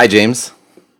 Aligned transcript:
Hi, 0.00 0.06
James. 0.06 0.52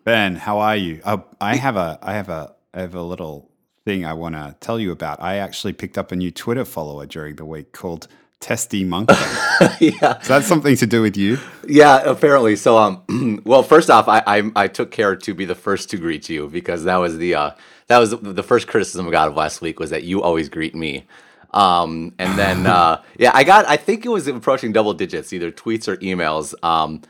Ben, 0.04 0.36
how 0.36 0.58
are 0.58 0.76
you? 0.76 1.00
Uh, 1.02 1.20
I 1.40 1.56
have 1.56 1.78
a, 1.78 1.98
I 2.02 2.12
have 2.12 2.28
a, 2.28 2.54
I 2.74 2.82
have 2.82 2.94
a 2.94 3.00
little 3.00 3.50
thing 3.86 4.04
I 4.04 4.12
want 4.12 4.34
to 4.34 4.54
tell 4.60 4.78
you 4.78 4.92
about. 4.92 5.22
I 5.22 5.36
actually 5.36 5.72
picked 5.72 5.96
up 5.96 6.12
a 6.12 6.16
new 6.16 6.30
Twitter 6.30 6.66
follower 6.66 7.06
during 7.06 7.36
the 7.36 7.46
week 7.46 7.72
called 7.72 8.08
Testy 8.40 8.84
Monkey. 8.84 9.14
yeah. 9.80 10.20
Is 10.20 10.28
that 10.28 10.42
something 10.44 10.76
to 10.76 10.86
do 10.86 11.00
with 11.00 11.16
you? 11.16 11.38
Yeah, 11.66 12.02
apparently. 12.02 12.56
So, 12.56 12.76
um, 12.76 13.40
well, 13.46 13.62
first 13.62 13.88
off, 13.88 14.06
I, 14.06 14.22
I 14.26 14.50
I 14.54 14.68
took 14.68 14.90
care 14.90 15.16
to 15.16 15.32
be 15.32 15.46
the 15.46 15.54
first 15.54 15.88
to 15.92 15.96
greet 15.96 16.28
you 16.28 16.48
because 16.48 16.84
that 16.84 16.96
was 16.96 17.16
the 17.16 17.34
uh 17.36 17.50
that 17.86 17.96
was 18.00 18.10
the 18.10 18.42
first 18.42 18.68
criticism 18.68 19.08
I 19.08 19.12
got 19.12 19.28
of 19.28 19.34
last 19.34 19.62
week 19.62 19.80
was 19.80 19.88
that 19.88 20.04
you 20.04 20.22
always 20.22 20.50
greet 20.50 20.74
me. 20.74 21.06
Um, 21.54 22.12
and 22.18 22.38
then 22.38 22.66
uh, 22.76 23.00
yeah, 23.16 23.30
I 23.32 23.44
got 23.44 23.64
I 23.64 23.78
think 23.78 24.04
it 24.04 24.10
was 24.10 24.28
approaching 24.28 24.72
double 24.72 24.92
digits, 24.92 25.32
either 25.32 25.50
tweets 25.50 25.88
or 25.88 25.96
emails, 25.96 26.52
um, 26.62 27.00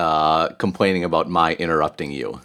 uh, 0.00 0.48
complaining 0.54 1.04
about 1.04 1.28
my 1.28 1.54
interrupting 1.54 2.10
you. 2.10 2.40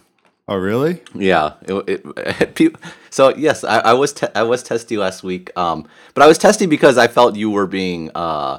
Oh, 0.48 0.56
really? 0.56 1.02
Yeah. 1.14 1.54
It, 1.62 2.04
it, 2.16 2.54
people, 2.54 2.80
so 3.10 3.34
yes, 3.34 3.64
I, 3.64 3.78
I 3.78 3.92
was 3.94 4.12
te- 4.12 4.34
I 4.34 4.44
was 4.44 4.62
testy 4.62 4.96
last 4.96 5.24
week, 5.24 5.50
um, 5.58 5.88
but 6.14 6.22
I 6.22 6.28
was 6.28 6.38
testy 6.38 6.66
because 6.66 6.98
I 6.98 7.08
felt 7.08 7.34
you 7.34 7.50
were 7.50 7.66
being. 7.66 8.10
Uh, 8.14 8.58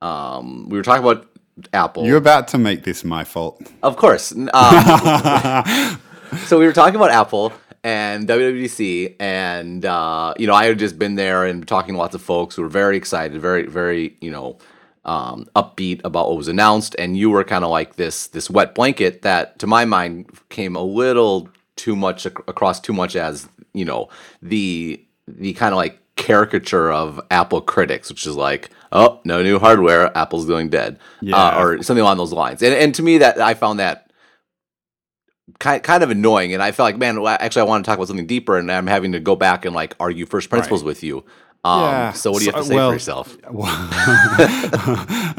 um, 0.00 0.68
we 0.68 0.78
were 0.78 0.84
talking 0.84 1.04
about 1.04 1.26
Apple. 1.74 2.06
You're 2.06 2.16
about 2.16 2.48
to 2.48 2.58
make 2.58 2.84
this 2.84 3.04
my 3.04 3.24
fault. 3.24 3.60
Of 3.82 3.96
course. 3.96 4.32
Um, 4.32 4.48
so 6.46 6.58
we 6.58 6.64
were 6.64 6.72
talking 6.72 6.96
about 6.96 7.10
Apple 7.10 7.52
and 7.84 8.28
WWDC, 8.28 9.16
and 9.20 9.84
uh, 9.84 10.34
you 10.38 10.46
know, 10.46 10.54
I 10.54 10.66
had 10.66 10.78
just 10.78 10.98
been 10.98 11.16
there 11.16 11.44
and 11.44 11.66
talking 11.66 11.94
to 11.94 11.98
lots 11.98 12.14
of 12.14 12.22
folks 12.22 12.56
who 12.56 12.62
were 12.62 12.68
very 12.68 12.96
excited, 12.96 13.40
very, 13.40 13.66
very, 13.66 14.16
you 14.20 14.30
know, 14.30 14.58
um, 15.08 15.46
upbeat 15.56 16.00
about 16.04 16.28
what 16.28 16.36
was 16.36 16.48
announced, 16.48 16.94
and 16.98 17.16
you 17.16 17.30
were 17.30 17.42
kind 17.44 17.64
of 17.64 17.70
like 17.70 17.96
this 17.96 18.26
this 18.28 18.50
wet 18.50 18.74
blanket 18.74 19.22
that, 19.22 19.58
to 19.60 19.66
my 19.66 19.84
mind, 19.84 20.30
came 20.50 20.76
a 20.76 20.82
little 20.82 21.48
too 21.76 21.96
much 21.96 22.26
ac- 22.26 22.34
across 22.46 22.78
too 22.80 22.92
much 22.92 23.16
as 23.16 23.48
you 23.72 23.84
know 23.84 24.08
the 24.42 25.02
the 25.26 25.52
kind 25.54 25.72
of 25.72 25.76
like 25.76 25.98
caricature 26.16 26.90
of 26.92 27.20
Apple 27.30 27.60
critics, 27.60 28.08
which 28.10 28.26
is 28.26 28.36
like, 28.36 28.70
oh, 28.92 29.20
no 29.24 29.42
new 29.42 29.58
hardware, 29.58 30.16
Apple's 30.18 30.46
going 30.46 30.68
dead, 30.68 30.98
Yeah. 31.20 31.36
uh, 31.36 31.60
or 31.62 31.82
something 31.82 32.02
along 32.02 32.18
those 32.18 32.32
lines. 32.32 32.62
And 32.62 32.74
and 32.74 32.94
to 32.96 33.02
me, 33.02 33.18
that 33.18 33.40
I 33.40 33.54
found 33.54 33.78
that 33.78 34.10
kind 35.58 35.82
kind 35.82 36.02
of 36.02 36.10
annoying, 36.10 36.52
and 36.52 36.62
I 36.62 36.72
felt 36.72 36.86
like, 36.86 36.98
man, 36.98 37.18
actually, 37.26 37.62
I 37.62 37.64
want 37.64 37.84
to 37.84 37.88
talk 37.88 37.96
about 37.98 38.08
something 38.08 38.26
deeper, 38.26 38.58
and 38.58 38.70
I'm 38.70 38.86
having 38.86 39.12
to 39.12 39.20
go 39.20 39.36
back 39.36 39.64
and 39.64 39.74
like 39.74 39.94
argue 39.98 40.26
first 40.26 40.50
principles 40.50 40.84
with 40.84 41.02
you. 41.02 41.24
Um, 41.64 41.80
Yeah. 41.82 42.12
So 42.12 42.30
what 42.30 42.38
do 42.40 42.44
you 42.46 42.52
have 42.52 42.62
to 42.62 42.68
say 42.68 42.74
well- 42.74 42.90
for 42.90 42.94
yourself? 42.94 43.36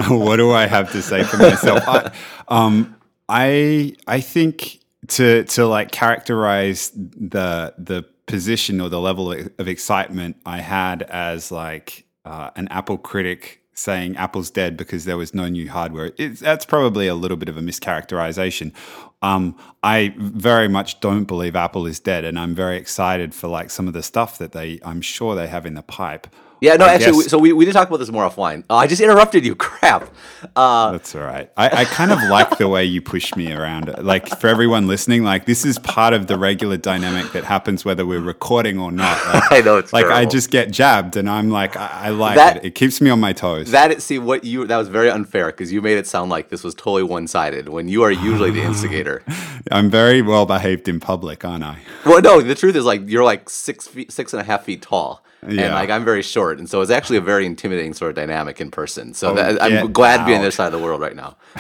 what 0.10 0.36
do 0.38 0.52
I 0.52 0.68
have 0.68 0.92
to 0.92 1.02
say 1.02 1.24
for 1.24 1.38
myself? 1.38 1.84
I, 1.88 2.12
um, 2.48 2.96
I 3.28 3.96
I 4.08 4.22
think 4.22 4.80
to 5.10 5.44
to 5.46 5.68
like 5.68 5.92
characterize 5.92 6.92
the 6.96 7.74
the 7.78 8.06
position 8.26 8.80
or 8.80 8.90
the 8.90 9.00
level 9.00 9.32
of 9.32 9.68
excitement 9.68 10.38
I 10.46 10.60
had 10.60 11.02
as 11.04 11.52
like 11.52 12.06
uh, 12.26 12.52
an 12.56 12.68
Apple 12.70 12.98
critic 12.98 13.62
saying 13.74 14.18
Apple's 14.18 14.52
dead 14.52 14.76
because 14.78 15.06
there 15.06 15.18
was 15.18 15.34
no 15.34 15.48
new 15.48 15.70
hardware. 15.70 16.12
It's, 16.18 16.42
that's 16.42 16.66
probably 16.66 17.08
a 17.08 17.16
little 17.16 17.38
bit 17.38 17.50
of 17.50 17.58
a 17.58 17.62
mischaracterization. 17.62 18.74
Um, 19.22 19.58
I 19.84 20.14
very 20.18 20.68
much 20.68 21.00
don't 21.02 21.26
believe 21.26 21.56
Apple 21.56 21.86
is 21.86 22.00
dead, 22.00 22.24
and 22.24 22.40
I'm 22.40 22.56
very 22.56 22.78
excited 22.78 23.34
for 23.36 23.48
like 23.48 23.70
some 23.70 23.88
of 23.88 23.94
the 23.94 24.04
stuff 24.04 24.38
that 24.38 24.54
they 24.54 24.80
I'm 24.84 25.02
sure 25.02 25.36
they 25.36 25.48
have 25.48 25.66
in 25.66 25.74
the 25.74 25.82
pipe. 25.82 26.28
Yeah, 26.62 26.76
no, 26.76 26.86
I 26.86 26.94
actually, 26.96 27.24
guess- 27.24 27.32
so 27.32 27.38
we, 27.38 27.54
we 27.54 27.66
did 27.66 27.74
talk 27.74 27.88
about 27.88 27.98
this 27.98 28.12
more 28.12 28.30
offline. 28.30 28.64
Uh, 28.70 28.76
I 28.76 28.88
just 28.88 29.02
interrupted 29.02 29.46
you. 29.46 29.56
Crap. 29.80 30.10
Uh, 30.56 30.92
That's 30.92 31.16
all 31.16 31.22
right. 31.22 31.50
I, 31.56 31.82
I 31.82 31.86
kind 31.86 32.12
of 32.12 32.22
like 32.24 32.58
the 32.58 32.68
way 32.68 32.84
you 32.86 33.02
push 33.02 33.36
me 33.36 33.52
around. 33.54 33.94
Like 34.04 34.28
for 34.40 34.48
everyone 34.48 34.88
listening, 34.88 35.24
like 35.24 35.46
this 35.46 35.64
is 35.66 35.80
part 35.80 36.14
of 36.14 36.28
the 36.28 36.38
regular 36.38 36.78
dynamic 36.78 37.32
that 37.32 37.44
happens 37.46 37.86
whether 37.86 38.06
we're 38.06 38.20
recording 38.22 38.80
or 38.80 38.92
not. 38.92 39.18
Like, 39.50 39.52
I 39.52 39.62
know 39.62 39.78
it's 39.78 39.94
like 39.94 40.06
I 40.06 40.26
just 40.26 40.52
get 40.52 40.70
jabbed, 40.72 41.16
and 41.16 41.30
I'm 41.30 41.50
like, 41.50 41.76
I, 41.78 41.88
I 42.06 42.10
like 42.10 42.36
That- 42.36 42.58
it. 42.58 42.66
It 42.66 42.76
keeps 42.76 43.00
me 43.02 43.10
on 43.10 43.20
my 43.20 43.34
toes. 43.34 43.72
that 43.72 44.02
see 44.02 44.20
what 44.20 44.44
you 44.44 44.68
that 44.68 44.78
was 44.78 44.88
very 44.90 45.10
unfair 45.10 45.48
because 45.48 45.72
you 45.72 45.82
made 45.82 45.98
it 45.98 46.08
sound 46.08 46.30
like 46.30 46.50
this 46.50 46.64
was 46.64 46.76
totally 46.76 47.04
one 47.04 47.28
sided 47.28 47.70
when 47.70 47.88
you 47.88 48.04
are 48.04 48.12
usually 48.12 48.52
the 48.52 48.62
instigator. 48.70 49.24
I'm 49.72 49.90
very 49.90 50.22
well 50.22 50.46
behaved 50.46 50.88
in 50.88 51.00
public, 51.00 51.44
aren't 51.46 51.64
I? 51.64 51.80
Well, 52.06 52.22
no, 52.22 52.42
the 52.42 52.56
truth 52.56 52.76
is 52.76 52.86
like 52.86 53.02
you're 53.08 53.24
like 53.24 53.50
six 53.50 53.88
feet, 53.88 54.12
six 54.12 54.34
and 54.34 54.42
a 54.42 54.44
half 54.44 54.64
feet 54.66 54.82
tall, 54.82 55.24
and 55.42 55.54
Yeah. 55.54 55.74
like 55.74 55.90
I'm 55.90 56.04
very 56.06 56.22
short, 56.22 56.60
and 56.60 56.70
so 56.70 56.82
it's 56.82 56.92
actually 56.92 57.18
a 57.18 57.22
very 57.22 57.46
intimidating 57.46 57.94
sort 57.94 58.10
of 58.10 58.16
dynamic 58.16 58.60
in 58.62 58.72
person. 58.72 59.14
So 59.14 59.34
that, 59.36 59.62
I'm 59.62 59.78
Oh, 59.86 59.88
glad 59.88 60.18
to 60.18 60.26
be 60.26 60.36
on 60.36 60.42
this 60.42 60.56
side 60.56 60.68
of 60.74 60.80
the 60.80 60.86
world 60.86 61.02
right 61.02 61.16
now. 61.16 61.38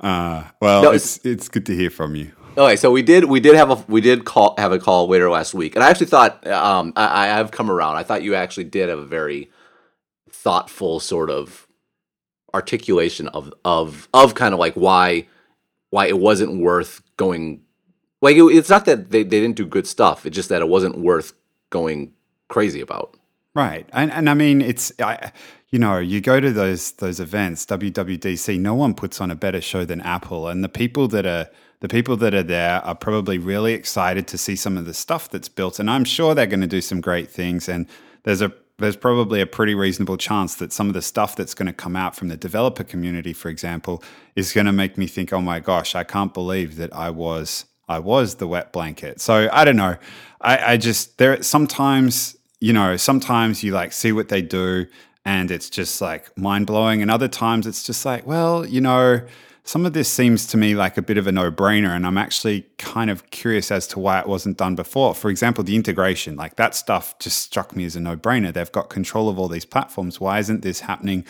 uh, 0.00 0.44
well, 0.60 0.82
No, 0.82 0.90
it's 0.92 1.18
it's 1.24 1.48
good 1.48 1.66
to 1.66 1.74
hear 1.76 1.90
from 1.90 2.14
you. 2.16 2.32
Okay, 2.58 2.76
so 2.76 2.90
we 2.90 3.02
did 3.02 3.24
we 3.24 3.38
did 3.40 3.54
have 3.54 3.70
a 3.70 3.84
we 3.88 4.00
did 4.00 4.24
call 4.24 4.54
have 4.58 4.72
a 4.72 4.78
call 4.78 5.08
later 5.08 5.28
last 5.30 5.52
week, 5.54 5.74
and 5.74 5.84
I 5.84 5.90
actually 5.90 6.06
thought 6.06 6.46
um, 6.46 6.92
I, 6.96 7.24
I 7.24 7.26
have 7.28 7.50
come 7.50 7.70
around. 7.70 7.96
I 7.96 8.02
thought 8.02 8.22
you 8.22 8.34
actually 8.34 8.64
did 8.64 8.88
have 8.88 8.98
a 8.98 9.04
very 9.04 9.50
thoughtful 10.30 11.00
sort 11.00 11.28
of 11.30 11.66
articulation 12.54 13.28
of 13.28 13.52
of 13.64 14.08
of 14.14 14.34
kind 14.34 14.54
of 14.54 14.60
like 14.60 14.74
why 14.74 15.26
why 15.90 16.06
it 16.06 16.18
wasn't 16.18 16.58
worth 16.60 17.02
going. 17.18 17.60
Like 18.22 18.36
it, 18.38 18.44
it's 18.44 18.70
not 18.70 18.86
that 18.86 19.10
they, 19.10 19.22
they 19.22 19.40
didn't 19.40 19.56
do 19.56 19.66
good 19.66 19.86
stuff; 19.86 20.24
it's 20.24 20.34
just 20.34 20.48
that 20.48 20.62
it 20.62 20.68
wasn't 20.68 20.96
worth 20.98 21.34
going 21.70 22.12
crazy 22.48 22.80
about. 22.80 23.16
Right, 23.54 23.88
and 23.92 24.12
and 24.12 24.28
I 24.28 24.34
mean 24.34 24.60
it's 24.60 24.92
I, 25.00 25.32
you 25.70 25.78
know 25.78 25.98
you 25.98 26.20
go 26.20 26.40
to 26.40 26.52
those 26.52 26.92
those 26.92 27.20
events 27.20 27.64
WWDC. 27.66 28.60
No 28.60 28.74
one 28.74 28.94
puts 28.94 29.20
on 29.20 29.30
a 29.30 29.34
better 29.34 29.60
show 29.60 29.84
than 29.84 30.00
Apple, 30.02 30.48
and 30.48 30.62
the 30.62 30.68
people 30.68 31.08
that 31.08 31.24
are 31.24 31.48
the 31.80 31.88
people 31.88 32.16
that 32.18 32.34
are 32.34 32.42
there 32.42 32.84
are 32.84 32.94
probably 32.94 33.38
really 33.38 33.72
excited 33.72 34.26
to 34.28 34.38
see 34.38 34.56
some 34.56 34.76
of 34.76 34.84
the 34.84 34.94
stuff 34.94 35.30
that's 35.30 35.48
built, 35.48 35.78
and 35.78 35.90
I'm 35.90 36.04
sure 36.04 36.34
they're 36.34 36.46
going 36.46 36.60
to 36.60 36.66
do 36.66 36.80
some 36.80 37.00
great 37.00 37.30
things. 37.30 37.68
And 37.68 37.86
there's 38.24 38.42
a 38.42 38.52
there's 38.78 38.96
probably 38.96 39.40
a 39.40 39.46
pretty 39.46 39.74
reasonable 39.74 40.18
chance 40.18 40.56
that 40.56 40.72
some 40.72 40.88
of 40.88 40.94
the 40.94 41.02
stuff 41.02 41.34
that's 41.34 41.54
going 41.54 41.66
to 41.66 41.72
come 41.72 41.96
out 41.96 42.14
from 42.14 42.28
the 42.28 42.36
developer 42.36 42.84
community, 42.84 43.32
for 43.32 43.48
example, 43.48 44.02
is 44.34 44.52
going 44.52 44.66
to 44.66 44.72
make 44.72 44.98
me 44.98 45.06
think, 45.06 45.32
oh 45.32 45.40
my 45.40 45.60
gosh, 45.60 45.94
I 45.94 46.04
can't 46.04 46.34
believe 46.34 46.76
that 46.76 46.94
I 46.94 47.10
was 47.10 47.64
I 47.88 48.00
was 48.00 48.36
the 48.36 48.46
wet 48.46 48.72
blanket. 48.72 49.20
So 49.20 49.48
I 49.52 49.64
don't 49.64 49.76
know. 49.76 49.96
I, 50.46 50.72
I 50.72 50.76
just 50.78 51.18
there 51.18 51.42
sometimes 51.42 52.36
you 52.60 52.72
know 52.72 52.96
sometimes 52.96 53.62
you 53.62 53.72
like 53.72 53.92
see 53.92 54.12
what 54.12 54.28
they 54.28 54.40
do 54.40 54.86
and 55.24 55.50
it's 55.50 55.68
just 55.68 56.00
like 56.00 56.36
mind 56.38 56.66
blowing, 56.66 57.02
and 57.02 57.10
other 57.10 57.28
times 57.28 57.66
it's 57.66 57.82
just 57.82 58.06
like 58.06 58.26
well 58.26 58.64
you 58.64 58.80
know 58.80 59.20
some 59.64 59.84
of 59.84 59.92
this 59.94 60.08
seems 60.08 60.46
to 60.46 60.56
me 60.56 60.76
like 60.76 60.96
a 60.96 61.02
bit 61.02 61.18
of 61.18 61.26
a 61.26 61.32
no 61.32 61.50
brainer, 61.50 61.88
and 61.88 62.06
I'm 62.06 62.16
actually 62.16 62.64
kind 62.78 63.10
of 63.10 63.28
curious 63.30 63.72
as 63.72 63.88
to 63.88 63.98
why 63.98 64.20
it 64.20 64.28
wasn't 64.28 64.56
done 64.58 64.76
before. 64.76 65.12
For 65.12 65.28
example, 65.28 65.64
the 65.64 65.74
integration 65.74 66.36
like 66.36 66.54
that 66.54 66.76
stuff 66.76 67.18
just 67.18 67.38
struck 67.38 67.74
me 67.74 67.84
as 67.84 67.96
a 67.96 68.00
no 68.00 68.16
brainer. 68.16 68.52
They've 68.52 68.70
got 68.70 68.88
control 68.88 69.28
of 69.28 69.40
all 69.40 69.48
these 69.48 69.64
platforms. 69.64 70.20
Why 70.20 70.38
isn't 70.38 70.62
this 70.62 70.80
happening? 70.80 71.26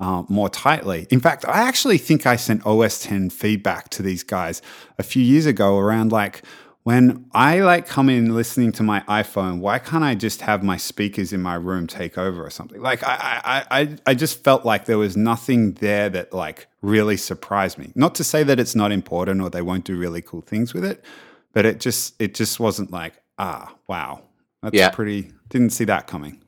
uh, 0.00 0.22
more 0.28 0.48
tightly. 0.48 1.06
In 1.10 1.20
fact, 1.20 1.44
I 1.46 1.60
actually 1.60 1.98
think 1.98 2.26
I 2.26 2.36
sent 2.36 2.64
OS 2.64 3.02
10 3.02 3.30
feedback 3.30 3.88
to 3.90 4.02
these 4.02 4.22
guys 4.22 4.62
a 4.98 5.02
few 5.02 5.22
years 5.22 5.46
ago 5.46 5.76
around 5.76 6.12
like 6.12 6.42
when 6.88 7.26
I 7.34 7.60
like 7.60 7.86
come 7.86 8.08
in 8.08 8.34
listening 8.34 8.72
to 8.72 8.82
my 8.82 9.00
iPhone, 9.00 9.58
why 9.58 9.78
can't 9.78 10.02
I 10.02 10.14
just 10.14 10.40
have 10.40 10.62
my 10.62 10.78
speakers 10.78 11.34
in 11.34 11.42
my 11.42 11.54
room 11.54 11.86
take 11.86 12.16
over 12.16 12.42
or 12.42 12.48
something? 12.48 12.80
Like 12.80 13.02
I, 13.04 13.42
I, 13.44 13.80
I, 13.80 13.96
I 14.06 14.14
just 14.14 14.42
felt 14.42 14.64
like 14.64 14.86
there 14.86 14.96
was 14.96 15.14
nothing 15.14 15.74
there 15.74 16.08
that 16.08 16.32
like 16.32 16.66
really 16.80 17.18
surprised 17.18 17.76
me. 17.76 17.92
Not 17.94 18.14
to 18.14 18.24
say 18.24 18.42
that 18.42 18.58
it's 18.58 18.74
not 18.74 18.90
important 18.90 19.42
or 19.42 19.50
they 19.50 19.60
won't 19.60 19.84
do 19.84 19.98
really 19.98 20.22
cool 20.22 20.40
things 20.40 20.72
with 20.72 20.82
it, 20.82 21.04
but 21.52 21.66
it 21.66 21.78
just 21.78 22.14
it 22.22 22.34
just 22.34 22.58
wasn't 22.58 22.90
like 22.90 23.20
ah 23.38 23.74
wow 23.86 24.22
that's 24.62 24.74
Yeah. 24.74 24.88
pretty 24.88 25.30
didn't 25.50 25.72
see 25.74 25.84
that 25.84 26.06
coming. 26.06 26.40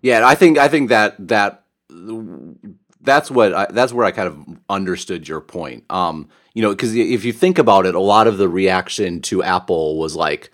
Yeah, 0.00 0.26
I 0.26 0.36
think 0.36 0.56
I 0.56 0.68
think 0.68 0.88
that 0.88 1.16
that 1.28 1.64
that's 3.02 3.30
what 3.30 3.52
I, 3.52 3.66
that's 3.68 3.92
where 3.92 4.06
I 4.06 4.10
kind 4.10 4.28
of 4.28 4.58
understood 4.70 5.28
your 5.28 5.42
point. 5.42 5.84
Um, 5.90 6.30
you 6.56 6.62
know, 6.62 6.70
because 6.70 6.94
if 6.96 7.22
you 7.22 7.34
think 7.34 7.58
about 7.58 7.84
it, 7.84 7.94
a 7.94 8.00
lot 8.00 8.26
of 8.26 8.38
the 8.38 8.48
reaction 8.48 9.20
to 9.28 9.42
Apple 9.42 9.98
was 9.98 10.16
like, 10.16 10.50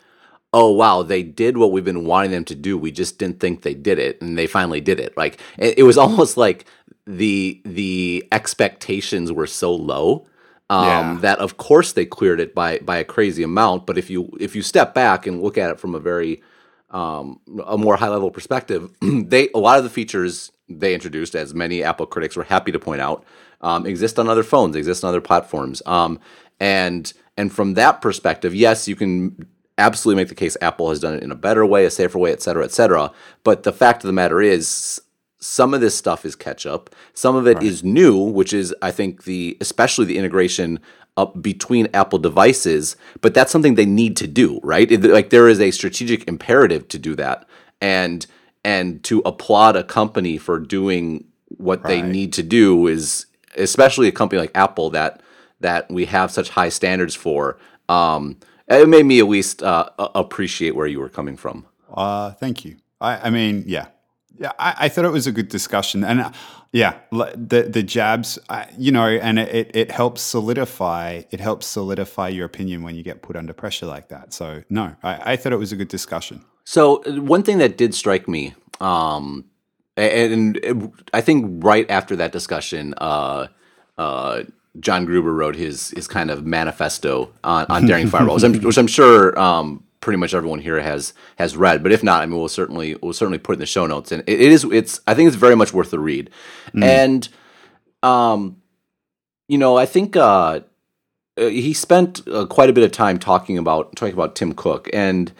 "Oh 0.52 0.72
wow, 0.72 1.04
they 1.04 1.22
did 1.22 1.56
what 1.56 1.70
we've 1.70 1.84
been 1.84 2.04
wanting 2.04 2.32
them 2.32 2.44
to 2.46 2.56
do. 2.56 2.76
We 2.76 2.90
just 2.90 3.18
didn't 3.20 3.38
think 3.38 3.62
they 3.62 3.74
did 3.74 4.00
it, 4.00 4.20
and 4.20 4.36
they 4.36 4.48
finally 4.48 4.80
did 4.80 4.98
it." 4.98 5.16
Like 5.16 5.38
it, 5.58 5.84
was 5.84 5.96
almost 6.04 6.36
like 6.36 6.64
the 7.06 7.62
the 7.64 8.26
expectations 8.32 9.30
were 9.30 9.46
so 9.46 9.72
low 9.72 10.26
um, 10.70 10.84
Yeah. 10.86 11.18
that 11.20 11.38
of 11.38 11.56
course 11.56 11.92
they 11.92 12.04
cleared 12.04 12.40
it 12.40 12.52
by 12.52 12.78
by 12.78 12.96
a 12.98 13.04
crazy 13.04 13.44
amount. 13.44 13.86
But 13.86 13.96
if 13.96 14.10
you 14.10 14.28
if 14.40 14.56
you 14.56 14.62
step 14.62 14.94
back 14.94 15.28
and 15.28 15.40
look 15.40 15.56
at 15.56 15.70
it 15.70 15.78
from 15.78 15.94
a 15.94 16.00
very 16.00 16.42
um, 16.90 17.38
a 17.64 17.78
more 17.78 17.96
high 17.96 18.08
level 18.08 18.32
perspective, 18.32 18.90
they 19.00 19.50
a 19.54 19.58
lot 19.58 19.78
of 19.78 19.84
the 19.84 19.90
features 19.90 20.50
they 20.68 20.94
introduced, 20.94 21.36
as 21.36 21.54
many 21.54 21.82
Apple 21.84 22.06
critics 22.06 22.34
were 22.36 22.44
happy 22.44 22.72
to 22.72 22.78
point 22.78 23.00
out, 23.00 23.24
um, 23.62 23.86
exist 23.86 24.18
on 24.18 24.28
other 24.28 24.42
phones, 24.42 24.76
exist 24.76 25.04
on 25.04 25.08
other 25.08 25.20
platforms, 25.20 25.82
um, 25.86 26.18
and 26.60 27.12
and 27.36 27.52
from 27.52 27.74
that 27.74 28.00
perspective, 28.00 28.54
yes, 28.54 28.86
you 28.88 28.96
can 28.96 29.46
absolutely 29.78 30.22
make 30.22 30.28
the 30.28 30.34
case 30.34 30.56
Apple 30.60 30.90
has 30.90 31.00
done 31.00 31.14
it 31.14 31.22
in 31.22 31.30
a 31.30 31.36
better 31.36 31.64
way, 31.64 31.84
a 31.84 31.90
safer 31.90 32.18
way, 32.18 32.32
et 32.32 32.42
cetera, 32.42 32.64
et 32.64 32.72
cetera. 32.72 33.10
But 33.42 33.62
the 33.62 33.72
fact 33.72 34.04
of 34.04 34.06
the 34.06 34.12
matter 34.12 34.40
is, 34.40 35.00
some 35.40 35.74
of 35.74 35.80
this 35.80 35.94
stuff 35.94 36.24
is 36.24 36.36
catch 36.36 36.66
up. 36.66 36.90
Some 37.14 37.34
of 37.34 37.46
it 37.46 37.56
right. 37.56 37.62
is 37.62 37.82
new, 37.82 38.16
which 38.18 38.52
is 38.52 38.74
I 38.82 38.90
think 38.90 39.24
the 39.24 39.56
especially 39.60 40.04
the 40.04 40.18
integration 40.18 40.78
up 41.16 41.42
between 41.42 41.88
Apple 41.92 42.18
devices, 42.18 42.96
but 43.20 43.34
that's 43.34 43.52
something 43.52 43.74
they 43.74 43.86
need 43.86 44.16
to 44.16 44.26
do, 44.26 44.60
right? 44.62 44.90
It, 44.90 45.02
like 45.04 45.30
there 45.30 45.48
is 45.48 45.60
a 45.60 45.70
strategic 45.70 46.26
imperative 46.26 46.88
to 46.88 46.98
do 46.98 47.14
that. 47.16 47.46
And 47.80 48.26
and 48.64 49.02
to 49.04 49.20
applaud 49.24 49.74
a 49.74 49.82
company 49.82 50.38
for 50.38 50.58
doing 50.60 51.24
what 51.48 51.82
right. 51.82 51.88
they 51.88 52.02
need 52.02 52.32
to 52.34 52.42
do 52.42 52.86
is 52.86 53.26
especially 53.56 54.08
a 54.08 54.12
company 54.12 54.40
like 54.40 54.50
Apple 54.54 54.90
that 54.90 55.22
that 55.60 55.90
we 55.90 56.06
have 56.06 56.30
such 56.30 56.50
high 56.50 56.68
standards 56.68 57.14
for. 57.14 57.56
Um, 57.88 58.38
it 58.68 58.88
made 58.88 59.06
me 59.06 59.18
at 59.20 59.28
least 59.28 59.62
uh, 59.62 59.90
appreciate 59.98 60.74
where 60.74 60.86
you 60.86 60.98
were 61.00 61.08
coming 61.08 61.36
from. 61.36 61.66
Uh, 61.92 62.32
thank 62.32 62.64
you. 62.64 62.76
I, 63.00 63.28
I 63.28 63.30
mean, 63.30 63.64
yeah, 63.66 63.86
yeah. 64.38 64.52
I, 64.58 64.74
I, 64.80 64.88
thought 64.88 65.04
it 65.04 65.10
was 65.10 65.26
a 65.26 65.32
good 65.32 65.48
discussion, 65.48 66.04
and 66.04 66.20
uh, 66.20 66.32
yeah, 66.72 66.98
the 67.10 67.68
the 67.68 67.82
jabs, 67.82 68.38
you 68.78 68.92
know, 68.92 69.06
and 69.06 69.38
it, 69.38 69.70
it 69.74 69.90
helps 69.90 70.22
solidify 70.22 71.22
it 71.30 71.40
helps 71.40 71.66
solidify 71.66 72.28
your 72.28 72.46
opinion 72.46 72.82
when 72.82 72.94
you 72.94 73.02
get 73.02 73.22
put 73.22 73.36
under 73.36 73.52
pressure 73.52 73.86
like 73.86 74.08
that. 74.08 74.32
So 74.32 74.62
no, 74.70 74.96
I, 75.02 75.32
I 75.32 75.36
thought 75.36 75.52
it 75.52 75.58
was 75.58 75.72
a 75.72 75.76
good 75.76 75.88
discussion. 75.88 76.44
So 76.64 77.02
uh, 77.04 77.20
one 77.20 77.42
thing 77.42 77.58
that 77.58 77.76
did 77.76 77.94
strike 77.94 78.28
me, 78.28 78.54
um, 78.80 79.44
and, 79.96 80.56
and, 80.56 80.92
I 81.12 81.20
think 81.20 81.64
right 81.64 81.90
after 81.90 82.16
that 82.16 82.32
discussion, 82.32 82.94
uh, 82.98 83.48
uh, 83.98 84.42
John 84.80 85.04
Gruber 85.04 85.34
wrote 85.34 85.54
his 85.54 85.90
his 85.90 86.08
kind 86.08 86.30
of 86.30 86.46
manifesto 86.46 87.32
on, 87.44 87.66
on 87.68 87.86
daring 87.86 88.06
firewalls, 88.10 88.64
which 88.64 88.78
I'm 88.78 88.86
sure 88.86 89.38
um, 89.38 89.84
pretty 90.00 90.16
much 90.18 90.34
everyone 90.34 90.60
here 90.60 90.80
has 90.80 91.12
has 91.36 91.56
read. 91.56 91.82
But 91.82 91.92
if 91.92 92.02
not, 92.02 92.22
I 92.22 92.26
mean, 92.26 92.38
we'll 92.38 92.48
certainly 92.48 92.96
we'll 93.02 93.12
certainly 93.12 93.38
put 93.38 93.54
in 93.54 93.58
the 93.60 93.66
show 93.66 93.86
notes. 93.86 94.12
And 94.12 94.22
it, 94.26 94.40
it 94.40 94.52
is 94.52 94.64
it's 94.64 95.00
I 95.06 95.14
think 95.14 95.28
it's 95.28 95.36
very 95.36 95.56
much 95.56 95.72
worth 95.72 95.90
the 95.90 95.98
read. 95.98 96.30
Mm. 96.74 96.84
And 96.84 97.28
um, 98.02 98.62
you 99.48 99.58
know, 99.58 99.76
I 99.76 99.84
think 99.86 100.16
uh, 100.16 100.60
uh, 101.38 101.46
he 101.46 101.72
spent 101.72 102.26
uh, 102.28 102.46
quite 102.46 102.70
a 102.70 102.72
bit 102.72 102.84
of 102.84 102.92
time 102.92 103.18
talking 103.18 103.58
about 103.58 103.94
talking 103.96 104.14
about 104.14 104.36
Tim 104.36 104.52
Cook, 104.54 104.88
and 104.92 105.32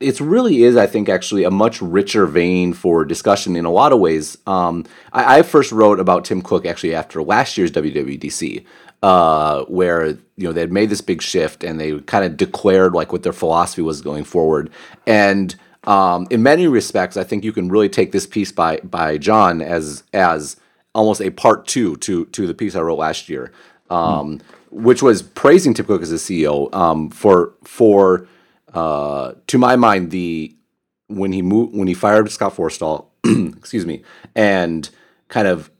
it 0.00 0.20
really 0.20 0.62
is, 0.62 0.76
I 0.76 0.86
think, 0.86 1.08
actually 1.08 1.44
a 1.44 1.50
much 1.50 1.82
richer 1.82 2.26
vein 2.26 2.72
for 2.72 3.04
discussion 3.04 3.56
in 3.56 3.64
a 3.64 3.70
lot 3.70 3.92
of 3.92 3.98
ways. 3.98 4.38
Um, 4.46 4.84
I, 5.12 5.38
I, 5.38 5.42
first 5.42 5.72
wrote 5.72 5.98
about 5.98 6.24
Tim 6.24 6.40
Cook 6.40 6.66
actually 6.66 6.94
after 6.94 7.20
last 7.22 7.58
year's 7.58 7.72
WWDC, 7.72 8.64
uh, 9.02 9.64
where 9.64 10.06
you 10.06 10.18
know 10.38 10.52
they 10.52 10.60
had 10.60 10.72
made 10.72 10.90
this 10.90 11.00
big 11.00 11.20
shift 11.20 11.64
and 11.64 11.80
they 11.80 11.98
kind 12.00 12.24
of 12.24 12.36
declared 12.36 12.94
like 12.94 13.12
what 13.12 13.24
their 13.24 13.32
philosophy 13.32 13.82
was 13.82 14.00
going 14.00 14.22
forward. 14.22 14.70
And 15.06 15.56
um, 15.84 16.28
in 16.30 16.44
many 16.44 16.68
respects, 16.68 17.16
I 17.16 17.24
think 17.24 17.42
you 17.42 17.52
can 17.52 17.68
really 17.68 17.88
take 17.88 18.12
this 18.12 18.26
piece 18.26 18.52
by 18.52 18.78
by 18.78 19.18
John 19.18 19.60
as 19.60 20.04
as 20.12 20.56
almost 20.94 21.20
a 21.20 21.30
part 21.30 21.66
two 21.66 21.96
to 21.96 22.24
to 22.26 22.46
the 22.46 22.54
piece 22.54 22.76
I 22.76 22.80
wrote 22.82 22.98
last 22.98 23.28
year, 23.28 23.50
um, 23.90 24.38
mm. 24.38 24.42
which 24.70 25.02
was 25.02 25.22
praising 25.22 25.74
Tim 25.74 25.86
Cook 25.86 26.02
as 26.02 26.12
a 26.12 26.16
CEO 26.16 26.72
um, 26.72 27.10
for 27.10 27.54
for 27.64 28.28
uh, 28.74 29.32
to 29.46 29.58
my 29.58 29.76
mind 29.76 30.10
the 30.10 30.54
when 31.08 31.32
he 31.32 31.42
moved 31.42 31.76
when 31.76 31.88
he 31.88 31.94
fired 31.94 32.30
Scott 32.30 32.54
Forstall, 32.54 33.06
excuse 33.56 33.86
me, 33.86 34.02
and 34.34 34.88
kind 35.28 35.48
of 35.48 35.70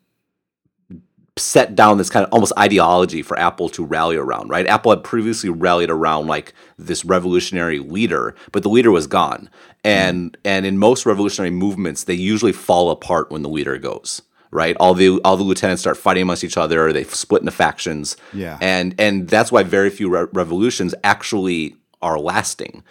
set 1.39 1.75
down 1.75 1.99
this 1.99 2.11
kind 2.11 2.27
of 2.27 2.33
almost 2.33 2.53
ideology 2.59 3.23
for 3.23 3.39
Apple 3.39 3.69
to 3.71 3.85
rally 3.85 4.17
around, 4.17 4.51
right? 4.51 4.67
Apple 4.67 4.91
had 4.91 5.05
previously 5.05 5.49
rallied 5.49 5.91
around 5.91 6.27
like 6.27 6.53
this 6.77 7.05
revolutionary 7.05 7.79
leader, 7.79 8.35
but 8.53 8.63
the 8.63 8.69
leader 8.69 8.91
was 8.91 9.07
gone. 9.07 9.49
And 9.85 10.33
mm. 10.33 10.41
and 10.45 10.67
in 10.67 10.79
most 10.79 11.07
revolutionary 11.07 11.51
movements, 11.51 12.05
they 12.05 12.15
usually 12.15 12.53
fall 12.53 12.91
apart 12.91 13.31
when 13.31 13.43
the 13.43 13.49
leader 13.49 13.79
goes. 13.79 14.23
Right, 14.51 14.75
all 14.81 14.95
the 14.95 15.21
all 15.27 15.37
the 15.37 15.43
lieutenants 15.43 15.83
start 15.83 15.99
fighting 15.99 16.23
amongst 16.23 16.43
each 16.43 16.57
other. 16.57 16.91
They 16.91 17.05
split 17.05 17.43
into 17.43 17.53
factions. 17.53 18.17
Yeah, 18.33 18.57
and 18.63 18.95
and 18.99 19.29
that's 19.29 19.53
why 19.53 19.63
very 19.63 19.91
few 19.91 20.09
re- 20.09 20.27
revolutions 20.33 20.95
actually 21.05 21.77
are 22.03 22.19
lasting, 22.19 22.83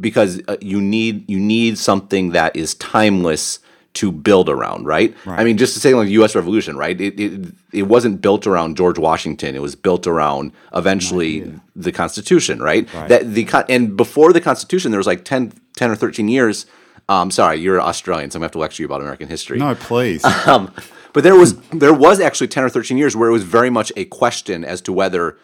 because 0.00 0.40
uh, 0.48 0.56
you 0.60 0.80
need 0.80 1.28
you 1.30 1.38
need 1.38 1.78
something 1.78 2.30
that 2.30 2.54
is 2.56 2.74
timeless 2.74 3.58
to 3.94 4.10
build 4.10 4.48
around, 4.48 4.86
right? 4.86 5.14
right? 5.26 5.40
I 5.40 5.44
mean, 5.44 5.58
just 5.58 5.74
to 5.74 5.80
say 5.80 5.94
like 5.94 6.06
the 6.06 6.12
U.S. 6.12 6.34
Revolution, 6.34 6.76
right? 6.76 6.98
It, 6.98 7.20
it 7.20 7.54
it 7.72 7.82
wasn't 7.82 8.22
built 8.22 8.46
around 8.46 8.76
George 8.76 8.98
Washington. 8.98 9.54
It 9.54 9.62
was 9.62 9.74
built 9.74 10.06
around 10.06 10.52
eventually 10.74 11.52
the 11.76 11.92
Constitution, 11.92 12.62
right? 12.62 12.92
right? 12.94 13.08
That 13.08 13.34
the 13.34 13.64
and 13.68 13.96
before 13.96 14.32
the 14.32 14.40
Constitution, 14.40 14.90
there 14.90 14.98
was 14.98 15.06
like 15.06 15.24
10, 15.24 15.52
10 15.76 15.90
or 15.90 15.96
thirteen 15.96 16.28
years. 16.28 16.66
Um, 17.08 17.30
sorry, 17.30 17.58
you're 17.58 17.80
Australian, 17.80 18.30
so 18.30 18.36
I'm 18.36 18.40
gonna 18.40 18.46
have 18.46 18.52
to 18.52 18.58
lecture 18.58 18.82
you 18.82 18.86
about 18.86 19.00
American 19.00 19.28
history. 19.28 19.58
No, 19.58 19.74
please. 19.74 20.24
Um, 20.46 20.72
but 21.12 21.24
there 21.24 21.36
was 21.36 21.56
there 21.70 21.92
was 21.92 22.20
actually 22.20 22.48
ten 22.48 22.64
or 22.64 22.70
thirteen 22.70 22.96
years 22.96 23.14
where 23.14 23.28
it 23.28 23.32
was 23.32 23.42
very 23.42 23.68
much 23.68 23.92
a 23.96 24.06
question 24.06 24.64
as 24.64 24.80
to 24.82 24.92
whether 24.92 25.36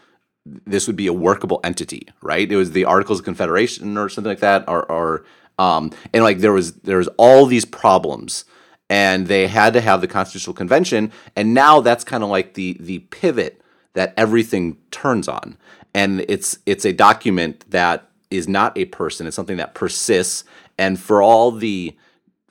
this 0.45 0.87
would 0.87 0.97
be 0.97 1.07
a 1.07 1.13
workable 1.13 1.61
entity, 1.65 2.09
right? 2.23 2.51
It 2.51 2.57
was 2.57 2.73
the 2.73 2.85
Articles 2.85 3.21
of 3.21 3.25
Confederation 3.25 3.97
or 3.97 4.09
something 4.09 4.31
like 4.31 4.41
that, 4.41 4.65
or, 4.69 4.91
or 4.91 5.25
um, 5.59 5.91
and 6.13 6.23
like 6.23 6.39
there 6.39 6.53
was 6.53 6.75
there 6.75 6.99
was 6.99 7.09
all 7.17 7.47
these 7.47 7.65
problems, 7.65 8.45
and 8.89 9.27
they 9.27 9.47
had 9.49 9.73
to 9.75 9.81
have 9.81 10.01
the 10.01 10.09
Constitutional 10.09 10.55
Convention, 10.55 11.13
and 11.37 11.53
now 11.53 11.81
that's 11.81 12.05
kind 12.05 12.23
of 12.23 12.31
like 12.31 12.55
the 12.55 12.77
the 12.81 13.01
pivot 13.01 13.61
that 13.95 14.15
everything 14.17 14.79
turns 14.91 15.29
on, 15.29 15.59
and 15.95 16.25
it's 16.29 16.59
it's 16.65 16.85
a 16.85 16.93
document 16.93 17.65
that 17.71 18.09
is 18.31 18.49
not 18.49 18.77
a 18.79 18.85
person; 18.87 19.27
it's 19.27 19.37
something 19.37 19.57
that 19.57 19.75
persists, 19.75 20.45
and 20.79 20.99
for 20.99 21.21
all 21.21 21.51
the 21.51 21.97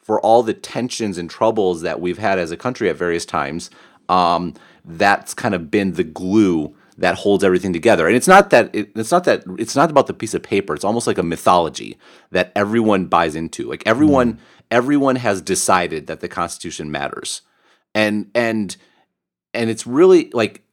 for 0.01 0.22
all 0.22 0.44
the 0.44 0.54
tensions 0.54 1.18
and 1.18 1.30
troubles 1.30 1.81
that 1.81 2.00
we've 2.00 2.18
had 2.18 2.39
as 2.39 2.51
a 2.51 2.57
country 2.57 2.89
at 2.89 2.95
various 2.95 3.25
times, 3.25 3.69
um, 4.07 4.54
that's 4.86 5.34
kind 5.34 5.54
of 5.54 5.69
been 5.69 5.94
the 5.94 6.04
glue 6.04 6.74
that 6.97 7.15
holds 7.15 7.44
everything 7.44 7.73
together. 7.73 8.07
And 8.07 8.15
it's 8.15 8.27
not 8.27 8.49
that 8.49 8.73
it, 8.73 8.91
it's 8.95 9.11
not 9.11 9.23
that 9.25 9.44
it's 9.57 9.75
not 9.75 9.89
about 9.89 10.07
the 10.07 10.13
piece 10.13 10.33
of 10.33 10.44
paper. 10.44 10.73
It's 10.73 10.83
almost 10.83 11.07
like 11.07 11.17
a 11.17 11.23
mythology 11.23 11.97
that 12.31 12.51
everyone 12.55 13.05
buys 13.05 13.35
into. 13.35 13.69
Like 13.69 13.83
everyone 13.85 14.33
mm. 14.33 14.39
everyone 14.71 15.17
has 15.17 15.41
decided 15.41 16.07
that 16.07 16.19
the 16.19 16.27
Constitution 16.27 16.91
matters. 16.91 17.41
And 17.94 18.31
and 18.33 18.75
and 19.53 19.69
it's 19.69 19.88
really 19.88 20.29
like 20.33 20.63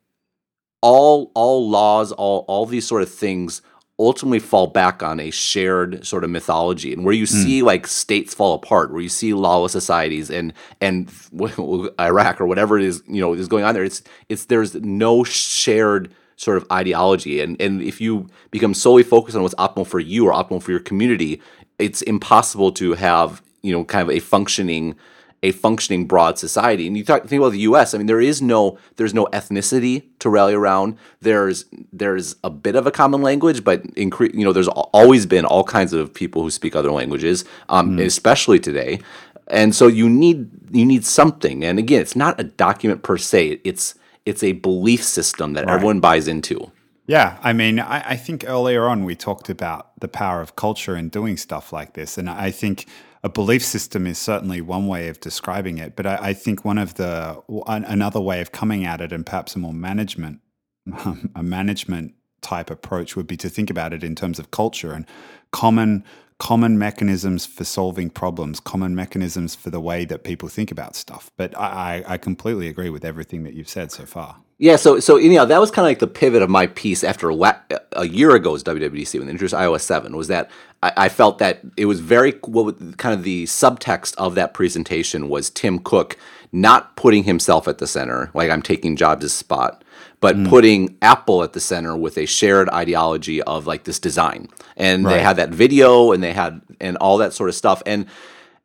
all 0.80 1.30
all 1.34 1.68
laws, 1.68 2.12
all 2.12 2.44
all 2.48 2.66
these 2.66 2.86
sort 2.86 3.02
of 3.02 3.10
things 3.10 3.62
ultimately 3.98 4.40
fall 4.40 4.66
back 4.66 5.02
on 5.02 5.20
a 5.20 5.30
shared 5.30 6.04
sort 6.04 6.24
of 6.24 6.30
mythology 6.30 6.92
and 6.92 7.04
where 7.04 7.14
you 7.14 7.24
mm. 7.24 7.28
see 7.28 7.62
like 7.62 7.86
states 7.86 8.34
fall 8.34 8.54
apart 8.54 8.90
where 8.90 9.00
you 9.00 9.08
see 9.08 9.32
lawless 9.34 9.70
societies 9.70 10.30
and 10.30 10.52
and 10.80 11.12
Iraq 12.00 12.40
or 12.40 12.46
whatever 12.46 12.76
it 12.76 12.84
is 12.84 13.02
you 13.06 13.20
know 13.20 13.34
is 13.34 13.46
going 13.46 13.62
on 13.64 13.72
there 13.72 13.84
it's 13.84 14.02
it's 14.28 14.46
there's 14.46 14.74
no 14.74 15.22
shared 15.22 16.10
sort 16.36 16.56
of 16.56 16.66
ideology 16.72 17.40
and 17.40 17.60
and 17.60 17.82
if 17.82 18.00
you 18.00 18.28
become 18.50 18.74
solely 18.74 19.04
focused 19.04 19.36
on 19.36 19.42
what's 19.42 19.54
optimal 19.54 19.86
for 19.86 20.00
you 20.00 20.26
or 20.26 20.32
optimal 20.32 20.60
for 20.60 20.72
your 20.72 20.80
community 20.80 21.40
it's 21.78 22.02
impossible 22.02 22.72
to 22.72 22.94
have 22.94 23.42
you 23.62 23.72
know 23.72 23.84
kind 23.84 24.02
of 24.02 24.10
a 24.10 24.18
functioning 24.18 24.96
a 25.44 25.52
functioning 25.52 26.06
broad 26.06 26.38
society. 26.38 26.86
And 26.86 26.96
you 26.96 27.04
talk, 27.04 27.26
think 27.26 27.38
about 27.38 27.52
the 27.52 27.60
U.S. 27.60 27.94
I 27.94 27.98
mean, 27.98 28.06
there 28.06 28.20
is 28.20 28.40
no 28.40 28.78
there's 28.96 29.12
no 29.12 29.26
ethnicity 29.26 30.04
to 30.20 30.30
rally 30.30 30.54
around. 30.54 30.96
There's 31.20 31.66
there's 31.92 32.36
a 32.42 32.48
bit 32.48 32.74
of 32.74 32.86
a 32.86 32.90
common 32.90 33.20
language, 33.20 33.62
but 33.62 33.82
incre- 33.94 34.34
you 34.34 34.42
know, 34.42 34.54
there's 34.54 34.68
always 34.68 35.26
been 35.26 35.44
all 35.44 35.62
kinds 35.62 35.92
of 35.92 36.12
people 36.14 36.42
who 36.42 36.50
speak 36.50 36.74
other 36.74 36.90
languages, 36.90 37.44
um, 37.68 37.98
mm. 37.98 38.04
especially 38.04 38.58
today. 38.58 39.00
And 39.48 39.74
so 39.74 39.86
you 39.86 40.08
need 40.08 40.48
you 40.72 40.86
need 40.86 41.04
something. 41.04 41.62
And 41.62 41.78
again, 41.78 42.00
it's 42.00 42.16
not 42.16 42.40
a 42.40 42.44
document 42.44 43.02
per 43.02 43.18
se. 43.18 43.60
It's 43.64 43.94
it's 44.24 44.42
a 44.42 44.52
belief 44.52 45.04
system 45.04 45.52
that 45.52 45.66
right. 45.66 45.74
everyone 45.74 46.00
buys 46.00 46.26
into. 46.26 46.72
Yeah, 47.06 47.36
I 47.42 47.52
mean, 47.52 47.78
I, 47.80 48.12
I, 48.12 48.16
think 48.16 48.46
earlier 48.48 48.88
on 48.88 49.04
we 49.04 49.14
talked 49.14 49.50
about 49.50 49.90
the 50.00 50.08
power 50.08 50.40
of 50.40 50.56
culture 50.56 50.96
in 50.96 51.10
doing 51.10 51.36
stuff 51.36 51.70
like 51.70 51.92
this, 51.92 52.16
and 52.16 52.30
I 52.30 52.50
think 52.50 52.86
a 53.24 53.28
belief 53.30 53.64
system 53.64 54.06
is 54.06 54.18
certainly 54.18 54.60
one 54.60 54.86
way 54.86 55.08
of 55.08 55.18
describing 55.18 55.78
it, 55.78 55.96
but 55.96 56.06
I, 56.06 56.18
I 56.20 56.34
think 56.34 56.62
one 56.62 56.76
of 56.76 56.94
the 56.94 57.42
another 57.66 58.20
way 58.20 58.42
of 58.42 58.52
coming 58.52 58.84
at 58.84 59.00
it, 59.00 59.12
and 59.12 59.24
perhaps 59.24 59.56
a 59.56 59.58
more 59.58 59.72
management 59.72 60.40
a 61.34 61.42
management 61.42 62.12
type 62.42 62.70
approach, 62.70 63.16
would 63.16 63.26
be 63.26 63.38
to 63.38 63.48
think 63.48 63.70
about 63.70 63.94
it 63.94 64.04
in 64.04 64.14
terms 64.14 64.38
of 64.38 64.50
culture 64.50 64.92
and 64.92 65.06
common 65.52 66.04
common 66.38 66.78
mechanisms 66.78 67.46
for 67.46 67.64
solving 67.64 68.10
problems, 68.10 68.60
common 68.60 68.94
mechanisms 68.94 69.54
for 69.54 69.70
the 69.70 69.80
way 69.80 70.04
that 70.04 70.24
people 70.24 70.48
think 70.48 70.70
about 70.70 70.96
stuff. 70.96 71.30
But 71.36 71.56
I, 71.56 72.02
I 72.06 72.18
completely 72.18 72.68
agree 72.68 72.90
with 72.90 73.04
everything 73.04 73.44
that 73.44 73.54
you've 73.54 73.68
said 73.68 73.92
so 73.92 74.04
far. 74.04 74.36
Yeah, 74.58 74.76
so 74.76 75.00
so 75.00 75.18
know 75.36 75.46
that 75.46 75.60
was 75.60 75.72
kind 75.72 75.84
of 75.84 75.90
like 75.90 75.98
the 75.98 76.06
pivot 76.06 76.40
of 76.40 76.48
my 76.48 76.68
piece 76.68 77.02
after 77.02 77.28
a, 77.28 77.80
a 77.92 78.06
year 78.06 78.36
ago's 78.36 78.62
WWDC 78.62 79.18
when 79.18 79.26
they 79.26 79.32
introduced 79.32 79.54
iOS 79.54 79.80
seven 79.80 80.16
was 80.16 80.28
that 80.28 80.48
I, 80.82 80.92
I 80.96 81.08
felt 81.08 81.38
that 81.38 81.60
it 81.76 81.86
was 81.86 81.98
very 81.98 82.32
what 82.44 82.96
kind 82.96 83.18
of 83.18 83.24
the 83.24 83.44
subtext 83.44 84.14
of 84.16 84.36
that 84.36 84.54
presentation 84.54 85.28
was 85.28 85.50
Tim 85.50 85.80
Cook 85.80 86.16
not 86.52 86.94
putting 86.94 87.24
himself 87.24 87.66
at 87.66 87.78
the 87.78 87.86
center, 87.86 88.30
like 88.32 88.48
I'm 88.48 88.62
taking 88.62 88.94
Jobs' 88.94 89.32
spot, 89.32 89.83
but 90.24 90.36
mm. 90.36 90.48
putting 90.48 90.96
Apple 91.02 91.42
at 91.42 91.52
the 91.52 91.60
center 91.60 91.94
with 91.94 92.16
a 92.16 92.24
shared 92.24 92.70
ideology 92.70 93.42
of 93.42 93.66
like 93.66 93.84
this 93.84 93.98
design. 93.98 94.48
And 94.74 95.04
right. 95.04 95.16
they 95.16 95.22
had 95.22 95.36
that 95.36 95.50
video 95.50 96.12
and 96.12 96.22
they 96.22 96.32
had 96.32 96.62
and 96.80 96.96
all 96.96 97.18
that 97.18 97.34
sort 97.34 97.50
of 97.50 97.54
stuff. 97.54 97.82
And 97.84 98.06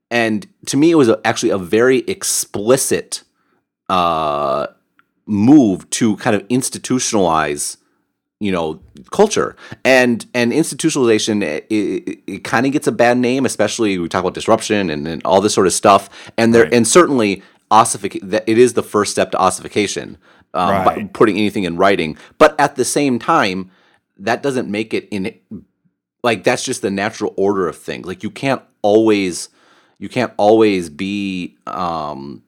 and 0.09 0.47
to 0.67 0.77
me, 0.77 0.89
it 0.89 0.95
was 0.95 1.09
a, 1.09 1.19
actually 1.25 1.49
a 1.49 1.57
very 1.57 1.97
explicit 2.07 3.23
uh, 3.89 4.67
move 5.25 5.89
to 5.89 6.15
kind 6.15 6.33
of 6.33 6.47
institutionalize 6.47 7.75
you 8.39 8.53
know 8.53 8.79
culture 9.11 9.57
and 9.83 10.27
and 10.33 10.53
institutionalization 10.53 11.43
it, 11.43 11.65
it, 11.69 12.19
it 12.25 12.43
kind 12.45 12.65
of 12.65 12.71
gets 12.71 12.87
a 12.87 12.91
bad 12.93 13.17
name 13.17 13.45
especially 13.45 13.97
we 13.97 14.07
talk 14.07 14.21
about 14.21 14.33
disruption 14.33 14.89
and, 14.89 15.05
and 15.05 15.21
all 15.25 15.41
this 15.41 15.53
sort 15.53 15.67
of 15.67 15.73
stuff 15.73 16.09
and 16.37 16.55
there 16.55 16.63
Right. 16.63 16.73
and 16.73 16.87
certainly 16.87 17.43
ossification 17.69 18.29
that 18.29 18.45
it 18.47 18.57
is 18.57 18.75
the 18.75 18.81
first 18.81 19.11
step 19.11 19.31
to 19.31 19.37
ossification 19.37 20.17
um, 20.53 20.83
by 20.83 20.95
Right. 20.95 21.13
putting 21.13 21.37
anything 21.37 21.63
in 21.63 21.77
writing 21.77 22.17
but 22.37 22.59
at 22.59 22.75
the 22.75 22.85
same 22.85 23.19
time 23.19 23.71
that 24.17 24.43
doesn't 24.43 24.69
make 24.69 24.93
it 24.93 25.07
in 25.11 25.33
like 26.23 26.43
that's 26.43 26.63
just 26.63 26.81
the 26.81 26.91
natural 26.91 27.33
order 27.37 27.67
of 27.67 27.77
things 27.77 28.05
like 28.05 28.23
you 28.23 28.29
can't 28.31 28.61
always 28.81 29.49
you 29.99 30.09
can't 30.09 30.33
always 30.37 30.89
be 30.89 31.57
um 31.67 32.43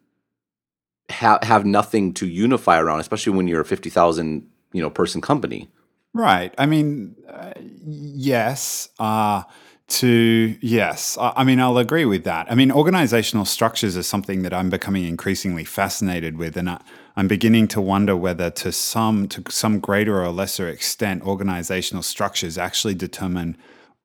have 1.10 1.44
have 1.44 1.66
nothing 1.66 2.14
to 2.14 2.28
unify 2.28 2.80
around 2.80 3.00
especially 3.00 3.34
when 3.34 3.48
you're 3.48 3.62
a 3.62 3.66
50,000 3.66 4.48
you 4.74 4.82
know 4.82 4.90
person 4.90 5.22
company 5.22 5.70
Right. 6.14 6.54
I 6.58 6.66
mean, 6.66 7.16
uh, 7.26 7.54
yes. 7.58 8.90
Uh, 9.00 9.44
to 9.92 10.58
yes. 10.62 11.18
I, 11.20 11.44
mean, 11.44 11.60
I'll 11.60 11.78
agree 11.78 12.06
with 12.06 12.24
that. 12.24 12.52
I 12.52 12.56
mean, 12.56 12.72
organizational 12.72 13.46
structures 13.46 13.98
are 13.98 14.04
something 14.04 14.42
that 14.44 14.54
I'm 14.54 14.70
becoming 14.70 15.06
increasingly 15.06 15.66
fascinated 15.66 16.38
with, 16.38 16.56
and 16.58 16.70
I, 16.70 16.82
I'm 17.16 17.28
beginning 17.28 17.68
to 17.70 17.82
wonder 17.82 18.16
whether, 18.16 18.50
to 18.50 18.72
some 18.72 19.28
to 19.30 19.44
some 19.50 19.80
greater 19.80 20.24
or 20.24 20.30
lesser 20.30 20.70
extent, 20.70 21.24
organizational 21.24 22.04
structures 22.04 22.58
actually 22.58 22.96
determine 22.96 23.58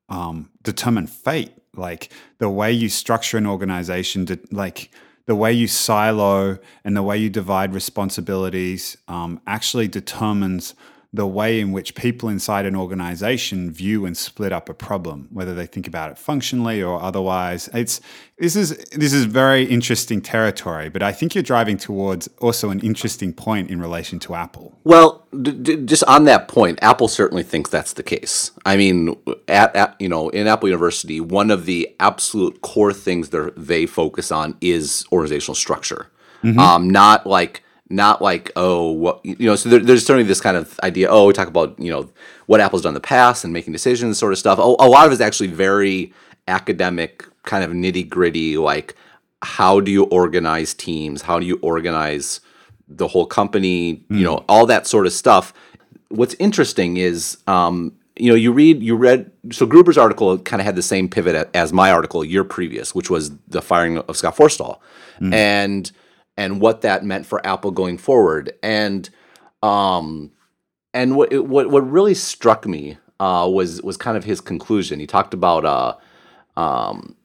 um, 0.09 0.51
determine 0.63 1.07
fate. 1.07 1.53
Like 1.75 2.11
the 2.39 2.51
way 2.51 2.73
you 2.73 2.89
structure 2.89 3.39
an 3.39 3.47
organization, 3.47 4.27
like 4.51 4.91
the 5.27 5.37
way 5.37 5.53
you 5.53 5.69
silo 5.69 6.59
and 6.85 6.97
the 6.97 7.03
way 7.03 7.19
you 7.19 7.31
divide 7.31 7.75
responsibilities, 7.75 8.97
um, 9.09 9.41
actually 9.47 9.89
determines 9.89 10.75
the 11.17 11.27
way 11.27 11.61
in 11.61 11.73
which 11.73 11.95
people 11.95 12.29
inside 12.29 12.67
an 12.67 12.77
organization 12.77 13.71
view 13.71 14.07
and 14.07 14.17
split 14.17 14.53
up 14.53 14.69
a 14.69 14.75
problem, 14.75 15.29
whether 15.33 15.55
they 15.55 15.67
think 15.67 15.87
about 15.87 16.11
it 16.11 16.19
functionally 16.19 16.83
or 16.83 17.03
otherwise. 17.03 17.69
It's 17.75 18.01
this 18.39 18.55
is 18.55 18.77
this 18.93 19.13
is 19.13 19.25
very 19.25 19.65
interesting 19.65 20.21
territory, 20.21 20.89
but 20.89 21.03
I 21.03 21.13
think 21.13 21.35
you're 21.35 21.43
driving 21.43 21.79
towards 21.79 22.29
also 22.39 22.71
an 22.71 22.81
interesting 22.81 23.33
point 23.33 23.71
in 23.71 23.81
relation 23.81 24.19
to 24.21 24.35
Apple. 24.35 24.79
Well, 24.85 25.27
d- 25.43 25.53
d- 25.53 25.85
just 25.85 26.05
on 26.05 26.25
that 26.25 26.49
point, 26.49 26.79
Apple 26.83 27.09
certainly 27.09 27.43
thinks 27.43 27.71
that's 27.71 27.95
the 27.95 28.03
case. 28.03 28.51
I 28.65 28.77
mean, 28.77 29.17
at, 29.49 29.75
at 29.75 29.97
you 29.99 30.09
know, 30.09 30.29
in 30.29 30.47
Apple 30.47 30.69
University, 30.69 31.21
one 31.21 31.51
of 31.51 31.67
the 31.67 31.95
absolute 31.99 32.61
core 32.61 32.93
things 32.93 33.31
they 33.31 33.51
they 33.57 33.87
focus 33.87 34.31
on 34.31 34.57
is 34.61 35.05
organizational 35.11 35.55
structure. 35.55 36.11
Um, 36.61 36.91
not 36.91 37.27
like 37.27 37.65
not 37.89 38.21
like 38.21 38.51
oh 38.57 38.91
what 38.91 39.25
you 39.25 39.47
know. 39.47 39.57
So 39.57 39.69
there, 39.69 39.81
there's 39.81 40.05
certainly 40.05 40.27
this 40.27 40.41
kind 40.41 40.57
of 40.57 40.79
idea. 40.83 41.09
Oh, 41.09 41.27
we 41.27 41.33
talk 41.33 41.49
about 41.49 41.79
you 41.79 41.91
know 41.91 42.09
what 42.47 42.61
Apple's 42.61 42.83
done 42.83 42.91
in 42.91 42.95
the 42.95 43.01
past 43.01 43.45
and 43.45 43.53
making 43.53 43.73
decisions, 43.73 44.19
sort 44.19 44.33
of 44.33 44.39
stuff. 44.39 44.59
Oh, 44.61 44.77
a 44.79 44.89
lot 44.89 45.07
of 45.07 45.13
it's 45.13 45.21
actually 45.21 45.49
very 45.49 46.13
academic, 46.49 47.25
kind 47.45 47.65
of 47.65 47.71
nitty 47.71 48.09
gritty, 48.09 48.57
like 48.57 48.95
how 49.43 49.81
do 49.81 49.91
you 49.91 50.05
organize 50.05 50.75
teams? 50.75 51.23
How 51.23 51.39
do 51.39 51.47
you 51.47 51.59
organize 51.63 52.41
the 52.89 53.07
whole 53.07 53.27
company? 53.27 54.03
You 54.09 54.25
know, 54.25 54.45
all 54.49 54.67
that 54.67 54.87
sort 54.87 55.07
of 55.07 55.13
stuff. 55.13 55.53
What's 56.09 56.35
interesting 56.35 56.97
is, 56.97 57.39
um, 57.47 57.93
you 58.17 58.31
know, 58.31 58.37
you 58.37 58.53
read, 58.53 58.83
you 58.83 58.97
read. 58.97 59.31
So 59.53 59.67
Gruber's 59.67 59.99
article 59.99 60.39
kind 60.39 60.61
of 60.61 60.67
had 60.67 60.77
the 60.77 60.83
same 60.83 61.09
pivot 61.09 61.49
as 61.55 61.73
my 61.73 61.91
article 61.91 62.23
a 62.23 62.27
year 62.27 62.45
previous, 62.45 62.95
which 62.95 63.11
was 63.11 63.31
the 63.49 63.63
firing 63.63 63.99
of 63.99 64.17
Scott 64.17 64.37
Forstall, 64.37 64.79
and 65.33 65.93
and 66.37 66.61
what 66.61 66.83
that 66.83 67.05
meant 67.05 67.27
for 67.27 67.45
Apple 67.47 67.71
going 67.71 67.99
forward, 67.99 68.53
and 68.63 69.09
um, 69.63 70.33
and 70.95 71.17
what 71.17 71.33
it- 71.33 71.47
what 71.47 71.71
what 71.71 71.89
really 71.91 72.15
struck 72.15 72.67
me 72.67 72.99
uh, 73.21 73.49
was 73.53 73.83
was 73.83 73.97
kind 73.97 74.17
of 74.17 74.25
his 74.25 74.41
conclusion. 74.41 75.01
He 75.01 75.07
talked 75.07 75.35
about 75.35 75.65
uh, 75.65 75.95
um, 76.61 77.17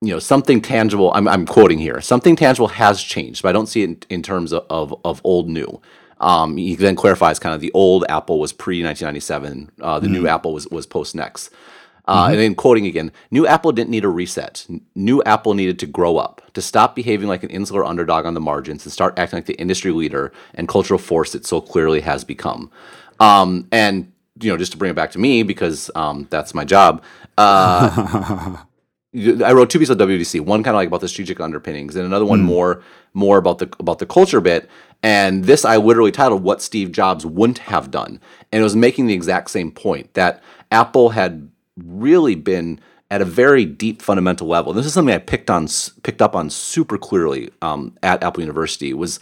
you 0.00 0.12
know 0.12 0.18
something 0.18 0.60
tangible. 0.60 1.12
I'm 1.14 1.26
I'm 1.28 1.46
quoting 1.46 1.78
here. 1.78 2.00
Something 2.00 2.36
tangible 2.36 2.68
has 2.68 3.02
changed, 3.02 3.42
but 3.42 3.48
I 3.48 3.52
don't 3.52 3.66
see 3.68 3.82
it 3.82 3.88
in, 3.90 3.98
in 4.10 4.22
terms 4.22 4.52
of, 4.52 4.64
of 4.70 4.94
of 5.04 5.20
old 5.24 5.48
new. 5.48 5.80
Um, 6.20 6.56
he 6.56 6.74
then 6.76 6.94
clarifies 6.96 7.38
kind 7.38 7.54
of 7.54 7.60
the 7.60 7.72
old 7.74 8.04
Apple 8.08 8.38
was 8.38 8.52
pre 8.52 8.82
1997. 8.84 9.72
Uh, 9.80 9.98
the 9.98 10.08
new 10.08 10.28
Apple 10.28 10.54
was 10.54 10.66
was 10.68 10.86
post 10.86 11.14
NeXT. 11.16 11.50
Uh, 12.06 12.28
And 12.30 12.38
then 12.38 12.54
quoting 12.54 12.86
again, 12.86 13.12
new 13.30 13.46
Apple 13.46 13.72
didn't 13.72 13.90
need 13.90 14.04
a 14.04 14.08
reset. 14.08 14.66
New 14.94 15.22
Apple 15.24 15.54
needed 15.54 15.78
to 15.78 15.86
grow 15.86 16.18
up, 16.18 16.42
to 16.52 16.60
stop 16.60 16.94
behaving 16.94 17.28
like 17.28 17.42
an 17.42 17.50
insular 17.50 17.84
underdog 17.84 18.26
on 18.26 18.34
the 18.34 18.40
margins 18.40 18.84
and 18.84 18.92
start 18.92 19.18
acting 19.18 19.38
like 19.38 19.46
the 19.46 19.54
industry 19.54 19.90
leader 19.90 20.32
and 20.54 20.68
cultural 20.68 20.98
force 20.98 21.34
it 21.34 21.46
so 21.46 21.60
clearly 21.60 22.00
has 22.00 22.22
become. 22.24 22.70
Um, 23.20 23.68
and 23.72 24.12
you 24.40 24.50
know, 24.50 24.56
just 24.56 24.72
to 24.72 24.78
bring 24.78 24.90
it 24.90 24.94
back 24.94 25.12
to 25.12 25.18
me 25.18 25.42
because 25.42 25.90
um, 25.94 26.26
that's 26.30 26.54
my 26.54 26.64
job. 26.64 27.02
Uh, 27.38 28.56
I 29.14 29.52
wrote 29.52 29.70
two 29.70 29.78
pieces 29.78 29.90
of 29.90 29.98
WDC. 29.98 30.40
One 30.40 30.64
kind 30.64 30.74
of 30.74 30.78
like 30.80 30.88
about 30.88 31.00
the 31.00 31.08
strategic 31.08 31.40
underpinnings, 31.40 31.94
and 31.94 32.04
another 32.04 32.24
one 32.24 32.42
more 32.42 32.82
more 33.12 33.38
about 33.38 33.58
the 33.58 33.72
about 33.78 34.00
the 34.00 34.06
culture 34.06 34.40
bit. 34.40 34.68
And 35.04 35.44
this 35.44 35.64
I 35.64 35.76
literally 35.76 36.10
titled 36.10 36.42
"What 36.42 36.60
Steve 36.60 36.90
Jobs 36.90 37.24
Wouldn't 37.24 37.58
Have 37.58 37.92
Done," 37.92 38.20
and 38.50 38.60
it 38.60 38.64
was 38.64 38.74
making 38.74 39.06
the 39.06 39.14
exact 39.14 39.50
same 39.50 39.70
point 39.70 40.12
that 40.14 40.42
Apple 40.72 41.10
had 41.10 41.48
really 41.76 42.34
been 42.34 42.80
at 43.10 43.20
a 43.20 43.24
very 43.24 43.64
deep 43.64 44.02
fundamental 44.02 44.46
level. 44.46 44.72
This 44.72 44.86
is 44.86 44.94
something 44.94 45.14
I 45.14 45.18
picked 45.18 45.50
on 45.50 45.68
picked 46.02 46.22
up 46.22 46.34
on 46.34 46.50
super 46.50 46.98
clearly 46.98 47.50
um, 47.62 47.96
at 48.02 48.22
Apple 48.22 48.40
University. 48.42 48.92
Was 48.94 49.20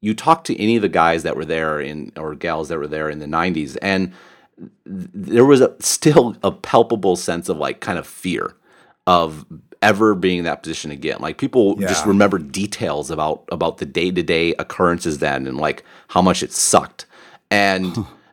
you 0.00 0.14
talk 0.14 0.44
to 0.44 0.60
any 0.60 0.76
of 0.76 0.82
the 0.82 0.88
guys 0.88 1.22
that 1.22 1.34
were 1.34 1.46
there 1.46 1.80
in 1.80 2.12
or 2.16 2.34
gals 2.34 2.68
that 2.68 2.78
were 2.78 2.86
there 2.86 3.08
in 3.08 3.20
the 3.20 3.26
90s 3.26 3.76
and 3.80 4.12
there 4.86 5.44
was 5.44 5.60
a, 5.60 5.74
still 5.80 6.36
a 6.44 6.52
palpable 6.52 7.16
sense 7.16 7.48
of 7.48 7.56
like 7.56 7.80
kind 7.80 7.98
of 7.98 8.06
fear 8.06 8.54
of 9.06 9.44
ever 9.82 10.14
being 10.14 10.38
in 10.38 10.44
that 10.44 10.62
position 10.62 10.90
again 10.90 11.16
like 11.20 11.38
people 11.38 11.76
just 11.76 12.06
remember 12.06 12.38
details 12.38 13.10
about 13.10 13.44
about 13.50 13.78
the 13.78 13.86
day-to-day 13.86 14.54
occurrences 14.58 15.18
then 15.18 15.46
and 15.46 15.58
like 15.58 15.84
how 16.08 16.22
much 16.22 16.42
it 16.42 16.52
sucked 16.52 17.06
and 17.50 17.96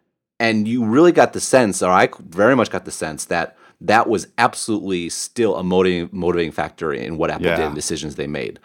and 0.41 0.67
you 0.67 0.83
really 0.83 1.11
got 1.11 1.33
the 1.33 1.39
sense 1.39 1.81
or 1.81 1.91
i 1.91 2.09
very 2.19 2.55
much 2.55 2.69
got 2.69 2.85
the 2.85 2.91
sense 2.91 3.25
that 3.25 3.55
that 3.79 4.07
was 4.07 4.27
absolutely 4.37 5.09
still 5.09 5.55
a 5.55 5.63
motivating 5.63 6.09
motivating 6.11 6.51
factor 6.51 6.91
in 6.93 7.17
what 7.17 7.29
apple 7.29 7.45
did 7.45 7.59
and 7.59 7.75
decisions 7.75 8.15
they 8.15 8.27
made 8.27 8.59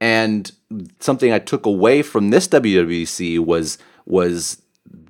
and 0.00 0.52
something 1.00 1.32
I 1.32 1.38
took 1.38 1.66
away 1.66 2.02
from 2.02 2.30
this 2.30 2.48
WWDC 2.48 3.38
was 3.40 3.78
was 4.06 4.62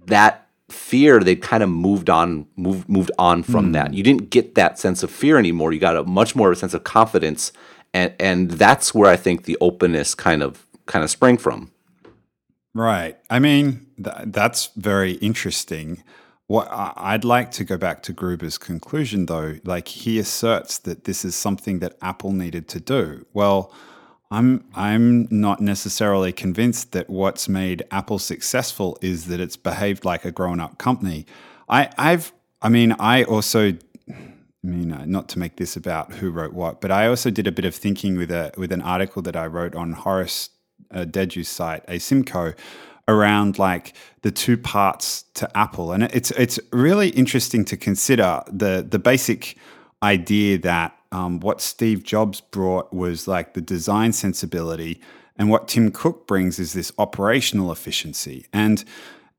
that 0.06 0.46
fear 0.68 1.20
they 1.20 1.36
kind 1.36 1.62
of 1.62 1.68
moved 1.68 2.10
on 2.10 2.46
moved 2.56 2.88
moved 2.88 3.10
on 3.18 3.42
from 3.42 3.66
hmm. 3.66 3.72
that. 3.72 3.94
You 3.94 4.02
didn't 4.02 4.30
get 4.30 4.54
that 4.54 4.78
sense 4.78 5.02
of 5.02 5.10
fear 5.10 5.38
anymore. 5.38 5.72
You 5.72 5.80
got 5.80 5.96
a 5.96 6.04
much 6.04 6.34
more 6.34 6.50
of 6.50 6.56
a 6.56 6.60
sense 6.60 6.74
of 6.74 6.84
confidence 6.84 7.52
and 7.92 8.14
and 8.18 8.50
that's 8.52 8.94
where 8.94 9.10
I 9.10 9.16
think 9.16 9.44
the 9.44 9.58
openness 9.60 10.14
kind 10.14 10.42
of 10.42 10.66
kind 10.86 11.04
of 11.04 11.10
sprang 11.10 11.36
from. 11.36 11.70
Right. 12.78 13.16
I 13.28 13.40
mean, 13.40 13.86
th- 14.02 14.26
that's 14.26 14.66
very 14.76 15.14
interesting. 15.14 16.04
What 16.46 16.70
I- 16.70 16.92
I'd 16.96 17.24
like 17.24 17.50
to 17.52 17.64
go 17.64 17.76
back 17.76 18.04
to 18.04 18.12
Gruber's 18.12 18.56
conclusion, 18.56 19.26
though. 19.26 19.56
Like 19.64 19.88
he 19.88 20.20
asserts 20.20 20.78
that 20.78 21.02
this 21.02 21.24
is 21.24 21.34
something 21.34 21.80
that 21.80 21.96
Apple 22.00 22.30
needed 22.32 22.68
to 22.68 22.78
do. 22.78 23.26
Well, 23.32 23.72
I'm 24.30 24.64
I'm 24.76 25.26
not 25.30 25.60
necessarily 25.60 26.32
convinced 26.32 26.92
that 26.92 27.10
what's 27.10 27.48
made 27.48 27.82
Apple 27.90 28.20
successful 28.20 28.96
is 29.02 29.26
that 29.26 29.40
it's 29.40 29.56
behaved 29.56 30.04
like 30.04 30.24
a 30.24 30.30
grown-up 30.30 30.78
company. 30.78 31.26
I 31.68 31.90
I've 31.98 32.32
I 32.62 32.68
mean 32.68 32.92
I 33.00 33.24
also 33.24 33.72
I 34.08 34.66
mean, 34.66 34.92
uh, 34.92 35.04
not 35.04 35.28
to 35.30 35.38
make 35.40 35.56
this 35.56 35.76
about 35.76 36.12
who 36.14 36.30
wrote 36.30 36.52
what, 36.52 36.80
but 36.80 36.90
I 36.92 37.08
also 37.08 37.30
did 37.30 37.46
a 37.46 37.52
bit 37.52 37.64
of 37.64 37.74
thinking 37.74 38.16
with 38.16 38.30
a 38.30 38.52
with 38.56 38.70
an 38.70 38.82
article 38.82 39.22
that 39.22 39.34
I 39.34 39.46
wrote 39.46 39.74
on 39.74 39.92
Horace 39.94 40.50
uh, 40.92 41.04
Dediu's 41.04 41.48
site, 41.48 41.86
Asymco, 41.86 42.54
around 43.06 43.58
like 43.58 43.94
the 44.22 44.30
two 44.30 44.56
parts 44.56 45.24
to 45.34 45.48
Apple, 45.56 45.92
and 45.92 46.04
it's 46.04 46.30
it's 46.32 46.58
really 46.72 47.08
interesting 47.10 47.64
to 47.66 47.76
consider 47.76 48.42
the 48.50 48.86
the 48.88 48.98
basic 48.98 49.56
idea 50.02 50.58
that 50.58 50.96
um, 51.10 51.40
what 51.40 51.60
Steve 51.60 52.02
Jobs 52.04 52.40
brought 52.40 52.92
was 52.92 53.26
like 53.26 53.54
the 53.54 53.60
design 53.60 54.12
sensibility, 54.12 55.00
and 55.36 55.50
what 55.50 55.68
Tim 55.68 55.90
Cook 55.90 56.26
brings 56.26 56.58
is 56.58 56.72
this 56.74 56.92
operational 56.98 57.72
efficiency, 57.72 58.46
and 58.52 58.84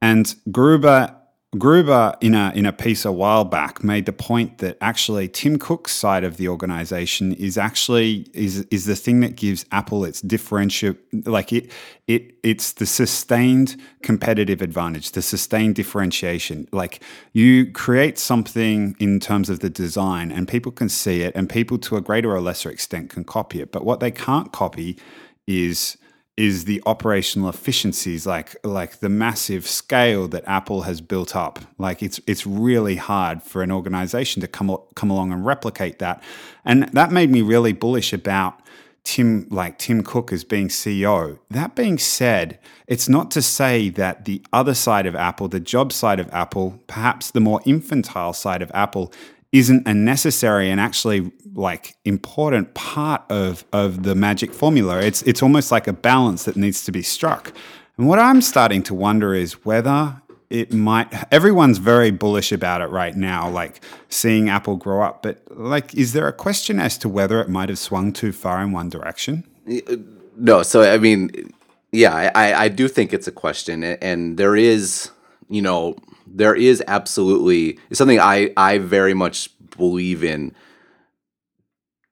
and 0.01 0.35
Gruber 0.51 1.15
Gruber, 1.57 2.13
in 2.21 2.35
a 2.35 2.51
in 2.53 2.67
a 2.67 2.71
piece 2.71 3.05
a 3.05 3.11
while 3.11 3.43
back, 3.43 3.83
made 3.83 4.05
the 4.05 4.13
point 4.13 4.59
that 4.59 4.77
actually 4.81 5.27
Tim 5.27 5.57
Cook's 5.57 5.91
side 5.91 6.23
of 6.23 6.37
the 6.37 6.47
organization 6.47 7.33
is 7.33 7.57
actually 7.57 8.27
is 8.35 8.67
is 8.69 8.85
the 8.85 8.95
thing 8.95 9.21
that 9.21 9.35
gives 9.35 9.65
Apple 9.71 10.05
its 10.05 10.21
differential, 10.21 10.93
like 11.25 11.51
it 11.51 11.71
it 12.07 12.35
it's 12.43 12.73
the 12.73 12.85
sustained 12.85 13.81
competitive 14.03 14.61
advantage, 14.61 15.13
the 15.13 15.23
sustained 15.23 15.73
differentiation. 15.73 16.67
Like 16.71 17.01
you 17.33 17.71
create 17.71 18.19
something 18.19 18.95
in 18.99 19.19
terms 19.19 19.49
of 19.49 19.59
the 19.59 19.71
design, 19.71 20.31
and 20.31 20.47
people 20.47 20.71
can 20.71 20.87
see 20.87 21.23
it, 21.23 21.35
and 21.35 21.49
people 21.49 21.79
to 21.79 21.97
a 21.97 22.01
greater 22.01 22.31
or 22.31 22.41
lesser 22.41 22.69
extent 22.69 23.09
can 23.09 23.23
copy 23.23 23.59
it. 23.59 23.71
But 23.71 23.83
what 23.83 24.01
they 24.01 24.11
can't 24.11 24.51
copy 24.51 24.99
is 25.47 25.97
is 26.39 26.63
the 26.63 26.81
operational 26.85 27.49
efficiencies 27.49 28.25
like 28.25 28.55
like 28.63 29.01
the 29.01 29.09
massive 29.09 29.67
scale 29.67 30.25
that 30.29 30.41
Apple 30.47 30.83
has 30.83 31.01
built 31.01 31.35
up. 31.35 31.59
Like 31.77 32.01
it's 32.01 32.21
it's 32.27 32.47
really 32.47 32.95
hard 32.95 33.43
for 33.43 33.61
an 33.61 33.73
organization 33.73 34.39
to 34.41 34.47
come 34.47 34.75
come 34.95 35.11
along 35.11 35.33
and 35.33 35.45
replicate 35.45 35.99
that. 35.99 36.23
And 36.63 36.83
that 36.93 37.11
made 37.11 37.29
me 37.29 37.41
really 37.41 37.73
bullish 37.73 38.13
about 38.13 38.61
Tim 39.03 39.47
like 39.49 39.77
Tim 39.79 40.01
Cook 40.01 40.31
as 40.31 40.45
being 40.45 40.69
CEO 40.69 41.39
that 41.49 41.75
being 41.75 41.97
said 41.97 42.59
it's 42.87 43.09
not 43.09 43.31
to 43.31 43.41
say 43.41 43.89
that 43.89 44.25
the 44.25 44.41
other 44.53 44.73
side 44.73 45.05
of 45.05 45.15
Apple 45.15 45.47
the 45.47 45.59
job 45.59 45.91
side 45.91 46.19
of 46.19 46.29
Apple 46.31 46.81
perhaps 46.87 47.31
the 47.31 47.39
more 47.39 47.61
infantile 47.65 48.33
side 48.33 48.61
of 48.61 48.69
Apple 48.73 49.11
isn't 49.51 49.87
a 49.87 49.93
necessary 49.93 50.69
and 50.69 50.79
actually 50.79 51.31
like 51.53 51.95
important 52.05 52.73
part 52.73 53.23
of 53.29 53.65
of 53.73 54.03
the 54.03 54.15
magic 54.15 54.53
formula. 54.53 54.99
It's 55.01 55.21
it's 55.23 55.41
almost 55.41 55.71
like 55.71 55.87
a 55.87 55.93
balance 55.93 56.43
that 56.45 56.55
needs 56.55 56.83
to 56.85 56.91
be 56.91 57.01
struck. 57.01 57.53
And 57.97 58.07
what 58.07 58.19
I'm 58.19 58.41
starting 58.41 58.83
to 58.83 58.93
wonder 58.93 59.33
is 59.33 59.65
whether 59.65 60.21
it 60.49 60.73
might 60.73 61.07
everyone's 61.31 61.77
very 61.77 62.11
bullish 62.11 62.51
about 62.51 62.81
it 62.81 62.87
right 62.87 63.15
now 63.15 63.47
like 63.47 63.81
seeing 64.09 64.49
apple 64.49 64.75
grow 64.75 65.03
up 65.03 65.21
but 65.21 65.41
like 65.51 65.93
is 65.93 66.13
there 66.13 66.27
a 66.27 66.33
question 66.33 66.79
as 66.79 66.97
to 66.97 67.07
whether 67.07 67.39
it 67.39 67.49
might 67.49 67.69
have 67.69 67.77
swung 67.77 68.11
too 68.11 68.31
far 68.31 68.61
in 68.61 68.71
one 68.71 68.89
direction 68.89 69.43
uh, 69.71 69.95
no 70.37 70.63
so 70.63 70.81
i 70.81 70.97
mean 70.97 71.29
yeah 71.91 72.31
i 72.33 72.53
i 72.65 72.67
do 72.67 72.87
think 72.87 73.13
it's 73.13 73.27
a 73.27 73.31
question 73.31 73.83
and 73.83 74.37
there 74.37 74.55
is 74.55 75.11
you 75.49 75.61
know 75.61 75.95
there 76.33 76.55
is 76.55 76.83
absolutely 76.87 77.79
something 77.91 78.19
I 78.19 78.51
I 78.57 78.77
very 78.77 79.13
much 79.13 79.49
believe 79.77 80.23
in. 80.23 80.53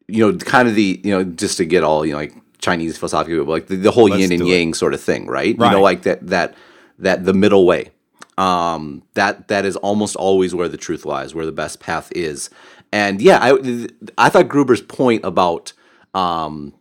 You 0.07 0.31
know, 0.31 0.38
kind 0.38 0.67
of 0.67 0.75
the 0.75 1.01
you 1.03 1.12
know 1.12 1.24
just 1.24 1.57
to 1.57 1.65
get 1.65 1.83
all 1.83 2.05
you 2.05 2.13
know 2.13 2.19
like 2.19 2.33
Chinese 2.59 2.97
philosophy, 2.97 3.36
like 3.36 3.67
the, 3.67 3.75
the 3.75 3.91
whole 3.91 4.09
Let's 4.09 4.21
yin 4.21 4.31
and 4.31 4.47
yang 4.47 4.69
it. 4.69 4.75
sort 4.75 4.93
of 4.93 5.01
thing, 5.01 5.27
right? 5.27 5.57
right? 5.57 5.67
You 5.67 5.71
know, 5.77 5.81
like 5.81 6.03
that 6.03 6.25
that 6.27 6.55
that 7.00 7.25
the 7.25 7.33
middle 7.33 7.65
way. 7.65 7.91
Um, 8.38 9.01
that 9.15 9.47
that 9.47 9.65
is 9.65 9.75
almost 9.77 10.15
always 10.15 10.53
where 10.53 10.69
the 10.69 10.77
truth 10.77 11.05
lies, 11.05 11.33
where 11.33 11.47
the 11.47 11.51
best 11.51 11.79
path 11.79 12.12
is. 12.15 12.51
And 12.93 13.19
yeah, 13.19 13.39
I 13.41 13.88
I 14.17 14.29
thought 14.29 14.47
Gruber's 14.47 14.81
point 14.81 15.25
about 15.25 15.74
um, 16.13 16.74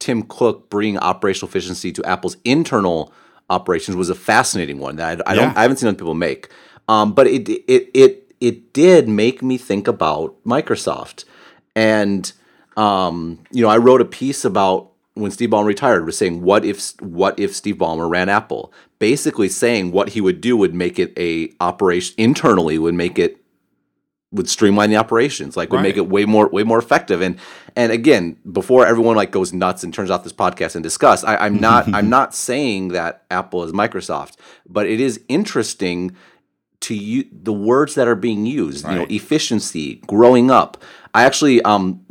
Tim 0.00 0.22
Cook 0.24 0.70
bringing 0.70 0.98
operational 0.98 1.48
efficiency 1.48 1.92
to 1.92 2.04
Apple's 2.04 2.36
internal 2.44 3.12
operations 3.50 3.96
was 3.96 4.10
a 4.10 4.14
fascinating 4.14 4.78
one 4.78 4.96
that 4.96 5.26
I, 5.26 5.32
I 5.32 5.34
don't 5.34 5.56
I 5.56 5.62
haven't 5.62 5.78
seen 5.78 5.88
other 5.88 5.98
people 5.98 6.14
make. 6.14 6.48
Um, 6.88 7.12
but 7.12 7.26
it 7.26 7.48
it 7.48 7.90
it 7.94 8.32
it 8.40 8.72
did 8.72 9.08
make 9.08 9.42
me 9.42 9.56
think 9.56 9.88
about 9.88 10.36
Microsoft, 10.44 11.24
and 11.74 12.32
um, 12.76 13.44
you 13.50 13.62
know 13.62 13.68
I 13.68 13.78
wrote 13.78 14.00
a 14.00 14.06
piece 14.06 14.44
about 14.44 14.90
when 15.14 15.30
Steve 15.30 15.50
Ballmer 15.50 15.66
retired 15.66 16.04
was 16.04 16.18
saying 16.18 16.42
what 16.42 16.64
if 16.64 17.00
what 17.00 17.38
if 17.38 17.54
Steve 17.54 17.76
Ballmer 17.76 18.08
ran 18.08 18.28
Apple, 18.28 18.72
basically 18.98 19.48
saying 19.48 19.92
what 19.92 20.10
he 20.10 20.20
would 20.20 20.40
do 20.40 20.56
would 20.56 20.74
make 20.74 20.98
it 20.98 21.16
a 21.18 21.52
operation 21.60 22.14
internally 22.18 22.78
would 22.78 22.94
make 22.94 23.18
it 23.18 23.43
would 24.34 24.50
streamline 24.50 24.90
the 24.90 24.96
operations, 24.96 25.56
like 25.56 25.70
would 25.70 25.78
right. 25.78 25.82
make 25.84 25.96
it 25.96 26.08
way 26.08 26.24
more 26.24 26.48
way 26.48 26.64
more 26.64 26.78
effective. 26.78 27.22
And 27.22 27.38
and 27.76 27.90
again, 27.92 28.36
before 28.50 28.86
everyone 28.86 29.16
like 29.16 29.30
goes 29.30 29.52
nuts 29.52 29.82
and 29.82 29.94
turns 29.94 30.10
off 30.10 30.24
this 30.24 30.32
podcast 30.32 30.74
and 30.74 30.82
discuss, 30.82 31.24
I, 31.24 31.46
am 31.46 31.60
not 31.60 31.86
I'm 31.94 32.10
not 32.10 32.34
saying 32.34 32.88
that 32.88 33.24
Apple 33.30 33.62
is 33.64 33.72
Microsoft, 33.72 34.36
but 34.66 34.86
it 34.86 35.00
is 35.00 35.20
interesting 35.28 36.14
to 36.80 36.94
you 36.94 37.24
the 37.32 37.52
words 37.52 37.94
that 37.94 38.08
are 38.08 38.16
being 38.16 38.44
used. 38.44 38.84
Right. 38.84 38.92
You 38.92 38.98
know, 38.98 39.06
efficiency, 39.08 39.96
growing 40.06 40.50
up. 40.50 40.82
I 41.14 41.24
actually 41.24 41.62
um 41.62 42.04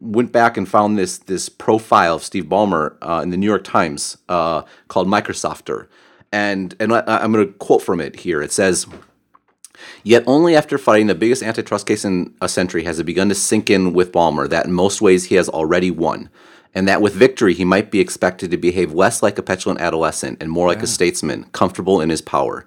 went 0.00 0.32
back 0.32 0.56
and 0.56 0.68
found 0.68 0.98
this 0.98 1.18
this 1.18 1.48
profile 1.48 2.16
of 2.16 2.24
Steve 2.24 2.44
Ballmer 2.44 2.96
uh, 3.02 3.20
in 3.22 3.30
the 3.30 3.36
New 3.36 3.46
York 3.46 3.64
Times 3.64 4.16
uh, 4.28 4.62
called 4.88 5.08
Microsofter, 5.08 5.88
and 6.32 6.74
and 6.78 6.92
I, 6.92 7.02
I'm 7.06 7.32
going 7.32 7.46
to 7.46 7.52
quote 7.54 7.82
from 7.82 8.00
it 8.00 8.16
here. 8.20 8.42
It 8.42 8.52
says. 8.52 8.86
Yet 10.02 10.24
only 10.26 10.56
after 10.56 10.78
fighting 10.78 11.06
the 11.06 11.14
biggest 11.14 11.42
antitrust 11.42 11.86
case 11.86 12.04
in 12.04 12.34
a 12.40 12.48
century 12.48 12.84
has 12.84 12.98
it 12.98 13.04
begun 13.04 13.28
to 13.28 13.34
sink 13.34 13.70
in 13.70 13.92
with 13.92 14.12
Ballmer 14.12 14.48
that 14.48 14.66
in 14.66 14.72
most 14.72 15.00
ways 15.00 15.26
he 15.26 15.34
has 15.34 15.48
already 15.48 15.90
won, 15.90 16.30
and 16.74 16.88
that 16.88 17.02
with 17.02 17.14
victory 17.14 17.54
he 17.54 17.64
might 17.64 17.90
be 17.90 18.00
expected 18.00 18.50
to 18.50 18.56
behave 18.56 18.92
less 18.92 19.22
like 19.22 19.38
a 19.38 19.42
petulant 19.42 19.80
adolescent 19.80 20.42
and 20.42 20.50
more 20.50 20.68
like 20.68 20.78
yeah. 20.78 20.84
a 20.84 20.88
statesman, 20.88 21.44
comfortable 21.52 22.00
in 22.00 22.10
his 22.10 22.22
power. 22.22 22.66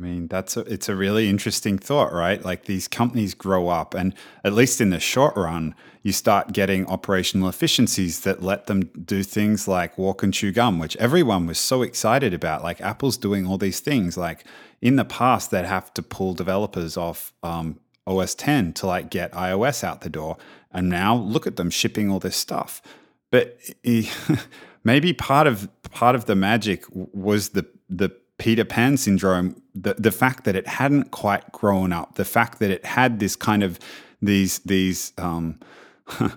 I 0.00 0.02
mean, 0.02 0.28
that's 0.28 0.56
a, 0.56 0.60
it's 0.60 0.88
a 0.88 0.96
really 0.96 1.28
interesting 1.28 1.76
thought, 1.76 2.10
right? 2.14 2.42
Like 2.42 2.64
these 2.64 2.88
companies 2.88 3.34
grow 3.34 3.68
up, 3.68 3.92
and 3.92 4.14
at 4.42 4.54
least 4.54 4.80
in 4.80 4.88
the 4.88 4.98
short 4.98 5.36
run, 5.36 5.74
you 6.02 6.12
start 6.12 6.52
getting 6.52 6.86
operational 6.86 7.50
efficiencies 7.50 8.20
that 8.20 8.42
let 8.42 8.66
them 8.66 8.80
do 8.80 9.22
things 9.22 9.68
like 9.68 9.98
walk 9.98 10.22
and 10.22 10.32
chew 10.32 10.52
gum, 10.52 10.78
which 10.78 10.96
everyone 10.96 11.46
was 11.46 11.58
so 11.58 11.82
excited 11.82 12.32
about. 12.32 12.62
Like 12.62 12.80
Apple's 12.80 13.18
doing 13.18 13.46
all 13.46 13.58
these 13.58 13.80
things. 13.80 14.16
Like 14.16 14.44
in 14.82 14.96
the 14.96 15.04
past, 15.04 15.50
they'd 15.50 15.64
have 15.64 15.92
to 15.94 16.02
pull 16.02 16.34
developers 16.34 16.96
off 16.96 17.32
um, 17.42 17.78
OS 18.06 18.34
10 18.34 18.72
to 18.74 18.86
like 18.86 19.10
get 19.10 19.32
iOS 19.32 19.84
out 19.84 20.00
the 20.00 20.08
door, 20.08 20.36
and 20.72 20.88
now 20.88 21.14
look 21.14 21.46
at 21.46 21.56
them 21.56 21.70
shipping 21.70 22.10
all 22.10 22.18
this 22.18 22.36
stuff. 22.36 22.80
But 23.30 23.58
maybe 24.84 25.12
part 25.12 25.46
of 25.46 25.68
part 25.90 26.14
of 26.14 26.24
the 26.26 26.36
magic 26.36 26.84
was 26.90 27.50
the 27.50 27.66
the 27.88 28.10
Peter 28.38 28.64
Pan 28.64 28.96
syndrome, 28.96 29.60
the, 29.74 29.94
the 29.94 30.10
fact 30.10 30.44
that 30.44 30.56
it 30.56 30.66
hadn't 30.66 31.10
quite 31.10 31.52
grown 31.52 31.92
up, 31.92 32.14
the 32.14 32.24
fact 32.24 32.58
that 32.60 32.70
it 32.70 32.86
had 32.86 33.20
this 33.20 33.36
kind 33.36 33.62
of 33.62 33.78
these 34.22 34.60
these 34.60 35.12
um, 35.18 35.60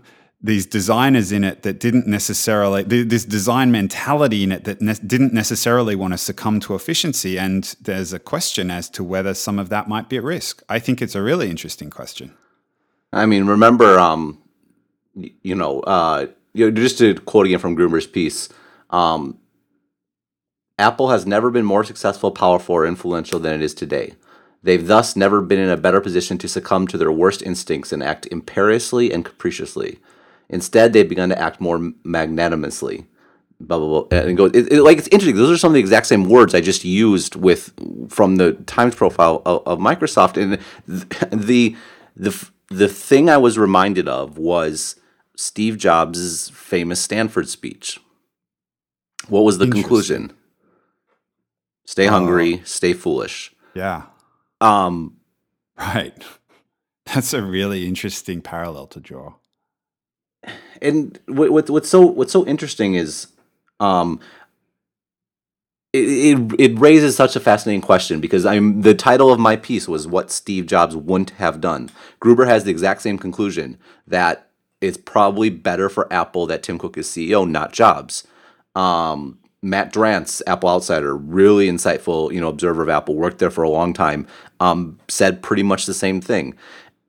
these 0.44 0.66
designers 0.66 1.32
in 1.32 1.44
it 1.44 1.64
that 1.64 1.80
didn't 1.80 2.06
necessarily 2.06 2.84
this 2.84 3.24
design 3.24 3.72
mentality 3.72 4.44
in 4.44 4.52
it 4.52 4.66
that 4.66 4.82
ne- 4.82 4.94
didn't 5.08 5.34
necessarily 5.34 5.96
want 5.96 6.14
to 6.14 6.18
succumb 6.18 6.60
to 6.60 6.76
efficiency 6.76 7.40
and 7.40 7.76
there's 7.82 8.12
a 8.12 8.20
question 8.20 8.70
as 8.70 8.90
to 8.90 9.04
whether 9.04 9.34
some 9.34 9.58
of 9.58 9.70
that 9.70 9.88
might 9.88 10.10
be 10.10 10.18
at 10.18 10.24
risk 10.24 10.62
i 10.68 10.78
think 10.78 11.02
it's 11.02 11.16
a 11.16 11.22
really 11.22 11.50
interesting 11.50 11.90
question 11.90 12.34
i 13.14 13.26
mean 13.26 13.46
remember 13.46 13.98
um 13.98 14.38
you 15.16 15.56
know 15.56 15.80
uh 15.82 16.28
you 16.54 16.70
know 16.70 16.72
just 16.72 16.98
to 16.98 17.16
quote 17.22 17.46
again 17.46 17.60
from 17.60 17.76
Gruber's 17.76 18.08
piece 18.08 18.50
um 18.90 19.40
Apple 20.80 21.10
has 21.10 21.26
never 21.26 21.52
been 21.52 21.66
more 21.66 21.84
successful, 21.84 22.32
powerful, 22.32 22.74
or 22.76 22.86
influential 22.86 23.40
than 23.40 23.54
it 23.54 23.62
is 23.62 23.76
today. 23.76 24.16
They've 24.64 24.86
thus 24.86 25.16
never 25.16 25.40
been 25.40 25.60
in 25.60 25.70
a 25.70 25.78
better 25.78 26.02
position 26.02 26.38
to 26.40 26.48
succumb 26.48 26.88
to 26.88 26.98
their 26.98 27.12
worst 27.12 27.44
instincts 27.44 27.92
and 27.92 28.02
act 28.02 28.28
imperiously 28.32 29.14
and 29.14 29.24
capriciously. 29.24 30.00
Instead, 30.54 30.94
they've 30.94 31.10
begun 31.10 31.30
to 31.30 31.42
act 31.42 31.60
more 31.60 31.92
magnanimously. 32.04 33.08
Blah 33.60 33.80
blah 33.80 34.04
blah, 34.04 34.20
and 34.20 34.38
go. 34.38 34.46
It, 34.46 34.72
it, 34.72 34.84
like 34.84 35.00
it's 35.00 35.08
interesting. 35.08 35.36
Those 35.36 35.52
are 35.52 35.58
some 35.58 35.72
of 35.72 35.74
the 35.74 35.80
exact 35.80 36.06
same 36.06 36.30
words 36.30 36.54
I 36.54 36.62
just 36.62 36.86
used 36.86 37.36
with 37.36 37.74
from 38.10 38.36
the 38.36 38.54
Times 38.68 38.94
profile 38.94 39.42
of, 39.46 39.64
of 39.66 39.80
Microsoft, 39.80 40.38
and 40.38 40.60
the 41.32 41.76
the 42.16 42.50
the 42.70 42.88
thing 42.88 43.30
I 43.30 43.38
was 43.38 43.58
reminded 43.58 44.08
of 44.08 44.38
was 44.38 44.96
Steve 45.36 45.78
Jobs' 45.78 46.50
famous 46.50 47.02
Stanford 47.02 47.50
speech. 47.50 48.00
What 49.28 49.42
was 49.42 49.58
the 49.58 49.68
conclusion? 49.68 50.34
Stay 51.86 52.06
hungry, 52.06 52.56
uh, 52.56 52.66
stay 52.66 52.94
foolish. 52.94 53.56
Yeah. 53.74 54.04
Um 54.62 55.18
right. 55.78 56.14
That's 57.06 57.34
a 57.34 57.42
really 57.42 57.88
interesting 57.88 58.42
parallel 58.42 58.88
to 58.88 59.00
draw. 59.00 59.34
And 60.82 61.20
what, 61.28 61.70
what's 61.70 61.90
so 61.90 62.02
what's 62.02 62.34
so 62.34 62.46
interesting 62.46 62.96
is 62.96 63.28
um 63.80 64.20
it, 65.94 66.10
it, 66.10 66.60
it 66.60 66.80
raises 66.80 67.16
such 67.16 67.36
a 67.36 67.40
fascinating 67.40 67.82
question 67.82 68.20
because 68.20 68.46
I'm 68.46 68.82
the 68.82 68.96
title 68.96 69.32
of 69.32 69.40
my 69.40 69.56
piece 69.56 69.88
was 69.88 70.08
what 70.08 70.32
Steve 70.32 70.66
Jobs 70.66 70.96
wouldn't 70.96 71.32
have 71.32 71.62
done. 71.62 71.92
Gruber 72.20 72.46
has 72.46 72.64
the 72.64 72.72
exact 72.72 73.04
same 73.04 73.20
conclusion 73.20 73.78
that 74.08 74.50
it's 74.82 74.98
probably 74.98 75.50
better 75.50 75.90
for 75.90 76.12
Apple 76.12 76.48
that 76.48 76.64
Tim 76.64 76.80
Cook 76.80 76.98
is 76.98 77.08
CEO, 77.08 77.50
not 77.50 77.72
Jobs. 77.72 78.28
Um, 78.76 79.40
Matt 79.62 79.94
Drance, 79.94 80.42
Apple 80.46 80.68
Outsider, 80.68 81.16
really 81.16 81.70
insightful, 81.70 82.34
you 82.34 82.42
know, 82.42 82.50
observer 82.50 82.84
of 82.84 82.90
Apple, 82.90 83.16
worked 83.16 83.38
there 83.38 83.50
for 83.50 83.64
a 83.64 83.70
long 83.70 83.94
time, 83.94 84.28
um, 84.60 85.00
said 85.08 85.42
pretty 85.42 85.64
much 85.64 85.86
the 85.86 85.94
same 85.94 86.20
thing. 86.20 86.56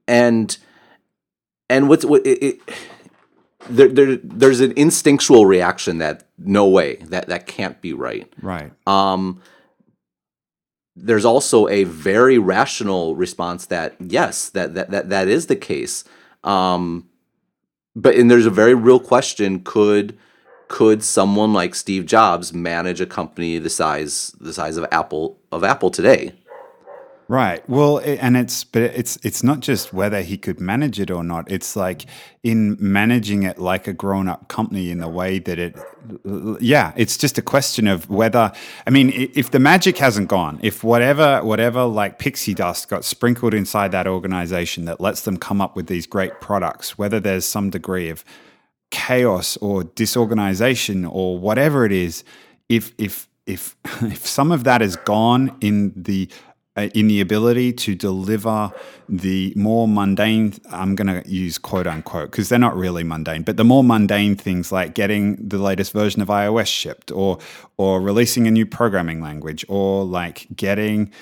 And 0.06 0.56
and 1.68 1.88
what's 1.88 2.04
what 2.04 2.24
it, 2.24 2.42
it 2.42 2.60
there, 3.68 3.88
there 3.88 4.16
there's 4.16 4.60
an 4.60 4.72
instinctual 4.76 5.46
reaction 5.46 5.98
that 5.98 6.26
no 6.38 6.68
way 6.68 6.96
that 6.96 7.28
that 7.28 7.46
can't 7.46 7.80
be 7.80 7.92
right. 7.92 8.32
Right. 8.42 8.72
Um 8.86 9.40
there's 10.96 11.24
also 11.24 11.68
a 11.68 11.84
very 11.84 12.38
rational 12.38 13.16
response 13.16 13.66
that 13.66 13.94
yes, 14.00 14.48
that 14.50 14.74
that 14.74 14.90
that, 14.90 15.08
that 15.08 15.28
is 15.28 15.46
the 15.46 15.56
case. 15.56 16.04
Um, 16.44 17.08
but 17.96 18.14
and 18.14 18.30
there's 18.30 18.46
a 18.46 18.50
very 18.50 18.74
real 18.74 19.00
question: 19.00 19.60
could 19.60 20.16
could 20.68 21.02
someone 21.02 21.52
like 21.52 21.74
Steve 21.74 22.06
Jobs 22.06 22.52
manage 22.52 23.00
a 23.00 23.06
company 23.06 23.58
the 23.58 23.70
size 23.70 24.34
the 24.40 24.52
size 24.52 24.76
of 24.76 24.86
Apple 24.92 25.38
of 25.50 25.64
Apple 25.64 25.90
today? 25.90 26.32
Right. 27.26 27.66
Well, 27.70 28.00
and 28.04 28.36
it's 28.36 28.64
but 28.64 28.82
it's 28.82 29.16
it's 29.22 29.42
not 29.42 29.60
just 29.60 29.94
whether 29.94 30.20
he 30.20 30.36
could 30.36 30.60
manage 30.60 31.00
it 31.00 31.10
or 31.10 31.24
not. 31.24 31.50
It's 31.50 31.74
like 31.74 32.04
in 32.42 32.76
managing 32.78 33.44
it 33.44 33.58
like 33.58 33.88
a 33.88 33.94
grown-up 33.94 34.48
company 34.48 34.90
in 34.90 34.98
the 34.98 35.08
way 35.08 35.38
that 35.38 35.58
it 35.58 35.74
yeah, 36.60 36.92
it's 36.96 37.16
just 37.16 37.38
a 37.38 37.42
question 37.42 37.88
of 37.88 38.10
whether 38.10 38.52
I 38.86 38.90
mean, 38.90 39.10
if 39.14 39.50
the 39.50 39.58
magic 39.58 39.96
hasn't 39.96 40.28
gone, 40.28 40.60
if 40.62 40.84
whatever 40.84 41.42
whatever 41.42 41.84
like 41.84 42.18
pixie 42.18 42.52
dust 42.52 42.90
got 42.90 43.06
sprinkled 43.06 43.54
inside 43.54 43.90
that 43.92 44.06
organization 44.06 44.84
that 44.84 45.00
lets 45.00 45.22
them 45.22 45.38
come 45.38 45.62
up 45.62 45.76
with 45.76 45.86
these 45.86 46.06
great 46.06 46.42
products, 46.42 46.98
whether 46.98 47.20
there's 47.20 47.46
some 47.46 47.70
degree 47.70 48.10
of 48.10 48.22
chaos 48.90 49.56
or 49.62 49.84
disorganization 49.84 51.06
or 51.06 51.38
whatever 51.38 51.86
it 51.86 51.92
is, 51.92 52.22
if 52.68 52.92
if 52.98 53.28
if 53.46 53.76
if 54.02 54.26
some 54.26 54.52
of 54.52 54.64
that 54.64 54.82
is 54.82 54.96
gone 54.96 55.56
in 55.62 55.94
the 55.96 56.28
Uh, 56.76 56.88
in 56.92 57.06
the 57.06 57.20
ability 57.20 57.72
to 57.72 57.94
deliver 57.94 58.72
the 59.08 59.52
more 59.54 59.86
mundane, 59.86 60.52
I'm 60.72 60.96
going 60.96 61.06
to 61.06 61.30
use 61.30 61.56
quote 61.56 61.86
unquote, 61.86 62.32
because 62.32 62.48
they're 62.48 62.58
not 62.58 62.76
really 62.76 63.04
mundane, 63.04 63.44
but 63.44 63.56
the 63.56 63.62
more 63.62 63.84
mundane 63.84 64.34
things 64.34 64.72
like 64.72 64.92
getting 64.92 65.36
the 65.36 65.58
latest 65.58 65.92
version 65.92 66.20
of 66.20 66.26
iOS 66.26 66.66
shipped 66.66 67.12
or, 67.12 67.38
or 67.76 68.00
releasing 68.00 68.48
a 68.48 68.50
new 68.50 68.66
programming 68.66 69.20
language 69.20 69.64
or 69.68 70.04
like 70.04 70.48
getting 70.56 71.12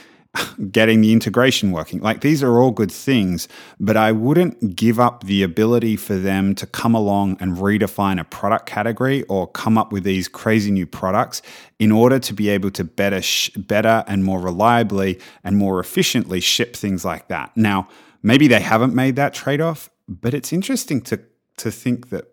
getting 0.70 1.00
the 1.00 1.12
integration 1.12 1.72
working. 1.72 2.00
Like 2.00 2.20
these 2.20 2.42
are 2.42 2.60
all 2.60 2.70
good 2.70 2.90
things, 2.90 3.48
but 3.78 3.96
I 3.96 4.12
wouldn't 4.12 4.74
give 4.74 4.98
up 4.98 5.24
the 5.24 5.42
ability 5.42 5.96
for 5.96 6.14
them 6.14 6.54
to 6.54 6.66
come 6.66 6.94
along 6.94 7.36
and 7.40 7.56
redefine 7.56 8.20
a 8.20 8.24
product 8.24 8.66
category 8.66 9.22
or 9.24 9.46
come 9.46 9.76
up 9.76 9.92
with 9.92 10.04
these 10.04 10.28
crazy 10.28 10.70
new 10.70 10.86
products 10.86 11.42
in 11.78 11.92
order 11.92 12.18
to 12.18 12.32
be 12.32 12.48
able 12.48 12.70
to 12.72 12.84
better 12.84 13.20
sh- 13.20 13.50
better 13.50 14.04
and 14.06 14.24
more 14.24 14.40
reliably 14.40 15.20
and 15.44 15.56
more 15.56 15.80
efficiently 15.80 16.40
ship 16.40 16.74
things 16.74 17.04
like 17.04 17.28
that. 17.28 17.54
Now, 17.56 17.88
maybe 18.22 18.48
they 18.48 18.60
haven't 18.60 18.94
made 18.94 19.16
that 19.16 19.34
trade-off, 19.34 19.90
but 20.08 20.34
it's 20.34 20.52
interesting 20.52 21.00
to 21.02 21.20
to 21.58 21.70
think 21.70 22.08
that 22.08 22.28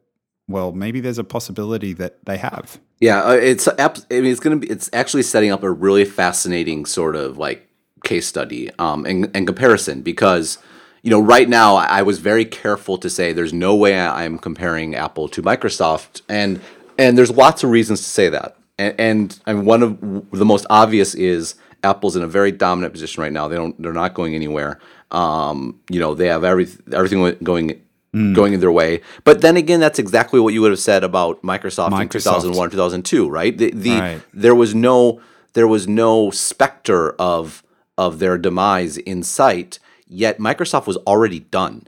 well, 0.47 0.71
maybe 0.71 0.99
there's 0.99 1.19
a 1.19 1.23
possibility 1.23 1.93
that 1.93 2.25
they 2.25 2.37
have. 2.37 2.79
Yeah, 2.99 3.21
uh, 3.21 3.33
it's 3.33 3.67
I 3.67 3.87
mean 4.09 4.25
it's 4.25 4.39
going 4.39 4.59
to 4.59 4.65
be 4.65 4.71
it's 4.71 4.89
actually 4.93 5.23
setting 5.23 5.51
up 5.51 5.63
a 5.63 5.71
really 5.71 6.05
fascinating 6.05 6.85
sort 6.85 7.15
of 7.15 7.37
like 7.37 7.68
case 8.03 8.27
study 8.27 8.69
um, 8.79 9.05
and, 9.05 9.29
and 9.33 9.47
comparison 9.47 10.01
because 10.01 10.57
you 11.01 11.09
know 11.09 11.19
right 11.19 11.49
now 11.49 11.75
I 11.75 12.01
was 12.01 12.19
very 12.19 12.45
careful 12.45 12.97
to 12.97 13.09
say 13.09 13.33
there's 13.33 13.53
no 13.53 13.75
way 13.75 13.99
I'm 13.99 14.37
comparing 14.37 14.95
Apple 14.95 15.27
to 15.29 15.41
Microsoft 15.41 16.21
and 16.29 16.59
and 16.97 17.17
there's 17.17 17.31
lots 17.31 17.63
of 17.63 17.69
reasons 17.69 17.99
to 18.01 18.09
say 18.09 18.29
that 18.29 18.57
and, 18.77 18.95
and 18.99 19.39
I 19.45 19.53
mean, 19.53 19.65
one 19.65 19.83
of 19.83 19.99
the 20.31 20.45
most 20.45 20.65
obvious 20.69 21.15
is 21.15 21.55
Apple's 21.83 22.15
in 22.15 22.23
a 22.23 22.27
very 22.27 22.51
dominant 22.51 22.93
position 22.93 23.23
right 23.23 23.31
now 23.31 23.47
they 23.47 23.55
don't 23.55 23.79
they're 23.81 23.93
not 23.93 24.13
going 24.13 24.35
anywhere 24.35 24.79
um, 25.11 25.79
you 25.89 25.99
know 25.99 26.15
they 26.15 26.27
have 26.27 26.43
every 26.43 26.67
everything 26.91 27.37
going 27.43 27.81
Mm. 28.11 28.33
going 28.33 28.53
in 28.53 28.59
their 28.59 28.71
way. 28.71 29.01
But 29.23 29.41
then 29.41 29.55
again, 29.55 29.79
that's 29.79 29.99
exactly 29.99 30.39
what 30.39 30.51
you 30.51 30.61
would 30.61 30.71
have 30.71 30.79
said 30.79 31.03
about 31.03 31.43
Microsoft, 31.43 31.91
Microsoft. 31.91 32.01
in 32.01 32.09
2001, 32.09 32.71
2002, 32.71 33.29
right? 33.29 33.55
The, 33.55 33.69
the 33.69 33.99
right. 33.99 34.21
there 34.33 34.55
was 34.55 34.73
no 34.73 35.21
there 35.53 35.67
was 35.67 35.87
no 35.87 36.31
specter 36.31 37.11
of 37.13 37.63
of 37.99 38.19
their 38.19 38.37
demise 38.37 38.95
in 38.95 39.21
sight, 39.23 39.77
yet 40.07 40.39
Microsoft 40.39 40.87
was 40.87 40.95
already 41.05 41.41
done. 41.41 41.85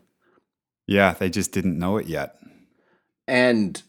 Yeah, 0.86 1.13
they 1.13 1.30
just 1.30 1.54
didn't 1.54 1.80
know 1.80 1.95
it 1.95 2.08
yet. 2.08 2.38
And 3.30 3.82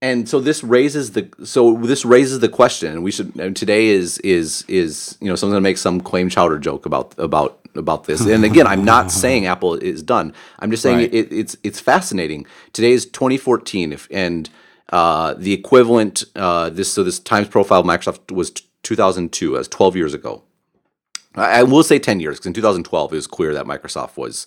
and 0.00 0.28
so 0.28 0.38
this 0.38 0.62
raises 0.62 1.12
the 1.12 1.28
so 1.42 1.76
this 1.78 2.04
raises 2.04 2.38
the 2.38 2.48
question 2.48 2.92
and 2.92 3.02
we 3.02 3.10
should 3.10 3.34
and 3.36 3.56
today 3.56 3.86
is 3.86 4.18
is 4.18 4.64
is 4.68 5.18
you 5.20 5.28
know 5.28 5.34
someone's 5.34 5.54
gonna 5.54 5.60
make 5.62 5.78
some 5.78 6.00
claim 6.00 6.28
chowder 6.28 6.58
joke 6.58 6.86
about 6.86 7.14
about 7.18 7.58
about 7.74 8.04
this 8.04 8.20
and 8.26 8.44
again 8.44 8.66
i'm 8.66 8.84
not 8.84 9.10
saying 9.22 9.46
apple 9.46 9.74
is 9.74 10.02
done 10.02 10.34
i'm 10.58 10.70
just 10.70 10.82
saying 10.82 10.98
right. 10.98 11.14
it, 11.14 11.32
it's 11.32 11.56
it's 11.62 11.80
fascinating 11.80 12.46
today 12.74 12.92
is 12.92 13.06
2014 13.06 13.92
if 13.92 14.06
and 14.10 14.50
uh, 14.90 15.34
the 15.34 15.52
equivalent 15.52 16.24
uh, 16.36 16.70
this 16.70 16.92
so 16.92 17.02
this 17.02 17.18
times 17.18 17.48
profile 17.48 17.80
of 17.80 17.86
microsoft 17.86 18.30
was 18.30 18.50
2002 18.82 19.56
as 19.56 19.66
12 19.66 19.96
years 19.96 20.14
ago 20.14 20.42
I, 21.36 21.62
will 21.62 21.82
say 21.82 21.98
10 21.98 22.20
years 22.20 22.36
because 22.36 22.46
in 22.46 22.52
2012 22.52 23.12
it 23.12 23.16
was 23.16 23.26
clear 23.26 23.52
that 23.54 23.66
Microsoft 23.66 24.16
was, 24.16 24.46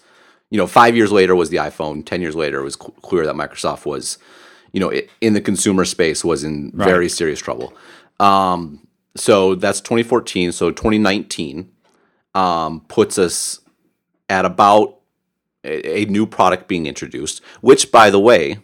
you 0.49 0.57
know, 0.57 0.67
five 0.67 0.95
years 0.95 1.11
later 1.11 1.35
was 1.35 1.49
the 1.49 1.57
iPhone. 1.57 2.05
10 2.05 2.21
years 2.21 2.35
later 2.35 2.59
it 2.59 2.63
was 2.63 2.75
clear 2.75 3.25
that 3.25 3.35
Microsoft 3.35 3.85
was, 3.85 4.17
you 4.71 4.79
know, 4.79 4.91
in 5.21 5.33
the 5.33 5.41
consumer 5.41 5.85
space 5.85 6.23
was 6.23 6.43
in 6.43 6.71
right. 6.73 6.87
very 6.87 7.09
serious 7.09 7.39
trouble. 7.39 7.73
Um, 8.19 8.87
so 9.15 9.55
that's 9.55 9.81
2014. 9.81 10.51
So 10.51 10.71
2019 10.71 11.71
um, 12.35 12.81
puts 12.81 13.17
us 13.17 13.59
at 14.29 14.45
about 14.45 14.99
a, 15.63 16.03
a, 16.03 16.05
new 16.05 16.25
product 16.25 16.67
being 16.67 16.85
introduced, 16.85 17.41
which, 17.61 17.91
by 17.91 18.09
the 18.09 18.19
way, 18.19 18.59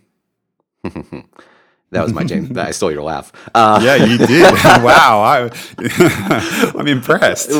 That 1.91 2.03
was 2.03 2.13
my 2.13 2.23
James. 2.23 2.55
I 2.57 2.71
stole 2.71 2.91
your 2.91 3.03
laugh. 3.03 3.31
Uh, 3.53 3.79
yeah, 3.81 3.95
you 3.95 4.17
did. 4.17 4.53
wow, 4.63 5.21
I, 5.21 6.73
I'm 6.77 6.87
impressed. 6.87 7.51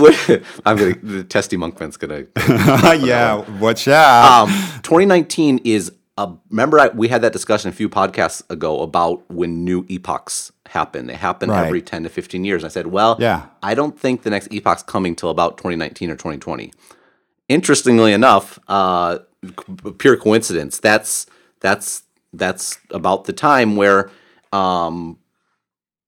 I'm 0.66 0.78
gonna. 0.78 0.96
The 0.96 1.24
testy 1.24 1.58
monkman's 1.58 1.98
gonna. 1.98 2.26
yeah, 3.06 3.50
watch 3.60 3.88
out. 3.88 4.44
Um, 4.44 4.50
2019 4.82 5.60
is. 5.64 5.92
A, 6.18 6.34
remember, 6.50 6.80
I, 6.80 6.88
we 6.90 7.10
had 7.10 7.22
that 7.24 7.34
discussion 7.34 7.70
a 7.70 7.74
few 7.74 7.90
podcasts 7.90 8.42
ago 8.50 8.82
about 8.82 9.30
when 9.30 9.66
new 9.66 9.86
epochs 9.90 10.54
happen. 10.68 11.08
They 11.08 11.16
happen 11.16 11.50
right. 11.50 11.66
every 11.66 11.82
10 11.82 12.04
to 12.04 12.10
15 12.10 12.46
years. 12.46 12.64
I 12.64 12.70
said, 12.70 12.88
well, 12.88 13.18
yeah. 13.20 13.48
I 13.62 13.76
don't 13.76 14.00
think 14.00 14.24
the 14.24 14.30
next 14.30 14.48
epoch's 14.52 14.82
coming 14.82 15.16
till 15.16 15.30
about 15.30 15.58
2019 15.58 16.10
or 16.10 16.16
2020. 16.16 16.72
Interestingly 17.50 18.14
enough, 18.14 18.60
uh, 18.70 19.20
pure 19.98 20.16
coincidence. 20.18 20.80
That's 20.80 21.28
that's 21.60 22.04
that's 22.38 22.78
about 22.92 23.26
the 23.26 23.34
time 23.34 23.76
where 23.76 24.12
um, 24.52 25.20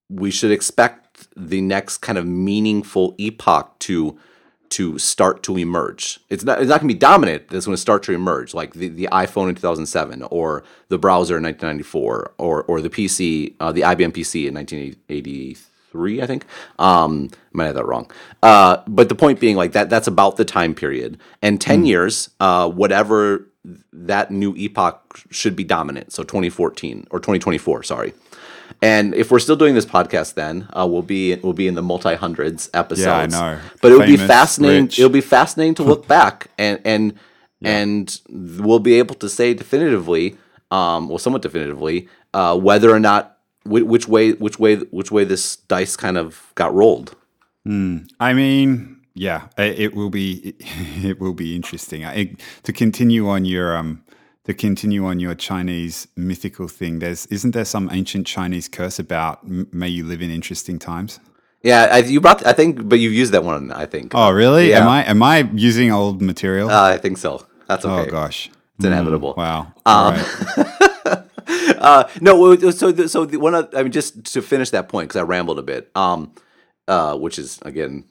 we 0.09 0.31
should 0.31 0.51
expect 0.51 1.27
the 1.35 1.61
next 1.61 1.99
kind 1.99 2.17
of 2.17 2.25
meaningful 2.25 3.15
epoch 3.17 3.77
to 3.79 4.17
to 4.69 4.99
start 4.99 5.43
to 5.43 5.57
emerge. 5.57 6.19
It's 6.29 6.43
not 6.43 6.59
it's 6.59 6.69
not 6.69 6.81
going 6.81 6.89
to 6.89 6.93
be 6.93 6.99
dominant. 6.99 7.43
It's 7.51 7.65
going 7.65 7.75
to 7.75 7.81
start 7.81 8.03
to 8.03 8.11
emerge, 8.13 8.53
like 8.53 8.73
the, 8.73 8.89
the 8.89 9.07
iPhone 9.11 9.49
in 9.49 9.55
2007, 9.55 10.23
or 10.23 10.63
the 10.89 10.97
browser 10.97 11.37
in 11.37 11.43
1994, 11.43 12.33
or 12.37 12.63
or 12.63 12.81
the 12.81 12.89
PC, 12.89 13.55
uh, 13.59 13.71
the 13.71 13.81
IBM 13.81 14.11
PC 14.11 14.47
in 14.47 14.53
1983, 14.53 16.21
I 16.21 16.25
think. 16.25 16.45
Um, 16.79 17.29
I 17.33 17.37
might 17.53 17.65
have 17.65 17.75
that 17.75 17.85
wrong. 17.85 18.11
Uh, 18.43 18.77
but 18.87 19.09
the 19.09 19.15
point 19.15 19.39
being, 19.39 19.55
like 19.55 19.71
that, 19.71 19.89
that's 19.89 20.07
about 20.07 20.37
the 20.37 20.45
time 20.45 20.75
period. 20.75 21.17
And 21.41 21.59
10 21.61 21.83
mm. 21.83 21.87
years, 21.87 22.29
uh, 22.39 22.69
whatever 22.69 23.47
that 23.91 24.31
new 24.31 24.55
epoch 24.55 25.19
should 25.31 25.55
be 25.55 25.63
dominant. 25.63 26.13
So 26.13 26.23
2014 26.23 27.07
or 27.11 27.19
2024, 27.19 27.83
sorry. 27.83 28.13
And 28.81 29.15
if 29.15 29.31
we're 29.31 29.39
still 29.39 29.55
doing 29.55 29.75
this 29.75 29.85
podcast, 29.85 30.35
then 30.35 30.67
uh, 30.73 30.87
we'll 30.89 31.01
be 31.01 31.35
we'll 31.35 31.53
be 31.53 31.67
in 31.67 31.75
the 31.75 31.81
multi 31.81 32.15
hundreds 32.15 32.69
episodes. 32.73 33.33
Yeah, 33.33 33.41
I 33.41 33.55
know. 33.55 33.61
But 33.81 33.91
it 33.91 33.97
would 33.97 34.07
be 34.07 34.17
fascinating. 34.17 34.85
Rich. 34.85 34.99
It'll 34.99 35.09
be 35.09 35.21
fascinating 35.21 35.75
to 35.75 35.83
look 35.83 36.07
back 36.17 36.47
and 36.57 36.79
and 36.85 37.13
yeah. 37.59 37.77
and 37.77 38.21
we'll 38.29 38.79
be 38.79 38.95
able 38.95 39.15
to 39.15 39.29
say 39.29 39.53
definitively, 39.53 40.37
um, 40.69 41.09
well, 41.09 41.17
somewhat 41.17 41.41
definitively, 41.41 42.07
uh, 42.33 42.57
whether 42.57 42.91
or 42.91 42.99
not 42.99 43.37
which 43.65 44.07
way 44.07 44.33
which 44.33 44.59
way 44.59 44.75
which 44.75 45.11
way 45.11 45.23
this 45.23 45.55
dice 45.55 45.95
kind 45.95 46.17
of 46.17 46.51
got 46.55 46.73
rolled. 46.73 47.15
Mm. 47.67 48.09
I 48.19 48.33
mean, 48.33 48.96
yeah, 49.17 49.47
it, 49.57 49.95
will 49.95 50.09
be 50.09 50.55
it, 50.59 51.19
will 51.19 51.33
be 51.33 51.55
interesting. 51.55 52.01
to 52.63 52.73
continue 52.73 53.27
on 53.27 53.45
your 53.45 53.75
um 53.75 54.03
to 54.45 54.53
continue 54.53 55.05
on 55.05 55.19
your 55.19 55.35
Chinese 55.35 56.07
mythical 56.15 56.67
thing, 56.67 56.99
there's 56.99 57.25
isn't 57.25 57.51
there 57.51 57.65
some 57.65 57.89
ancient 57.91 58.25
Chinese 58.25 58.69
curse 58.69 58.97
about 58.97 59.45
may 59.45 59.89
you 59.89 60.05
live 60.05 60.21
in 60.21 60.31
interesting 60.31 60.79
times? 60.79 61.19
Yeah, 61.63 61.89
I, 61.91 61.97
you 61.99 62.21
brought. 62.21 62.45
I 62.45 62.53
think, 62.53 62.87
but 62.87 62.99
you've 62.99 63.13
used 63.13 63.33
that 63.33 63.43
one. 63.43 63.71
I 63.71 63.85
think. 63.85 64.13
Oh, 64.15 64.29
really? 64.29 64.69
Yeah. 64.69 64.81
Am 64.81 64.87
I 64.87 65.03
am 65.03 65.23
I 65.23 65.49
using 65.53 65.91
old 65.91 66.21
material? 66.21 66.69
Uh, 66.69 66.93
I 66.93 66.97
think 66.97 67.17
so. 67.17 67.45
That's 67.67 67.83
oh, 67.83 67.91
okay. 67.91 68.09
Oh 68.09 68.11
gosh, 68.11 68.49
it's 68.77 68.85
inevitable. 68.85 69.33
Mm, 69.33 69.37
wow. 69.37 69.73
Um, 69.85 70.13
right. 70.13 71.75
uh, 71.79 72.03
no, 72.21 72.55
so 72.71 72.91
the, 72.91 73.09
so 73.09 73.25
the 73.25 73.37
one. 73.37 73.55
Of, 73.55 73.69
I 73.75 73.83
mean, 73.83 73.91
just 73.91 74.23
to 74.33 74.41
finish 74.41 74.69
that 74.69 74.87
point 74.87 75.09
because 75.09 75.19
I 75.19 75.23
rambled 75.23 75.59
a 75.59 75.63
bit. 75.63 75.91
Um, 75.95 76.31
uh, 76.87 77.17
which 77.17 77.37
is 77.37 77.59
again, 77.63 78.05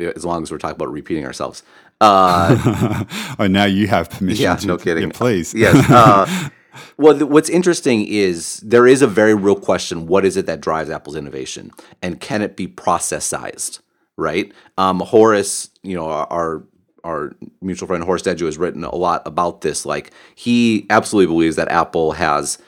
as 0.00 0.24
long 0.24 0.42
as 0.42 0.50
we're 0.50 0.58
talking 0.58 0.76
about 0.76 0.90
repeating 0.90 1.24
ourselves. 1.24 1.62
Uh, 2.00 3.04
oh, 3.38 3.46
now 3.46 3.64
you 3.64 3.86
have 3.86 4.10
permission. 4.10 4.42
Yeah, 4.42 4.56
to, 4.56 4.66
no 4.66 4.78
kidding. 4.78 5.04
Yeah, 5.04 5.12
please. 5.12 5.54
Yes. 5.56 5.88
Uh, 5.90 6.50
well, 6.96 7.12
th- 7.12 7.28
what's 7.28 7.50
interesting 7.50 8.06
is 8.06 8.56
there 8.58 8.86
is 8.86 9.02
a 9.02 9.06
very 9.06 9.34
real 9.34 9.56
question: 9.56 10.06
What 10.06 10.24
is 10.24 10.36
it 10.36 10.46
that 10.46 10.60
drives 10.60 10.90
Apple's 10.90 11.16
innovation, 11.16 11.70
and 12.00 12.20
can 12.20 12.42
it 12.42 12.56
be 12.56 12.66
processized? 12.66 13.80
right? 14.16 14.52
Um, 14.78 15.00
Horace, 15.00 15.70
you 15.82 15.94
know, 15.94 16.06
our 16.06 16.64
our 17.04 17.32
mutual 17.60 17.88
friend 17.88 18.04
Horace 18.04 18.22
Dediu 18.22 18.46
has 18.46 18.58
written 18.58 18.84
a 18.84 18.94
lot 18.94 19.22
about 19.26 19.62
this. 19.62 19.84
Like 19.84 20.12
he 20.34 20.86
absolutely 20.88 21.32
believes 21.32 21.56
that 21.56 21.68
Apple 21.68 22.12
has 22.12 22.58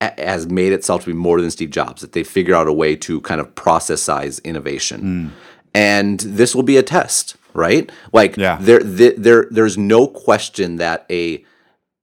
has 0.00 0.46
made 0.46 0.72
itself 0.72 1.02
to 1.02 1.08
be 1.08 1.12
more 1.12 1.40
than 1.40 1.50
Steve 1.50 1.70
Jobs. 1.70 2.00
That 2.00 2.12
they 2.12 2.24
figure 2.24 2.54
out 2.54 2.66
a 2.66 2.72
way 2.72 2.96
to 2.96 3.20
kind 3.20 3.40
of 3.40 3.54
process 3.54 4.02
size 4.02 4.38
innovation, 4.40 5.32
and 5.74 6.20
this 6.20 6.54
will 6.54 6.62
be 6.62 6.76
a 6.76 6.82
test, 6.82 7.36
right? 7.54 7.90
Like 8.12 8.36
Yeah. 8.36 8.58
there, 8.60 8.80
there, 8.82 9.12
there, 9.16 9.46
there's 9.50 9.76
no 9.78 10.06
question 10.06 10.76
that 10.76 11.06
a 11.10 11.44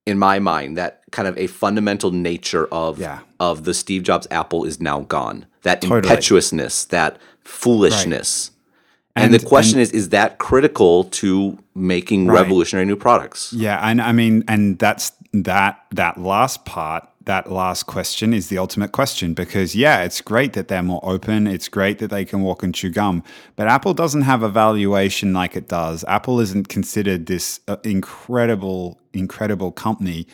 in 0.06 0.18
my 0.18 0.38
mind 0.38 0.76
that 0.76 1.02
kind 1.12 1.28
of 1.28 1.36
a 1.38 1.46
fundamental 1.46 2.10
nature 2.10 2.66
of 2.72 2.98
Yeah. 2.98 3.20
of 3.38 3.64
the 3.64 3.74
Steve 3.74 4.02
Jobs 4.02 4.26
Apple 4.30 4.64
is 4.64 4.80
now 4.80 5.00
gone. 5.00 5.46
That 5.62 5.82
Totally. 5.82 5.98
impetuousness, 5.98 6.84
that 6.86 7.18
foolishness. 7.44 8.50
And, 9.16 9.26
And- 9.26 9.34
the 9.34 9.44
question 9.46 9.78
is 9.80 9.90
is 9.92 10.08
that 10.10 10.38
critical 10.38 11.04
to 11.04 11.58
making 11.74 12.26
Right. 12.26 12.40
revolutionary 12.42 12.86
new 12.86 12.96
products? 12.96 13.52
Yeah, 13.52 13.78
and 13.82 14.00
I 14.00 14.12
mean, 14.12 14.44
and 14.48 14.78
that's 14.78 15.12
that 15.32 15.80
that 15.92 16.18
last 16.20 16.64
part, 16.64 17.06
that 17.24 17.50
last 17.50 17.84
question 17.84 18.32
is 18.32 18.48
the 18.48 18.58
ultimate 18.58 18.92
question 18.92 19.34
because 19.34 19.76
yeah, 19.76 20.02
it's 20.02 20.20
great 20.20 20.54
that 20.54 20.68
they're 20.68 20.82
more 20.82 21.00
open. 21.02 21.46
It's 21.46 21.68
great 21.68 21.98
that 21.98 22.10
they 22.10 22.24
can 22.24 22.42
walk 22.42 22.62
and 22.62 22.74
chew 22.74 22.90
gum, 22.90 23.22
but 23.56 23.68
Apple 23.68 23.92
doesn't 23.92 24.22
have 24.22 24.42
a 24.42 24.48
valuation 24.48 25.32
like 25.32 25.54
it 25.54 25.68
does. 25.68 26.04
Apple 26.08 26.40
isn't 26.40 26.68
considered 26.68 27.26
this 27.26 27.60
uh, 27.68 27.76
incredible, 27.84 28.98
incredible 29.12 29.70
company 29.70 30.26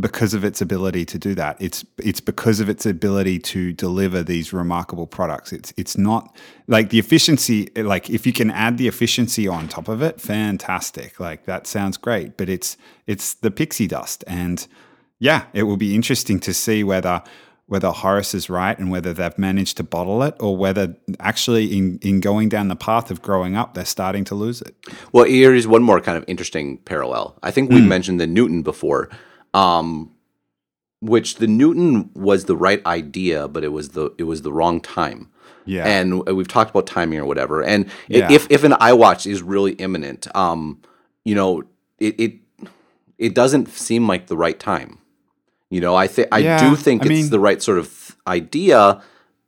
because 0.00 0.32
of 0.32 0.44
its 0.44 0.60
ability 0.60 1.04
to 1.04 1.18
do 1.18 1.34
that. 1.34 1.56
It's 1.60 1.84
it's 1.98 2.20
because 2.20 2.60
of 2.60 2.68
its 2.68 2.86
ability 2.86 3.38
to 3.40 3.72
deliver 3.72 4.22
these 4.22 4.52
remarkable 4.52 5.06
products. 5.06 5.52
It's 5.52 5.72
it's 5.76 5.96
not 5.96 6.36
like 6.66 6.90
the 6.90 6.98
efficiency. 6.98 7.70
Like 7.74 8.08
if 8.10 8.26
you 8.26 8.32
can 8.32 8.50
add 8.50 8.78
the 8.78 8.86
efficiency 8.86 9.48
on 9.48 9.66
top 9.66 9.88
of 9.88 10.02
it, 10.02 10.20
fantastic. 10.20 11.18
Like 11.18 11.46
that 11.46 11.66
sounds 11.66 11.96
great. 11.96 12.36
But 12.36 12.48
it's 12.48 12.76
it's 13.06 13.34
the 13.34 13.50
pixie 13.50 13.88
dust, 13.88 14.24
and 14.26 14.66
yeah, 15.18 15.44
it 15.52 15.64
will 15.64 15.76
be 15.76 15.94
interesting 15.94 16.40
to 16.40 16.54
see 16.54 16.84
whether 16.84 17.22
whether 17.66 17.90
Horace 17.90 18.32
is 18.32 18.48
right 18.48 18.78
and 18.78 18.90
whether 18.90 19.12
they've 19.12 19.36
managed 19.36 19.76
to 19.76 19.82
bottle 19.82 20.22
it, 20.22 20.34
or 20.40 20.56
whether 20.56 20.96
actually 21.20 21.76
in 21.76 21.98
in 22.02 22.20
going 22.20 22.48
down 22.48 22.68
the 22.68 22.76
path 22.76 23.10
of 23.10 23.20
growing 23.20 23.56
up, 23.56 23.74
they're 23.74 23.84
starting 23.84 24.24
to 24.24 24.34
lose 24.34 24.62
it. 24.62 24.74
Well, 25.12 25.24
here's 25.24 25.66
one 25.66 25.82
more 25.82 26.00
kind 26.00 26.16
of 26.16 26.24
interesting 26.26 26.78
parallel. 26.78 27.36
I 27.42 27.50
think 27.50 27.70
we 27.70 27.82
mentioned 27.82 28.20
the 28.20 28.26
Newton 28.26 28.62
before, 28.62 29.10
um, 29.52 30.10
which 31.00 31.36
the 31.36 31.46
Newton 31.46 32.10
was 32.14 32.46
the 32.46 32.56
right 32.56 32.84
idea, 32.86 33.48
but 33.48 33.64
it 33.64 33.68
was 33.72 33.90
the 33.90 34.12
it 34.18 34.24
was 34.24 34.42
the 34.42 34.52
wrong 34.52 34.80
time. 34.80 35.28
Yeah. 35.66 35.84
And 35.86 36.24
we've 36.26 36.48
talked 36.48 36.70
about 36.70 36.86
timing 36.86 37.18
or 37.18 37.26
whatever. 37.26 37.62
And 37.62 37.90
Yeah. 38.08 38.32
if 38.32 38.46
if 38.50 38.64
an 38.64 38.72
iWatch 38.72 39.30
is 39.30 39.42
really 39.42 39.72
imminent, 39.72 40.26
um, 40.34 40.80
you 41.26 41.34
know, 41.34 41.64
it 41.98 42.18
it 42.18 42.32
it 43.18 43.34
doesn't 43.34 43.68
seem 43.68 44.08
like 44.08 44.28
the 44.28 44.36
right 44.36 44.58
time. 44.58 44.98
You 45.70 45.80
know, 45.80 45.94
I 45.94 46.06
think 46.06 46.28
I 46.32 46.38
Yeah, 46.38 46.58
do 46.70 46.76
think 46.76 47.02
I 47.02 47.04
it's 47.06 47.08
mean- 47.10 47.30
the 47.30 47.40
right 47.40 47.62
sort 47.62 47.78
of 47.78 48.16
idea, 48.26 49.02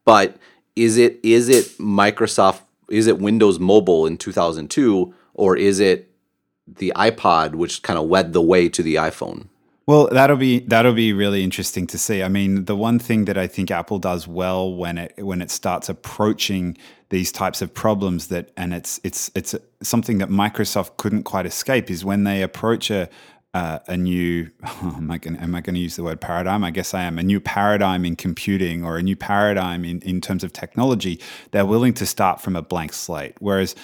but 0.05 0.37
is 0.77 0.97
it 0.99 1.19
is 1.23 1.49
it 1.49 1.67
Microsoft 1.79 2.61
is 2.91 3.07
it 3.07 3.19
Windows 3.19 3.59
Mobile 3.59 4.07
in 4.07 4.17
2002 4.19 5.15
or 5.35 5.57
is 5.57 5.81
it 5.81 6.11
the 6.67 6.93
iPod 6.97 7.55
which 7.55 7.83
kind 7.83 7.99
of 7.99 8.09
led 8.09 8.33
the 8.33 8.43
way 8.43 8.69
to 8.69 8.83
the 8.83 8.97
iPhone? 8.97 9.47
Well, 9.87 10.09
that'll 10.13 10.37
be 10.37 10.61
that'll 10.61 10.93
be 10.93 11.13
really 11.13 11.43
interesting 11.43 11.87
to 11.89 11.99
see. 11.99 12.23
I 12.23 12.29
mean, 12.29 12.67
the 12.67 12.77
one 12.77 12.99
thing 12.99 13.25
that 13.25 13.37
I 13.39 13.47
think 13.47 13.71
Apple 13.71 13.99
does 13.99 14.29
well 14.29 14.73
when 14.75 14.99
it 14.99 15.15
when 15.19 15.41
it 15.43 15.51
starts 15.51 15.89
approaching 15.89 16.77
these 17.09 17.33
types 17.33 17.61
of 17.63 17.73
problems 17.75 18.29
that 18.29 18.51
and 18.57 18.73
it's 18.75 19.01
it's 19.03 19.31
it's 19.35 19.55
something 19.83 20.19
that 20.19 20.29
Microsoft 20.29 20.97
couldn't 20.97 21.25
quite 21.25 21.47
escape 21.47 21.91
is 21.91 22.05
when 22.05 22.25
they 22.25 22.43
approach 22.43 22.91
a 22.91 23.09
uh, 23.53 23.81
a 23.89 23.97
new 23.97 24.51
am 24.83 25.11
I 25.11 25.19
going 25.19 25.37
am 25.37 25.55
I 25.55 25.61
going 25.61 25.75
to 25.75 25.81
use 25.81 25.97
the 25.97 26.05
word 26.05 26.21
paradigm? 26.21 26.65
I 26.65 26.71
guess 26.71 26.95
I 26.95 27.03
am 27.03 27.19
a 27.19 27.23
new 27.23 27.41
paradigm 27.41 28.05
in 28.05 28.17
computing 28.17 28.85
or 28.85 28.97
a 28.97 29.03
new 29.03 29.17
paradigm 29.17 29.85
in 29.85 30.01
in 30.03 30.21
terms 30.21 30.45
of 30.45 30.53
technology. 30.53 31.21
They're 31.51 31.67
willing 31.67 31.95
to 31.95 32.07
start 32.07 32.41
from 32.41 32.57
a 32.57 32.63
blank 32.63 32.93
slate, 32.93 33.35
whereas 33.41 33.75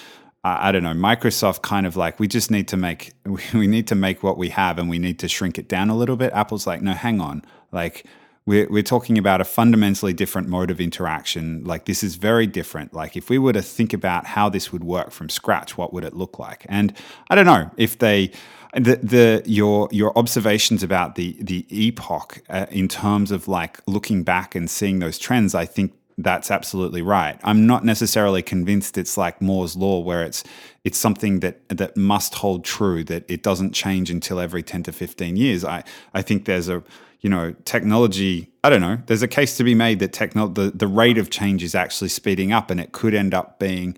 I 0.43 0.71
don't 0.71 0.83
know, 0.83 0.93
Microsoft 0.93 1.61
kind 1.61 1.85
of 1.85 1.97
like 1.97 2.19
we 2.19 2.27
just 2.27 2.51
need 2.51 2.67
to 2.69 2.77
make 2.77 3.13
we 3.53 3.67
need 3.67 3.87
to 3.87 3.95
make 3.95 4.23
what 4.23 4.37
we 4.37 4.49
have 4.49 4.77
and 4.77 4.89
we 4.89 4.99
need 4.99 5.19
to 5.19 5.27
shrink 5.27 5.57
it 5.57 5.67
down 5.67 5.89
a 5.89 5.95
little 5.95 6.15
bit. 6.15 6.31
Apple's 6.33 6.67
like, 6.67 6.81
no, 6.81 6.93
hang 6.93 7.19
on, 7.19 7.43
like 7.71 8.05
we're 8.45 8.67
we're 8.69 8.83
talking 8.83 9.17
about 9.17 9.41
a 9.41 9.45
fundamentally 9.45 10.13
different 10.13 10.47
mode 10.47 10.71
of 10.71 10.79
interaction. 10.79 11.63
Like 11.65 11.85
this 11.85 12.03
is 12.03 12.15
very 12.15 12.47
different. 12.47 12.93
Like 12.93 13.17
if 13.17 13.29
we 13.29 13.37
were 13.37 13.53
to 13.53 13.61
think 13.61 13.93
about 13.93 14.25
how 14.25 14.47
this 14.47 14.71
would 14.71 14.83
work 14.83 15.11
from 15.11 15.29
scratch, 15.29 15.77
what 15.77 15.93
would 15.93 16.05
it 16.05 16.15
look 16.15 16.39
like? 16.39 16.65
And 16.69 16.93
I 17.29 17.35
don't 17.35 17.45
know 17.45 17.69
if 17.77 17.99
they. 17.99 18.31
The, 18.73 18.97
the 18.97 19.43
your 19.45 19.87
your 19.91 20.17
observations 20.17 20.83
about 20.83 21.15
the 21.15 21.37
the 21.39 21.65
epoch 21.69 22.41
uh, 22.49 22.65
in 22.69 22.87
terms 22.87 23.31
of 23.31 23.47
like 23.47 23.79
looking 23.87 24.23
back 24.23 24.55
and 24.55 24.69
seeing 24.69 24.99
those 24.99 25.17
trends, 25.17 25.55
I 25.55 25.65
think 25.65 25.93
that's 26.17 26.49
absolutely 26.49 27.01
right. 27.01 27.39
I'm 27.43 27.67
not 27.67 27.85
necessarily 27.85 28.41
convinced 28.41 28.97
it's 28.97 29.17
like 29.17 29.39
Moore's 29.41 29.75
law 29.75 29.99
where 29.99 30.23
it's 30.23 30.43
it's 30.83 30.97
something 30.97 31.41
that 31.41 31.67
that 31.69 31.95
must 31.95 32.35
hold 32.35 32.65
true 32.65 33.03
that 33.05 33.29
it 33.29 33.43
doesn't 33.43 33.73
change 33.73 34.09
until 34.09 34.39
every 34.39 34.63
10 34.63 34.83
to 34.83 34.91
15 34.91 35.35
years. 35.37 35.63
I 35.63 35.83
I 36.13 36.21
think 36.21 36.45
there's 36.45 36.69
a 36.69 36.83
you 37.21 37.29
know 37.29 37.53
technology 37.65 38.51
I 38.63 38.69
don't 38.69 38.81
know 38.81 38.99
there's 39.07 39.23
a 39.23 39.27
case 39.27 39.57
to 39.57 39.63
be 39.63 39.75
made 39.75 39.99
that 39.99 40.13
techno 40.13 40.47
the, 40.47 40.71
the 40.71 40.87
rate 40.87 41.17
of 41.17 41.29
change 41.29 41.63
is 41.63 41.73
actually 41.73 42.09
speeding 42.09 42.51
up 42.51 42.69
and 42.69 42.79
it 42.79 42.91
could 42.91 43.13
end 43.13 43.33
up 43.33 43.59
being 43.59 43.97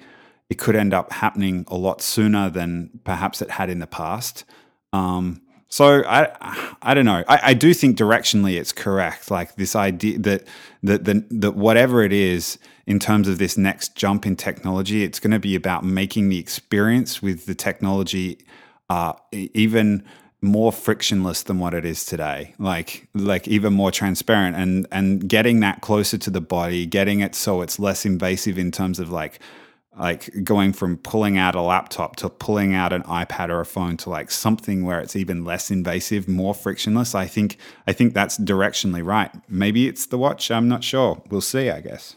it 0.49 0.57
could 0.57 0.75
end 0.75 0.93
up 0.93 1.13
happening 1.13 1.63
a 1.67 1.77
lot 1.77 2.01
sooner 2.01 2.49
than 2.49 2.89
perhaps 3.03 3.41
it 3.41 3.51
had 3.51 3.69
in 3.69 3.79
the 3.79 3.87
past. 3.87 4.43
Um, 4.93 5.41
so 5.69 6.03
I, 6.03 6.75
I 6.81 6.93
don't 6.95 7.05
know. 7.05 7.23
I, 7.27 7.39
I 7.43 7.53
do 7.53 7.73
think 7.73 7.97
directionally 7.97 8.59
it's 8.59 8.71
correct. 8.71 9.29
Like 9.29 9.55
this 9.55 9.75
idea 9.75 10.17
that 10.19 10.47
that 10.83 11.05
that, 11.05 11.41
that 11.41 11.55
whatever 11.55 12.01
it 12.03 12.11
is 12.11 12.57
in 12.87 12.97
terms 12.97 13.27
of 13.27 13.37
this 13.37 13.55
next 13.55 13.95
jump 13.95 14.25
in 14.25 14.35
technology, 14.35 15.03
it's 15.03 15.19
going 15.19 15.31
to 15.31 15.39
be 15.39 15.55
about 15.55 15.85
making 15.85 16.29
the 16.29 16.39
experience 16.39 17.21
with 17.21 17.45
the 17.45 17.53
technology 17.53 18.39
uh, 18.89 19.13
even 19.31 20.03
more 20.41 20.71
frictionless 20.71 21.43
than 21.43 21.59
what 21.59 21.75
it 21.75 21.85
is 21.85 22.03
today. 22.03 22.55
Like 22.57 23.07
like 23.13 23.47
even 23.47 23.73
more 23.73 23.91
transparent 23.91 24.55
and 24.55 24.87
and 24.91 25.29
getting 25.29 25.59
that 25.59 25.81
closer 25.81 26.17
to 26.17 26.31
the 26.31 26.41
body, 26.41 26.87
getting 26.87 27.19
it 27.19 27.35
so 27.35 27.61
it's 27.61 27.77
less 27.77 28.05
invasive 28.05 28.57
in 28.57 28.71
terms 28.71 28.99
of 28.99 29.11
like 29.11 29.39
like 29.97 30.43
going 30.43 30.71
from 30.73 30.97
pulling 30.97 31.37
out 31.37 31.55
a 31.55 31.61
laptop 31.61 32.15
to 32.17 32.29
pulling 32.29 32.73
out 32.73 32.93
an 32.93 33.03
iPad 33.03 33.49
or 33.49 33.59
a 33.59 33.65
phone 33.65 33.97
to 33.97 34.09
like 34.09 34.31
something 34.31 34.85
where 34.85 34.99
it's 34.99 35.15
even 35.15 35.43
less 35.43 35.71
invasive, 35.71 36.27
more 36.27 36.53
frictionless. 36.53 37.15
I 37.15 37.25
think 37.25 37.57
I 37.87 37.93
think 37.93 38.13
that's 38.13 38.37
directionally 38.37 39.05
right. 39.05 39.31
Maybe 39.49 39.87
it's 39.87 40.05
the 40.05 40.17
watch. 40.17 40.51
I'm 40.51 40.67
not 40.67 40.83
sure. 40.83 41.21
We'll 41.29 41.41
see. 41.41 41.69
I 41.69 41.81
guess. 41.81 42.15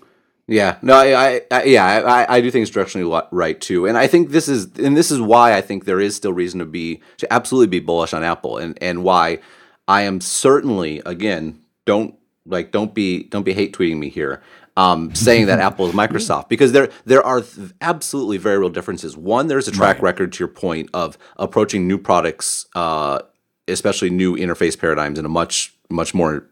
Yeah, 0.49 0.77
no, 0.83 0.95
I, 0.95 1.41
I, 1.51 1.63
yeah, 1.65 1.85
I, 1.87 2.37
I 2.37 2.41
do 2.41 2.51
think 2.51 2.67
it's 2.67 2.77
directionally 2.77 3.27
right 3.31 3.59
too, 3.61 3.87
and 3.87 3.97
I 3.97 4.09
think 4.09 4.31
this 4.31 4.49
is, 4.49 4.67
and 4.77 4.97
this 4.97 5.13
is 5.13 5.21
why 5.21 5.57
I 5.57 5.61
think 5.61 5.85
there 5.85 6.01
is 6.01 6.17
still 6.17 6.33
reason 6.33 6.59
to 6.59 6.67
be 6.67 7.01
to 7.19 7.33
absolutely 7.33 7.69
be 7.69 7.79
bullish 7.79 8.13
on 8.13 8.25
Apple, 8.25 8.59
and 8.59 8.77
and 8.83 9.05
why 9.05 9.39
I 9.87 10.03
am 10.03 10.21
certainly 10.21 11.01
again 11.07 11.61
don't 11.85 12.17
like 12.45 12.73
don't 12.73 12.93
be 12.93 13.23
don't 13.25 13.45
be 13.45 13.53
hate 13.53 13.73
tweeting 13.73 13.99
me 13.99 14.09
here, 14.09 14.43
um, 14.77 15.15
saying 15.15 15.47
that 15.47 15.59
Apple 15.69 15.89
is 15.89 15.95
Microsoft 15.95 16.49
because 16.49 16.73
there 16.73 16.91
there 17.05 17.25
are 17.25 17.41
th- 17.41 17.71
absolutely 17.81 18.39
very 18.39 18.59
real 18.59 18.71
differences. 18.71 19.17
One, 19.17 19.47
there's 19.49 19.69
a 19.69 19.73
track 19.73 20.01
record 20.03 20.33
to 20.33 20.39
your 20.41 20.49
point 20.49 20.91
of 20.95 21.19
approaching 21.37 21.87
new 21.87 21.99
products, 21.99 22.67
uh, 22.75 23.21
especially 23.69 24.11
new 24.11 24.37
interface 24.37 24.79
paradigms, 24.79 25.19
in 25.19 25.25
a 25.25 25.29
much 25.29 25.75
much 25.91 26.15
more 26.15 26.47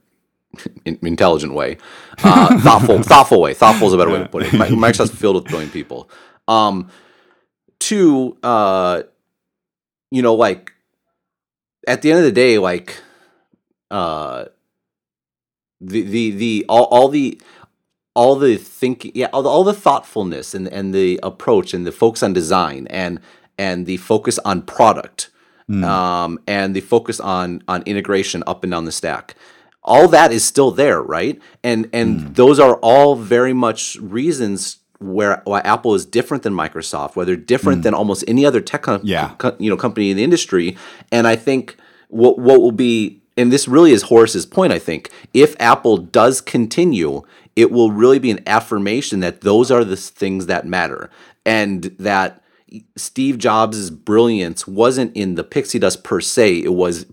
in- 0.85 0.99
intelligent 1.03 1.55
way, 1.55 1.79
uh, 2.23 2.59
thoughtful, 2.63 3.03
thoughtful 3.03 3.41
way. 3.41 3.55
Thoughtful 3.55 3.89
is 3.89 3.95
a 3.95 3.99
better 3.99 4.11
way 4.11 4.19
to 4.19 4.29
put 4.29 4.43
it. 4.45 4.53
Mi- 4.53 4.77
Microsoft's 4.77 5.15
filled 5.15 5.37
with 5.37 5.45
brilliant 5.45 5.73
people. 5.73 6.11
Um, 6.49 6.91
two, 7.79 8.37
uh, 8.43 9.03
you 10.11 10.23
know, 10.23 10.35
like 10.35 10.73
at 11.87 12.03
the 12.03 12.11
end 12.11 12.19
of 12.19 12.25
the 12.25 12.33
day, 12.33 12.59
like 12.59 13.01
uh, 13.91 14.47
the 15.81 16.03
the 16.03 16.31
the 16.33 16.65
all, 16.69 16.85
all 16.85 17.09
the 17.09 17.41
all 18.15 18.37
the 18.37 18.57
thinking, 18.57 19.13
yeah, 19.15 19.29
all 19.33 19.43
the, 19.43 19.49
all 19.49 19.65
the 19.65 19.75
thoughtfulness 19.75 20.55
and 20.55 20.69
and 20.69 20.95
the 20.95 21.21
approach 21.23 21.73
and 21.75 21.87
the 21.87 21.93
focus 21.93 22.23
on 22.23 22.33
design 22.33 22.87
and 22.89 23.21
and 23.59 23.87
the 23.87 23.99
focus 23.99 24.39
on 24.45 24.63
product 24.63 25.31
mm. 25.69 25.85
um, 25.85 26.39
and 26.47 26.75
the 26.75 26.81
focus 26.81 27.21
on 27.21 27.63
on 27.69 27.83
integration 27.83 28.43
up 28.47 28.65
and 28.65 28.73
down 28.73 28.85
the 28.85 28.93
stack. 28.93 29.35
All 29.83 30.09
that 30.09 30.33
is 30.33 30.45
still 30.45 30.71
there, 30.71 31.01
right? 31.01 31.41
And 31.63 31.89
and 31.93 32.21
mm. 32.21 32.35
those 32.35 32.59
are 32.59 32.77
all 32.77 33.17
very 33.17 33.53
much 33.53 33.97
reasons 33.97 34.79
where 34.99 35.41
why 35.45 35.61
Apple 35.61 35.95
is 35.95 36.05
different 36.05 36.43
than 36.43 36.53
Microsoft, 36.53 37.17
where 37.17 37.25
they're 37.25 37.37
different 37.37 37.81
mm. 37.81 37.85
than 37.85 37.95
almost 37.95 38.25
any 38.29 38.45
other 38.45 38.61
tech 38.61 38.83
com- 38.83 39.01
Yeah. 39.03 39.35
co- 39.39 39.57
you 39.59 39.71
know 39.71 39.77
company 39.77 40.11
in 40.11 40.17
the 40.17 40.25
industry. 40.25 40.77
And 41.13 41.27
I 41.27 41.37
think 41.37 41.77
what 42.09 42.39
what 42.39 42.61
will 42.61 42.73
be 42.73 43.21
and 43.37 43.51
this 43.51 43.67
really 43.67 43.93
is 43.93 44.03
Horace's 44.03 44.45
point. 44.45 44.73
I 44.73 44.79
think 44.79 45.11
if 45.33 45.57
Apple 45.59 45.97
does 45.97 46.41
continue 46.43 47.23
it 47.61 47.71
will 47.71 47.91
really 47.91 48.19
be 48.19 48.31
an 48.31 48.43
affirmation 48.47 49.21
that 49.21 49.43
those 49.43 49.71
are 49.71 49.85
the 49.85 49.97
things 49.97 50.47
that 50.47 50.67
matter 50.67 51.11
and 51.45 51.85
that 51.99 52.43
Steve 52.97 53.37
Jobs' 53.37 53.91
brilliance 53.91 54.67
wasn't 54.67 55.15
in 55.15 55.35
the 55.35 55.45
pixie 55.45 55.79
dust 55.79 56.03
per 56.03 56.21
se, 56.21 56.63
it 56.63 56.73
was 56.73 57.07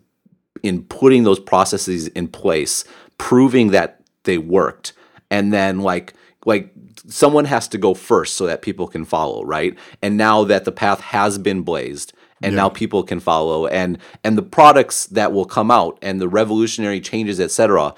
in 0.64 0.84
putting 0.84 1.24
those 1.24 1.40
processes 1.40 2.08
in 2.08 2.28
place, 2.30 2.86
proving 3.18 3.72
that 3.72 4.02
they 4.24 4.38
worked. 4.38 4.94
And 5.30 5.52
then 5.52 5.80
like 5.80 6.14
like 6.46 6.72
someone 7.08 7.46
has 7.46 7.68
to 7.70 7.78
go 7.78 7.94
first 7.94 8.36
so 8.36 8.46
that 8.46 8.62
people 8.62 8.88
can 8.88 9.04
follow, 9.04 9.44
right? 9.44 9.78
And 10.02 10.16
now 10.16 10.46
that 10.46 10.64
the 10.64 10.72
path 10.72 11.02
has 11.02 11.38
been 11.38 11.62
blazed 11.62 12.14
and 12.42 12.54
yeah. 12.54 12.62
now 12.62 12.70
people 12.70 13.04
can 13.04 13.20
follow 13.20 13.68
and 13.68 13.98
and 14.24 14.38
the 14.38 14.44
products 14.44 15.08
that 15.08 15.34
will 15.34 15.46
come 15.46 15.72
out 15.72 15.98
and 16.02 16.22
the 16.22 16.30
revolutionary 16.30 17.02
changes, 17.02 17.40
etc., 17.40 17.94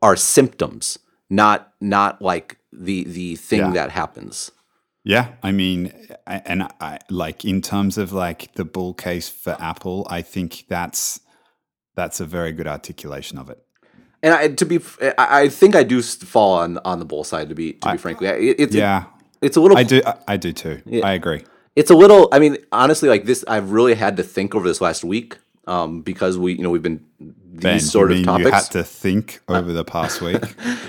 are 0.00 0.14
symptoms, 0.14 0.98
not 1.30 1.72
not 1.80 2.22
like 2.22 2.58
the 2.72 3.04
the 3.04 3.36
thing 3.36 3.60
yeah. 3.60 3.70
that 3.72 3.90
happens. 3.90 4.50
Yeah, 5.04 5.32
I 5.42 5.52
mean, 5.52 5.92
and 6.26 6.64
I 6.80 6.98
like 7.08 7.44
in 7.44 7.62
terms 7.62 7.96
of 7.96 8.12
like 8.12 8.52
the 8.54 8.64
bull 8.64 8.94
case 8.94 9.28
for 9.28 9.56
Apple, 9.58 10.06
I 10.10 10.22
think 10.22 10.64
that's 10.68 11.20
that's 11.94 12.20
a 12.20 12.26
very 12.26 12.52
good 12.52 12.66
articulation 12.66 13.38
of 13.38 13.48
it. 13.48 13.62
And 14.22 14.34
I, 14.34 14.48
to 14.48 14.66
be, 14.66 14.80
I 15.16 15.48
think 15.48 15.76
I 15.76 15.84
do 15.84 16.02
fall 16.02 16.58
on 16.58 16.78
on 16.84 16.98
the 16.98 17.04
bull 17.04 17.24
side. 17.24 17.48
To 17.48 17.54
be, 17.54 17.74
to 17.74 17.86
be 17.86 17.92
I, 17.92 17.96
frankly, 17.96 18.26
it, 18.26 18.60
it's 18.60 18.74
yeah, 18.74 19.04
it's 19.40 19.56
a 19.56 19.60
little. 19.60 19.78
I 19.78 19.84
do, 19.84 20.02
I 20.26 20.36
do 20.36 20.52
too. 20.52 20.82
Yeah. 20.84 21.06
I 21.06 21.12
agree. 21.12 21.44
It's 21.76 21.90
a 21.90 21.94
little. 21.94 22.28
I 22.32 22.38
mean, 22.38 22.58
honestly, 22.72 23.08
like 23.08 23.24
this, 23.24 23.44
I've 23.46 23.70
really 23.70 23.94
had 23.94 24.16
to 24.16 24.22
think 24.22 24.54
over 24.54 24.66
this 24.66 24.80
last 24.80 25.04
week 25.04 25.38
um, 25.68 26.02
because 26.02 26.36
we, 26.36 26.54
you 26.54 26.62
know, 26.62 26.70
we've 26.70 26.82
been 26.82 27.04
these 27.58 27.62
ben, 27.62 27.80
sort 27.80 28.12
of 28.12 28.22
topics. 28.24 28.46
You 28.46 28.52
had 28.52 28.64
to 28.72 28.84
think 28.84 29.40
over 29.48 29.72
the 29.72 29.84
past 29.84 30.20
week. 30.22 30.42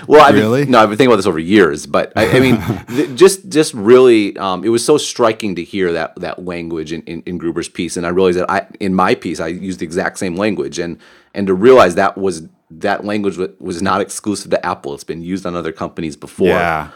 well, 0.06 0.22
I've 0.22 0.34
really? 0.34 0.62
Been, 0.62 0.72
no, 0.72 0.80
I've 0.80 0.88
been 0.88 0.98
thinking 0.98 1.12
about 1.12 1.16
this 1.16 1.26
over 1.26 1.38
years, 1.38 1.86
but 1.86 2.12
I, 2.16 2.36
I 2.36 2.40
mean, 2.40 2.86
th- 2.88 3.18
just 3.18 3.48
just 3.48 3.74
really, 3.74 4.36
um, 4.36 4.64
it 4.64 4.68
was 4.68 4.84
so 4.84 4.98
striking 4.98 5.54
to 5.56 5.64
hear 5.64 5.92
that 5.92 6.16
that 6.16 6.44
language 6.44 6.92
in, 6.92 7.02
in, 7.02 7.22
in 7.26 7.38
Gruber's 7.38 7.68
piece, 7.68 7.96
and 7.96 8.06
I 8.06 8.10
realized 8.10 8.38
that 8.38 8.50
I 8.50 8.66
in 8.80 8.94
my 8.94 9.14
piece 9.14 9.40
I 9.40 9.48
used 9.48 9.80
the 9.80 9.84
exact 9.84 10.18
same 10.18 10.36
language, 10.36 10.78
and 10.78 10.98
and 11.34 11.46
to 11.46 11.54
realize 11.54 11.94
that 11.96 12.16
was 12.18 12.42
that 12.70 13.04
language 13.04 13.36
was 13.58 13.82
not 13.82 14.00
exclusive 14.00 14.50
to 14.50 14.66
Apple. 14.66 14.94
It's 14.94 15.04
been 15.04 15.22
used 15.22 15.44
on 15.44 15.54
other 15.54 15.72
companies 15.72 16.16
before. 16.16 16.48
Yeah. 16.48 16.90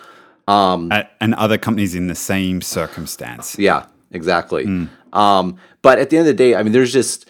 Um, 0.47 0.93
and 1.21 1.35
other 1.35 1.59
companies 1.59 1.95
in 1.95 2.07
the 2.07 2.15
same 2.15 2.61
circumstance. 2.61 3.59
Yeah, 3.59 3.87
exactly. 4.11 4.67
Mm. 4.67 4.89
Um, 5.13 5.59
but 5.83 5.99
at 5.99 6.11
the 6.11 6.19
end 6.19 6.29
of 6.29 6.37
the 6.37 6.43
day, 6.43 6.55
I 6.55 6.63
mean, 6.63 6.73
there's 6.73 6.93
just, 6.93 7.29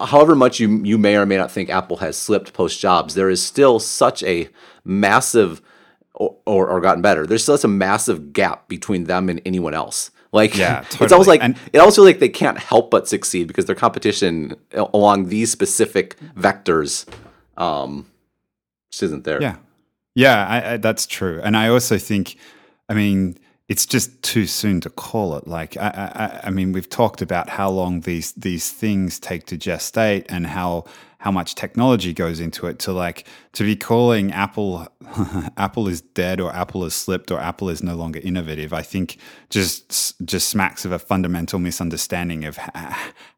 however 0.00 0.34
much 0.34 0.60
you 0.60 0.82
you 0.84 0.98
may 0.98 1.16
or 1.16 1.26
may 1.26 1.36
not 1.36 1.50
think 1.50 1.70
Apple 1.70 1.98
has 1.98 2.16
slipped 2.16 2.52
post 2.52 2.80
Jobs, 2.80 3.14
there 3.14 3.30
is 3.30 3.42
still 3.42 3.78
such 3.78 4.22
a 4.22 4.48
massive, 4.84 5.60
or, 6.14 6.36
or, 6.46 6.68
or 6.68 6.80
gotten 6.80 7.02
better. 7.02 7.26
There's 7.26 7.42
still 7.42 7.56
such 7.56 7.64
a 7.64 7.68
massive 7.68 8.32
gap 8.32 8.68
between 8.68 9.04
them 9.04 9.28
and 9.28 9.40
anyone 9.44 9.74
else. 9.74 10.10
Like 10.32 10.56
yeah, 10.56 10.80
totally. 10.80 10.98
it's 11.04 11.12
almost 11.12 11.28
like 11.28 11.42
and, 11.42 11.56
it 11.72 11.78
also 11.78 12.02
like 12.02 12.18
they 12.18 12.28
can't 12.28 12.58
help 12.58 12.90
but 12.90 13.06
succeed 13.08 13.46
because 13.46 13.66
their 13.66 13.76
competition 13.76 14.56
along 14.72 15.28
these 15.28 15.50
specific 15.50 16.16
vectors 16.36 17.06
um, 17.56 18.10
just 18.90 19.04
isn't 19.04 19.24
there. 19.24 19.40
Yeah, 19.40 19.56
yeah, 20.14 20.46
I, 20.46 20.72
I, 20.72 20.76
that's 20.78 21.06
true. 21.06 21.40
And 21.42 21.56
I 21.56 21.68
also 21.68 21.98
think, 21.98 22.36
I 22.88 22.94
mean, 22.94 23.38
it's 23.68 23.86
just 23.86 24.22
too 24.22 24.46
soon 24.46 24.80
to 24.82 24.90
call 24.90 25.36
it. 25.36 25.46
Like, 25.48 25.76
I, 25.76 25.88
I, 26.14 26.48
I 26.48 26.50
mean, 26.50 26.72
we've 26.72 26.88
talked 26.88 27.22
about 27.22 27.48
how 27.48 27.70
long 27.70 28.00
these 28.00 28.32
these 28.32 28.70
things 28.70 29.18
take 29.18 29.46
to 29.46 29.56
gestate 29.56 30.26
and 30.28 30.46
how 30.46 30.84
how 31.18 31.30
much 31.30 31.54
technology 31.54 32.12
goes 32.12 32.40
into 32.40 32.66
it. 32.66 32.78
To 32.80 32.92
like 32.92 33.26
to 33.52 33.64
be 33.64 33.74
calling 33.74 34.32
Apple 34.32 34.86
Apple 35.56 35.88
is 35.88 36.02
dead 36.02 36.40
or 36.40 36.52
Apple 36.52 36.84
has 36.84 36.92
slipped 36.92 37.30
or 37.30 37.40
Apple 37.40 37.70
is 37.70 37.82
no 37.82 37.94
longer 37.94 38.20
innovative. 38.22 38.74
I 38.74 38.82
think 38.82 39.16
just 39.48 40.22
just 40.26 40.50
smacks 40.50 40.84
of 40.84 40.92
a 40.92 40.98
fundamental 40.98 41.58
misunderstanding 41.58 42.44
of 42.44 42.58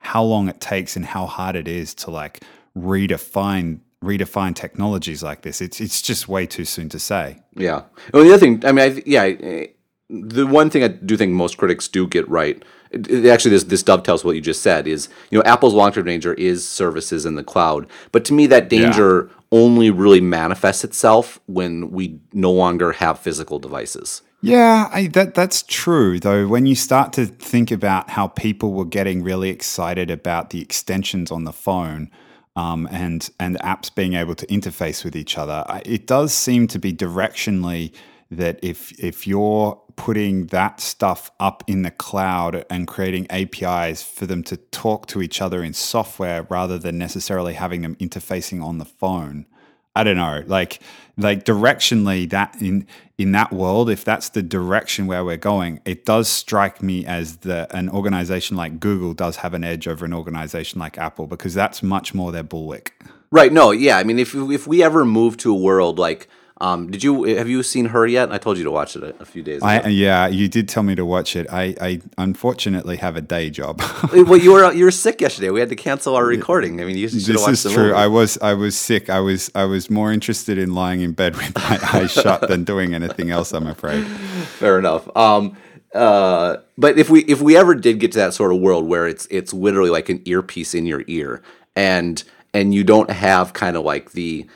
how 0.00 0.24
long 0.24 0.48
it 0.48 0.60
takes 0.60 0.96
and 0.96 1.06
how 1.06 1.26
hard 1.26 1.54
it 1.54 1.68
is 1.68 1.94
to 1.94 2.10
like 2.10 2.42
redefine 2.76 3.78
redefine 4.02 4.56
technologies 4.56 5.22
like 5.22 5.42
this. 5.42 5.60
It's 5.60 5.80
it's 5.80 6.02
just 6.02 6.26
way 6.26 6.46
too 6.46 6.64
soon 6.64 6.88
to 6.88 6.98
say. 6.98 7.38
Yeah. 7.54 7.82
Well, 8.12 8.24
the 8.24 8.30
other 8.30 8.38
thing, 8.38 8.64
I 8.64 8.72
mean, 8.72 8.92
I, 8.92 9.02
yeah, 9.06 9.66
the 10.08 10.46
one 10.46 10.70
thing 10.70 10.84
I 10.84 10.88
do 10.88 11.16
think 11.16 11.32
most 11.32 11.58
critics 11.58 11.88
do 11.88 12.06
get 12.06 12.28
right. 12.28 12.62
It, 12.90 13.08
it, 13.08 13.26
actually, 13.26 13.50
this 13.52 13.64
this 13.64 13.82
dovetails 13.82 14.24
what 14.24 14.36
you 14.36 14.40
just 14.40 14.62
said. 14.62 14.86
Is 14.86 15.08
you 15.30 15.38
know 15.38 15.44
Apple's 15.44 15.74
long 15.74 15.92
term 15.92 16.06
danger 16.06 16.34
is 16.34 16.66
services 16.66 17.26
in 17.26 17.34
the 17.34 17.44
cloud, 17.44 17.86
but 18.12 18.24
to 18.26 18.32
me 18.32 18.46
that 18.46 18.68
danger 18.68 19.28
yeah. 19.28 19.36
only 19.52 19.90
really 19.90 20.20
manifests 20.20 20.84
itself 20.84 21.40
when 21.46 21.90
we 21.90 22.20
no 22.32 22.52
longer 22.52 22.92
have 22.92 23.18
physical 23.18 23.58
devices. 23.58 24.22
Yeah, 24.42 24.88
I, 24.92 25.08
that 25.08 25.34
that's 25.34 25.64
true. 25.64 26.20
Though 26.20 26.46
when 26.46 26.66
you 26.66 26.76
start 26.76 27.12
to 27.14 27.26
think 27.26 27.72
about 27.72 28.10
how 28.10 28.28
people 28.28 28.72
were 28.72 28.84
getting 28.84 29.22
really 29.22 29.48
excited 29.48 30.10
about 30.10 30.50
the 30.50 30.60
extensions 30.60 31.32
on 31.32 31.44
the 31.44 31.52
phone, 31.52 32.10
um, 32.54 32.88
and 32.90 33.28
and 33.38 33.58
apps 33.60 33.94
being 33.94 34.14
able 34.14 34.34
to 34.34 34.46
interface 34.46 35.04
with 35.04 35.14
each 35.14 35.36
other. 35.36 35.64
It 35.84 36.06
does 36.06 36.32
seem 36.32 36.66
to 36.68 36.78
be 36.78 36.92
directionally 36.92 37.92
that 38.30 38.58
if 38.62 38.92
if 38.98 39.26
you're 39.26 39.80
putting 39.94 40.46
that 40.46 40.80
stuff 40.80 41.30
up 41.40 41.64
in 41.66 41.82
the 41.82 41.90
cloud 41.90 42.64
and 42.68 42.86
creating 42.86 43.26
APIs 43.30 44.02
for 44.02 44.26
them 44.26 44.42
to 44.42 44.56
talk 44.56 45.06
to 45.06 45.22
each 45.22 45.40
other 45.40 45.62
in 45.62 45.72
software 45.72 46.46
rather 46.50 46.78
than 46.78 46.98
necessarily 46.98 47.54
having 47.54 47.82
them 47.82 47.94
interfacing 47.96 48.62
on 48.62 48.78
the 48.78 48.84
phone, 48.84 49.46
I 49.94 50.04
don't 50.04 50.16
know, 50.16 50.42
like 50.46 50.80
like 51.16 51.44
directionally 51.44 52.28
that 52.30 52.54
in 52.60 52.86
in 53.16 53.32
that 53.32 53.52
world, 53.52 53.88
if 53.88 54.04
that's 54.04 54.28
the 54.28 54.42
direction 54.42 55.06
where 55.06 55.24
we're 55.24 55.38
going, 55.38 55.80
it 55.86 56.04
does 56.04 56.28
strike 56.28 56.82
me 56.82 57.06
as 57.06 57.38
the 57.38 57.66
an 57.74 57.88
organization 57.88 58.56
like 58.56 58.78
Google 58.78 59.14
does 59.14 59.36
have 59.36 59.54
an 59.54 59.64
edge 59.64 59.88
over 59.88 60.04
an 60.04 60.12
organization 60.12 60.78
like 60.78 60.98
Apple 60.98 61.26
because 61.26 61.54
that's 61.54 61.82
much 61.82 62.12
more 62.12 62.30
their 62.32 62.42
bulwark. 62.42 62.92
Right. 63.30 63.52
No. 63.52 63.70
Yeah. 63.70 63.96
I 63.96 64.04
mean, 64.04 64.18
if 64.18 64.34
if 64.34 64.66
we 64.66 64.82
ever 64.82 65.04
move 65.04 65.38
to 65.38 65.50
a 65.50 65.58
world 65.58 65.98
like 65.98 66.28
um, 66.58 66.90
did 66.90 67.04
you 67.04 67.24
have 67.24 67.48
you 67.48 67.62
seen 67.62 67.86
her 67.86 68.06
yet? 68.06 68.32
I 68.32 68.38
told 68.38 68.56
you 68.56 68.64
to 68.64 68.70
watch 68.70 68.96
it 68.96 69.02
a, 69.02 69.14
a 69.20 69.26
few 69.26 69.42
days 69.42 69.58
ago. 69.58 69.66
I, 69.66 69.88
yeah, 69.88 70.26
you 70.26 70.48
did 70.48 70.70
tell 70.70 70.82
me 70.82 70.94
to 70.94 71.04
watch 71.04 71.36
it. 71.36 71.46
I, 71.52 71.74
I 71.80 72.00
unfortunately 72.16 72.96
have 72.96 73.14
a 73.14 73.20
day 73.20 73.50
job. 73.50 73.82
well, 74.12 74.38
you 74.38 74.52
were 74.52 74.72
you 74.78 74.84
were 74.84 74.90
sick 74.90 75.20
yesterday. 75.20 75.50
We 75.50 75.60
had 75.60 75.68
to 75.68 75.76
cancel 75.76 76.16
our 76.16 76.24
recording. 76.24 76.80
I 76.80 76.84
mean, 76.84 76.96
you 76.96 77.08
should 77.08 77.20
This 77.20 77.66
is 77.66 77.72
true. 77.72 77.92
I 77.92 78.06
was 78.06 78.38
I 78.38 78.54
was 78.54 78.74
sick. 78.76 79.10
I 79.10 79.20
was 79.20 79.50
I 79.54 79.64
was 79.64 79.90
more 79.90 80.10
interested 80.10 80.56
in 80.56 80.72
lying 80.74 81.02
in 81.02 81.12
bed 81.12 81.36
with 81.36 81.54
my 81.54 81.78
eyes 81.92 82.12
shut 82.12 82.48
than 82.48 82.64
doing 82.64 82.94
anything 82.94 83.30
else. 83.30 83.52
I'm 83.52 83.66
afraid. 83.66 84.06
Fair 84.06 84.78
enough. 84.78 85.14
Um, 85.14 85.58
uh, 85.94 86.56
but 86.78 86.98
if 86.98 87.10
we 87.10 87.20
if 87.24 87.42
we 87.42 87.54
ever 87.54 87.74
did 87.74 88.00
get 88.00 88.12
to 88.12 88.18
that 88.18 88.32
sort 88.32 88.50
of 88.50 88.60
world 88.60 88.86
where 88.86 89.06
it's 89.06 89.26
it's 89.30 89.52
literally 89.52 89.90
like 89.90 90.08
an 90.08 90.22
earpiece 90.24 90.74
in 90.74 90.86
your 90.86 91.04
ear, 91.06 91.42
and 91.74 92.24
and 92.54 92.74
you 92.74 92.82
don't 92.82 93.10
have 93.10 93.52
kind 93.52 93.76
of 93.76 93.84
like 93.84 94.12
the 94.12 94.46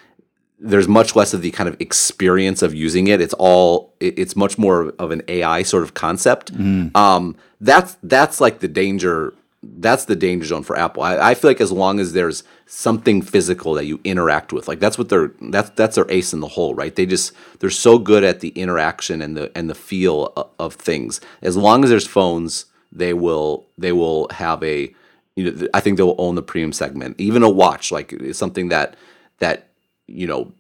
there's 0.61 0.87
much 0.87 1.17
less 1.17 1.33
of 1.33 1.41
the 1.43 1.51
kind 1.51 1.69
of 1.69 1.77
experience 1.81 2.63
of 2.63 2.75
using 2.75 3.07
it. 3.09 3.21
It's 3.21 3.35
all 3.35 3.95
it's 3.99 4.37
much 4.37 4.59
more 4.59 4.95
of 4.99 5.11
an 5.11 5.23
AI 5.27 5.63
sort 5.63 5.83
of 5.83 5.95
concept. 5.95 6.55
Mm. 6.55 6.95
Um, 6.95 7.37
that's 7.61 7.97
that's 8.03 8.41
like 8.41 8.61
the 8.61 8.69
danger. 8.69 9.35
That's 9.63 10.07
the 10.07 10.17
danger 10.17 10.47
zone 10.47 10.63
for 10.63 10.79
Apple. 10.79 11.03
I, 11.03 11.33
I, 11.33 11.35
feel 11.35 11.51
like 11.51 11.61
as 11.61 11.71
long 11.71 12.01
as 12.01 12.15
there's 12.15 12.45
something 12.65 13.21
physical 13.21 13.75
that 13.75 13.85
you 13.85 14.01
interact 14.05 14.55
with, 14.55 14.69
like 14.69 14.81
that's 14.81 14.97
what 14.97 15.11
they're 15.11 15.33
that's 15.51 15.69
that's 15.71 15.97
their 15.97 16.11
ace 16.11 16.33
in 16.33 16.41
the 16.41 16.49
hole, 16.49 16.75
right? 16.75 16.95
They 16.95 17.05
just 17.05 17.33
they're 17.59 17.69
so 17.69 17.99
good 17.99 18.25
at 18.25 18.41
the 18.41 18.49
interaction 18.51 19.21
and 19.21 19.37
the 19.37 19.53
and 19.55 19.69
the 19.69 19.75
feel 19.75 20.33
of, 20.37 20.49
of 20.59 20.75
things. 20.75 21.21
As 21.43 21.59
long 21.59 21.85
as 21.85 21.91
there's 21.91 22.07
phones, 22.07 22.67
they 22.91 23.13
will 23.13 23.67
they 23.77 23.93
will 23.93 24.29
have 24.31 24.63
a 24.63 24.95
you 25.37 25.51
know 25.51 25.69
I 25.75 25.81
think 25.81 25.99
they 25.99 26.05
will 26.05 26.17
own 26.19 26.37
the 26.37 26.43
premium 26.43 26.73
segment. 26.73 27.21
Even 27.21 27.43
a 27.43 27.51
watch, 27.51 27.93
like 27.93 28.15
something 28.33 28.69
that 28.69 28.97
that 29.41 29.70
you 30.11 30.27
know 30.27 30.53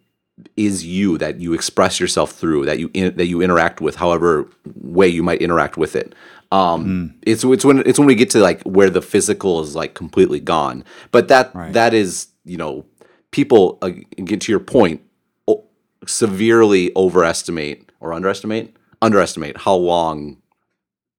is 0.57 0.85
you 0.85 1.19
that 1.19 1.41
you 1.41 1.53
express 1.53 2.01
yourself 2.01 2.33
through 2.33 2.65
that 2.65 2.79
you 2.79 2.91
in, 2.95 3.15
that 3.17 3.27
you 3.27 3.43
interact 3.43 3.81
with 3.81 3.97
however 3.97 4.49
way 4.75 5.07
you 5.07 5.23
might 5.23 5.41
interact 5.43 5.77
with 5.77 5.95
it 5.95 6.15
um, 6.53 6.85
mm. 6.85 7.15
it's 7.23 7.45
it's 7.45 7.65
when 7.65 7.87
it's 7.87 7.99
when 7.99 8.09
we 8.09 8.15
get 8.15 8.31
to 8.31 8.41
like 8.41 8.63
where 8.63 8.91
the 8.91 9.03
physical 9.03 9.61
is 9.61 9.77
like 9.77 9.95
completely 9.95 10.41
gone 10.41 10.85
but 11.11 11.29
that 11.29 11.55
right. 11.55 11.73
that 11.73 11.95
is 11.95 12.29
you 12.45 12.57
know 12.57 12.85
people 13.31 13.79
uh, 13.83 13.91
get 14.25 14.41
to 14.41 14.53
your 14.53 14.61
point 14.61 15.03
o- 15.47 15.65
severely 16.07 16.91
overestimate 16.97 17.91
or 18.01 18.13
underestimate 18.13 18.75
underestimate 19.03 19.59
how 19.59 19.75
long 19.75 20.39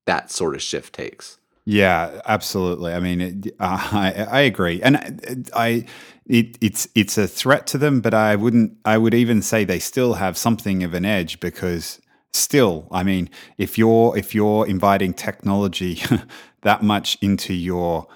that 0.06 0.32
sort 0.32 0.56
of 0.56 0.62
shift 0.62 0.94
takes 0.94 1.38
yeah, 1.66 2.22
absolutely. 2.26 2.94
I 2.94 3.00
mean, 3.00 3.22
it, 3.22 3.56
uh, 3.60 3.90
I 3.92 4.28
I 4.30 4.40
agree, 4.42 4.82
and 4.82 5.50
I 5.56 5.86
it, 6.32 6.58
it's 6.62 6.88
it's 6.96 7.18
a 7.18 7.28
threat 7.28 7.68
to 7.68 7.78
them, 7.78 8.00
but 8.00 8.14
I 8.14 8.38
wouldn't. 8.38 8.78
I 8.86 8.98
would 8.98 9.14
even 9.14 9.42
say 9.42 9.66
they 9.66 9.80
still 9.80 10.14
have 10.14 10.38
something 10.38 10.82
of 10.82 10.94
an 10.94 11.04
edge 11.04 11.42
because 11.42 12.00
still, 12.32 12.88
I 12.90 13.04
mean, 13.04 13.30
if 13.58 13.78
you're 13.78 14.18
if 14.18 14.34
you're 14.34 14.66
inviting 14.66 15.14
technology 15.14 16.02
that 16.62 16.84
much 16.84 17.18
into 17.22 17.54
your 17.54 18.08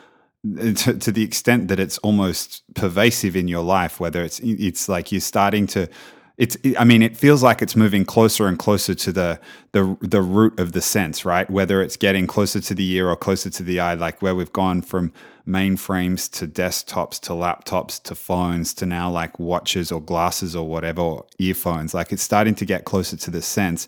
to, 0.56 0.94
to, 0.98 1.12
the 1.12 1.24
extent 1.24 1.68
that 1.68 1.78
it's 1.78 1.98
almost 1.98 2.64
pervasive 2.74 3.36
in 3.36 3.50
your 3.50 3.64
life, 3.64 4.00
whether 4.00 4.24
it's 4.24 4.39
it's 4.39 4.88
like 4.88 5.12
you're 5.12 5.20
starting 5.20 5.68
to 5.68 5.89
it's 6.38 6.58
i 6.78 6.84
mean 6.84 7.02
it 7.02 7.16
feels 7.16 7.42
like 7.42 7.62
it's 7.62 7.78
moving 7.78 8.04
closer 8.04 8.46
and 8.48 8.60
closer 8.60 8.94
to 8.94 9.14
the 9.14 9.39
the 9.72 9.98
the 10.02 10.22
root 10.22 10.60
of 10.60 10.74
the 10.74 10.82
sense 10.82 11.24
right 11.24 11.50
whether 11.50 11.82
it's 11.82 11.96
getting 11.96 12.28
closer 12.28 12.60
to 12.60 12.76
the 12.76 12.92
ear 12.92 13.08
or 13.08 13.16
closer 13.16 13.50
to 13.50 13.64
the 13.64 13.80
eye 13.80 13.94
like 13.94 14.22
where 14.22 14.36
we've 14.36 14.52
gone 14.52 14.82
from 14.82 15.14
mainframes 15.48 16.32
to 16.32 16.48
desktops 16.48 17.20
to 17.20 17.32
laptops 17.32 18.02
to 18.04 18.16
phones 18.16 18.74
to 18.74 18.86
now 18.86 19.10
like 19.10 19.39
watches 19.39 19.91
or 19.91 20.02
glasses 20.02 20.56
or 20.56 20.68
whatever 20.68 21.02
or 21.02 21.26
earphones 21.39 21.93
like 21.93 22.12
it's 22.12 22.24
starting 22.24 22.56
to 22.56 22.66
get 22.66 22.86
closer 22.86 23.16
to 23.16 23.30
the 23.30 23.41
sense 23.41 23.88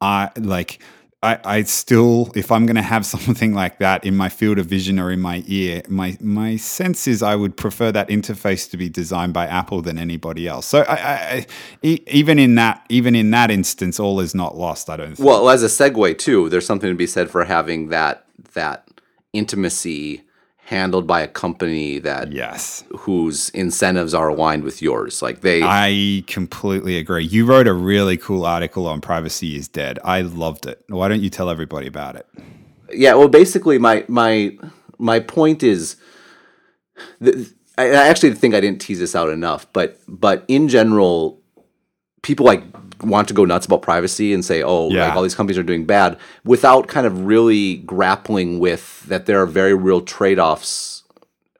i 0.00 0.30
like 0.36 0.80
I, 1.24 1.38
I 1.44 1.62
still, 1.62 2.32
if 2.34 2.50
I'm 2.50 2.66
going 2.66 2.76
to 2.76 2.82
have 2.82 3.06
something 3.14 3.54
like 3.54 3.78
that 3.78 4.04
in 4.04 4.16
my 4.16 4.28
field 4.28 4.58
of 4.58 4.66
vision 4.66 4.98
or 4.98 5.10
in 5.12 5.20
my 5.20 5.44
ear, 5.46 5.82
my 5.88 6.16
my 6.20 6.56
sense 6.56 7.06
is 7.06 7.22
I 7.22 7.36
would 7.36 7.56
prefer 7.56 7.92
that 7.92 8.08
interface 8.08 8.68
to 8.70 8.76
be 8.76 8.88
designed 8.88 9.32
by 9.32 9.46
Apple 9.46 9.82
than 9.82 9.98
anybody 9.98 10.48
else. 10.48 10.66
So 10.66 10.80
I, 10.82 10.96
I, 10.96 11.46
even 11.82 12.38
in 12.38 12.56
that 12.56 12.84
even 12.88 13.14
in 13.14 13.30
that 13.30 13.50
instance, 13.50 14.00
all 14.00 14.18
is 14.20 14.34
not 14.34 14.56
lost. 14.56 14.90
I 14.90 14.96
don't. 14.96 15.14
Think. 15.14 15.26
Well, 15.26 15.48
as 15.48 15.62
a 15.62 15.66
segue 15.66 16.18
too, 16.18 16.48
there's 16.48 16.66
something 16.66 16.90
to 16.90 16.96
be 16.96 17.06
said 17.06 17.30
for 17.30 17.44
having 17.44 17.88
that 17.90 18.26
that 18.54 18.88
intimacy 19.32 20.24
handled 20.72 21.06
by 21.06 21.20
a 21.20 21.28
company 21.28 21.98
that 21.98 22.32
yes. 22.32 22.82
whose 22.96 23.50
incentives 23.50 24.14
are 24.14 24.28
aligned 24.28 24.64
with 24.64 24.80
yours. 24.80 25.20
Like 25.20 25.42
they 25.42 25.60
i 25.62 26.24
completely 26.26 26.96
agree. 26.96 27.24
You 27.24 27.44
wrote 27.44 27.68
a 27.68 27.74
really 27.74 28.16
cool 28.16 28.46
article 28.46 28.86
on 28.86 29.02
privacy 29.02 29.54
is 29.54 29.68
dead. 29.68 29.98
I 30.02 30.22
loved 30.22 30.64
it. 30.66 30.82
Why 30.88 31.08
don't 31.08 31.20
you 31.20 31.28
tell 31.28 31.50
everybody 31.50 31.86
about 31.86 32.16
it? 32.16 32.26
Yeah 32.90 33.14
well 33.14 33.28
basically 33.28 33.78
my 33.78 34.04
my 34.08 34.56
my 34.98 35.20
point 35.20 35.62
is 35.62 35.96
i 37.78 37.86
actually 37.86 38.32
think 38.34 38.54
i 38.54 38.60
didn't 38.60 38.80
tease 38.80 38.98
this 38.98 39.14
out 39.16 39.30
enough 39.30 39.66
but 39.72 39.98
but 40.06 40.44
in 40.46 40.68
general 40.68 41.40
people 42.22 42.44
like 42.46 42.62
want 43.02 43.28
to 43.28 43.34
go 43.34 43.44
nuts 43.44 43.66
about 43.66 43.82
privacy 43.82 44.32
and 44.32 44.44
say, 44.44 44.62
oh, 44.62 44.88
yeah. 44.90 45.06
like 45.06 45.16
all 45.16 45.22
these 45.22 45.34
companies 45.34 45.58
are 45.58 45.62
doing 45.62 45.84
bad, 45.84 46.18
without 46.44 46.88
kind 46.88 47.06
of 47.06 47.26
really 47.26 47.76
grappling 47.78 48.58
with 48.58 49.02
that 49.06 49.26
there 49.26 49.40
are 49.42 49.46
very 49.46 49.74
real 49.74 50.00
trade 50.00 50.38
offs 50.38 51.04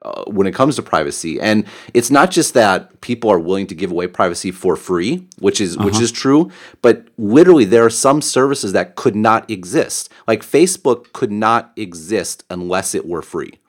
uh, 0.01 0.23
when 0.25 0.47
it 0.47 0.53
comes 0.53 0.75
to 0.75 0.81
privacy. 0.81 1.39
And 1.39 1.65
it's 1.93 2.11
not 2.11 2.31
just 2.31 2.53
that 2.55 3.01
people 3.01 3.29
are 3.29 3.39
willing 3.39 3.67
to 3.67 3.75
give 3.75 3.91
away 3.91 4.07
privacy 4.07 4.51
for 4.51 4.75
free, 4.75 5.27
which 5.39 5.61
is 5.61 5.77
uh-huh. 5.77 5.85
which 5.85 5.99
is 6.01 6.11
true, 6.11 6.51
but 6.81 7.07
literally 7.17 7.65
there 7.65 7.85
are 7.85 7.89
some 7.89 8.21
services 8.21 8.73
that 8.73 8.95
could 8.95 9.15
not 9.15 9.49
exist. 9.49 10.09
Like 10.27 10.41
Facebook 10.41 11.13
could 11.13 11.31
not 11.31 11.71
exist 11.75 12.43
unless 12.49 12.95
it 12.95 13.07
were 13.07 13.21
free. 13.21 13.59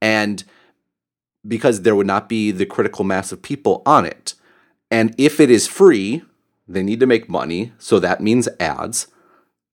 And 0.00 0.44
because 1.46 1.82
there 1.82 1.94
would 1.94 2.06
not 2.06 2.28
be 2.28 2.50
the 2.50 2.66
critical 2.66 3.04
mass 3.04 3.32
of 3.32 3.42
people 3.42 3.82
on 3.86 4.04
it. 4.04 4.34
And 4.90 5.14
if 5.18 5.40
it 5.40 5.50
is 5.50 5.66
free, 5.66 6.22
they 6.68 6.82
need 6.82 7.00
to 7.00 7.06
make 7.06 7.28
money, 7.28 7.72
so 7.78 7.98
that 7.98 8.20
means 8.20 8.48
ads. 8.58 9.06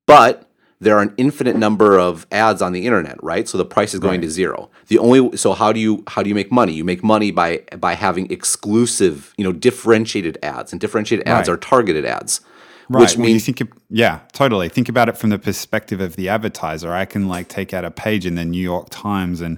But 0.06 0.50
there 0.80 0.98
are 0.98 1.02
an 1.02 1.14
infinite 1.18 1.56
number 1.56 1.98
of 1.98 2.28
ads 2.32 2.62
on 2.62 2.74
the 2.74 2.86
internet, 2.86 3.22
right? 3.24 3.48
So 3.48 3.58
the 3.58 3.66
price 3.66 3.94
is 3.94 4.00
going 4.00 4.20
right. 4.20 4.28
to 4.28 4.30
zero. 4.30 4.70
The 4.88 4.98
only 5.00 5.38
so 5.38 5.54
how 5.54 5.72
do 5.72 5.80
you 5.80 6.04
how 6.08 6.24
do 6.24 6.30
you 6.30 6.36
make 6.36 6.52
money? 6.52 6.74
You 6.74 6.84
make 6.84 7.04
money 7.04 7.32
by 7.32 7.64
by 7.78 7.94
having 7.94 8.30
exclusive, 8.32 9.34
you 9.38 9.44
know, 9.44 9.54
differentiated 9.54 10.38
ads, 10.44 10.72
and 10.72 10.82
differentiated 10.82 11.28
ads 11.28 11.48
right. 11.48 11.54
are 11.54 11.58
targeted 11.58 12.06
ads. 12.06 12.42
Right. 12.90 13.00
Which 13.00 13.18
means, 13.18 13.48
you 13.48 13.54
think, 13.54 13.72
yeah, 13.90 14.20
totally. 14.34 14.68
Think 14.68 14.90
about 14.90 15.08
it 15.08 15.18
from 15.18 15.30
the 15.30 15.40
perspective 15.40 16.02
of 16.02 16.18
the 16.18 16.28
advertiser. 16.28 16.92
I 16.92 17.06
can 17.06 17.30
like 17.30 17.48
take 17.48 17.74
out 17.74 17.86
a 17.86 17.92
page 17.92 18.26
in 18.26 18.36
the 18.36 18.44
New 18.44 18.62
York 18.62 18.88
Times 18.90 19.40
and 19.40 19.58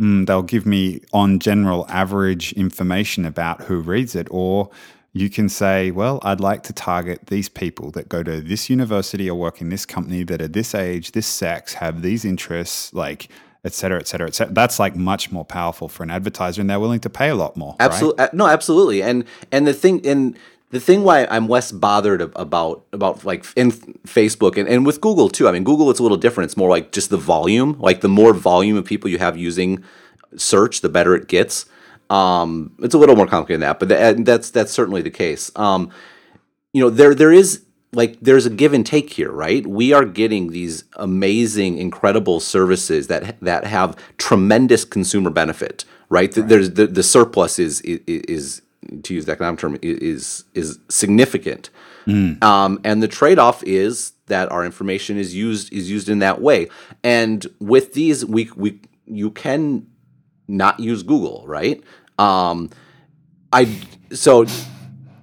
mm, 0.00 0.24
they'll 0.24 0.42
give 0.42 0.66
me 0.66 1.00
on 1.12 1.40
general 1.40 1.84
average 1.88 2.52
information 2.52 3.26
about 3.26 3.62
who 3.62 3.80
reads 3.80 4.14
it, 4.14 4.28
or 4.30 4.70
you 5.12 5.28
can 5.28 5.48
say, 5.48 5.90
well, 5.90 6.20
I'd 6.22 6.40
like 6.40 6.62
to 6.64 6.72
target 6.72 7.26
these 7.26 7.48
people 7.48 7.90
that 7.92 8.08
go 8.08 8.22
to 8.22 8.40
this 8.40 8.70
university 8.70 9.28
or 9.28 9.38
work 9.38 9.60
in 9.60 9.68
this 9.68 9.84
company 9.84 10.22
that 10.24 10.40
are 10.40 10.48
this 10.48 10.74
age, 10.74 11.12
this 11.12 11.26
sex, 11.26 11.74
have 11.74 12.02
these 12.02 12.24
interests, 12.24 12.94
like, 12.94 13.28
et 13.64 13.72
cetera, 13.72 13.98
et 13.98 14.06
cetera, 14.06 14.28
et 14.28 14.34
cetera. 14.34 14.54
That's 14.54 14.78
like 14.78 14.94
much 14.94 15.32
more 15.32 15.44
powerful 15.44 15.88
for 15.88 16.02
an 16.02 16.10
advertiser, 16.10 16.60
and 16.60 16.70
they're 16.70 16.80
willing 16.80 17.00
to 17.00 17.10
pay 17.10 17.28
a 17.28 17.34
lot 17.34 17.56
more. 17.56 17.76
Absolutely, 17.80 18.22
right? 18.22 18.32
Uh, 18.32 18.36
no, 18.36 18.46
absolutely. 18.46 19.02
And 19.02 19.24
and 19.50 19.66
the 19.66 19.74
thing, 19.74 20.06
and 20.06 20.36
the 20.70 20.80
thing 20.80 21.02
why 21.02 21.26
I'm 21.26 21.48
less 21.48 21.72
bothered 21.72 22.22
about 22.22 22.84
about 22.92 23.24
like 23.24 23.44
in 23.56 23.72
Facebook 23.72 24.56
and, 24.56 24.68
and 24.68 24.86
with 24.86 25.00
Google 25.00 25.28
too. 25.28 25.48
I 25.48 25.52
mean, 25.52 25.64
Google 25.64 25.90
it's 25.90 26.00
a 26.00 26.02
little 26.02 26.16
different. 26.16 26.46
It's 26.48 26.56
more 26.56 26.70
like 26.70 26.92
just 26.92 27.10
the 27.10 27.18
volume. 27.18 27.76
Like 27.78 28.00
the 28.00 28.08
more 28.08 28.32
volume 28.32 28.76
of 28.76 28.84
people 28.84 29.10
you 29.10 29.18
have 29.18 29.36
using 29.36 29.84
search, 30.36 30.80
the 30.80 30.88
better 30.88 31.14
it 31.14 31.28
gets. 31.28 31.66
Um, 32.10 32.74
it's 32.80 32.94
a 32.94 32.98
little 32.98 33.16
more 33.16 33.26
complicated 33.26 33.62
than 33.62 33.68
that, 33.68 33.78
but 33.78 33.88
th- 33.88 34.26
that's 34.26 34.50
that's 34.50 34.72
certainly 34.72 35.00
the 35.00 35.10
case. 35.10 35.50
Um, 35.56 35.90
you 36.72 36.82
know, 36.82 36.90
there 36.90 37.14
there 37.14 37.32
is 37.32 37.62
like 37.92 38.18
there's 38.20 38.46
a 38.46 38.50
give 38.50 38.72
and 38.72 38.84
take 38.84 39.10
here, 39.10 39.30
right? 39.30 39.66
We 39.66 39.92
are 39.92 40.04
getting 40.04 40.50
these 40.50 40.84
amazing, 40.94 41.78
incredible 41.78 42.40
services 42.40 43.06
that 43.08 43.40
that 43.40 43.64
have 43.64 43.96
tremendous 44.18 44.84
consumer 44.84 45.30
benefit, 45.30 45.84
right? 46.08 46.36
right. 46.36 46.48
There's 46.48 46.72
the, 46.72 46.86
the 46.86 47.02
surplus 47.02 47.58
is, 47.58 47.80
is, 47.82 48.00
is 48.06 48.62
to 49.02 49.14
use 49.14 49.26
the 49.26 49.32
economic 49.32 49.60
term 49.60 49.78
is 49.82 50.44
is 50.54 50.78
significant, 50.88 51.70
mm. 52.06 52.42
um, 52.42 52.80
and 52.84 53.02
the 53.02 53.08
trade 53.08 53.38
off 53.38 53.62
is 53.64 54.12
that 54.26 54.50
our 54.50 54.64
information 54.64 55.16
is 55.16 55.34
used 55.34 55.72
is 55.72 55.90
used 55.90 56.08
in 56.08 56.20
that 56.20 56.40
way. 56.40 56.68
And 57.02 57.46
with 57.58 57.94
these, 57.94 58.24
we 58.24 58.50
we 58.56 58.80
you 59.06 59.30
can 59.30 59.86
not 60.50 60.80
use 60.80 61.02
Google, 61.02 61.44
right? 61.46 61.82
Um, 62.18 62.70
I 63.52 63.80
so 64.12 64.44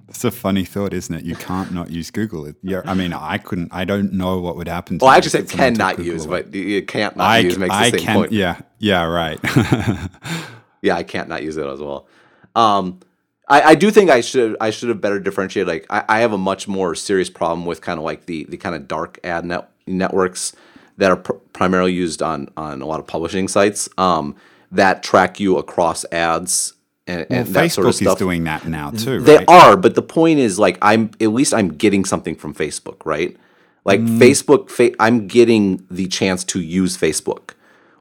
it's 0.08 0.24
a 0.24 0.30
funny 0.30 0.64
thought, 0.64 0.92
isn't 0.92 1.14
it? 1.14 1.24
You 1.24 1.36
can't 1.36 1.72
not 1.72 1.90
use 1.90 2.10
Google. 2.10 2.50
Yeah, 2.62 2.82
I 2.84 2.94
mean, 2.94 3.12
I 3.12 3.38
couldn't. 3.38 3.68
I 3.72 3.84
don't 3.84 4.12
know 4.12 4.40
what 4.40 4.56
would 4.56 4.66
happen. 4.66 4.98
To 4.98 5.04
well, 5.04 5.14
I 5.14 5.20
just 5.20 5.32
said 5.32 5.48
cannot 5.48 5.98
use, 5.98 6.24
away. 6.24 6.42
but 6.42 6.54
you 6.54 6.82
can't 6.82 7.16
not 7.16 7.28
I, 7.28 7.38
use 7.38 7.58
makes 7.58 7.74
I 7.74 7.90
the 7.90 7.98
same 7.98 8.06
can, 8.06 8.16
point. 8.16 8.32
Yeah, 8.32 8.60
yeah, 8.78 9.04
right. 9.04 9.38
yeah, 10.82 10.96
I 10.96 11.02
can't 11.02 11.28
not 11.28 11.42
use 11.42 11.56
it 11.56 11.66
as 11.66 11.80
well. 11.80 12.08
Um, 12.56 13.00
I, 13.48 13.62
I 13.62 13.74
do 13.74 13.90
think 13.90 14.10
I 14.10 14.20
should 14.20 14.56
I 14.60 14.70
should 14.70 14.88
have 14.88 15.00
better 15.00 15.20
differentiated. 15.20 15.68
Like, 15.68 15.86
I, 15.90 16.04
I 16.08 16.18
have 16.20 16.32
a 16.32 16.38
much 16.38 16.66
more 16.66 16.94
serious 16.94 17.30
problem 17.30 17.66
with 17.66 17.80
kind 17.80 17.98
of 17.98 18.04
like 18.04 18.26
the 18.26 18.44
the 18.44 18.56
kind 18.56 18.74
of 18.74 18.88
dark 18.88 19.20
ad 19.22 19.44
net, 19.44 19.70
networks 19.86 20.54
that 20.96 21.10
are 21.10 21.16
pr- 21.16 21.34
primarily 21.52 21.92
used 21.92 22.22
on 22.22 22.48
on 22.56 22.82
a 22.82 22.86
lot 22.86 22.98
of 22.98 23.06
publishing 23.06 23.46
sites 23.46 23.88
um, 23.98 24.34
that 24.72 25.02
track 25.02 25.40
you 25.40 25.58
across 25.58 26.04
ads 26.12 26.74
and, 27.06 27.26
well, 27.30 27.38
and 27.40 27.48
Facebook 27.48 27.70
sort 27.70 27.86
of 27.86 28.02
is 28.02 28.14
doing 28.16 28.44
that 28.44 28.66
now 28.66 28.90
too. 28.90 29.20
They 29.20 29.44
are, 29.46 29.76
but 29.76 29.94
the 29.94 30.02
point 30.02 30.38
is, 30.38 30.58
like, 30.58 30.78
I'm 30.82 31.10
at 31.20 31.28
least 31.28 31.54
I'm 31.54 31.68
getting 31.68 32.04
something 32.04 32.34
from 32.34 32.54
Facebook, 32.54 33.04
right? 33.04 33.36
Like 33.84 34.00
mm. 34.00 34.18
Facebook, 34.18 34.68
fa- 34.68 34.94
I'm 35.00 35.26
getting 35.26 35.86
the 35.90 36.06
chance 36.06 36.44
to 36.44 36.60
use 36.60 36.96
Facebook, 36.96 37.52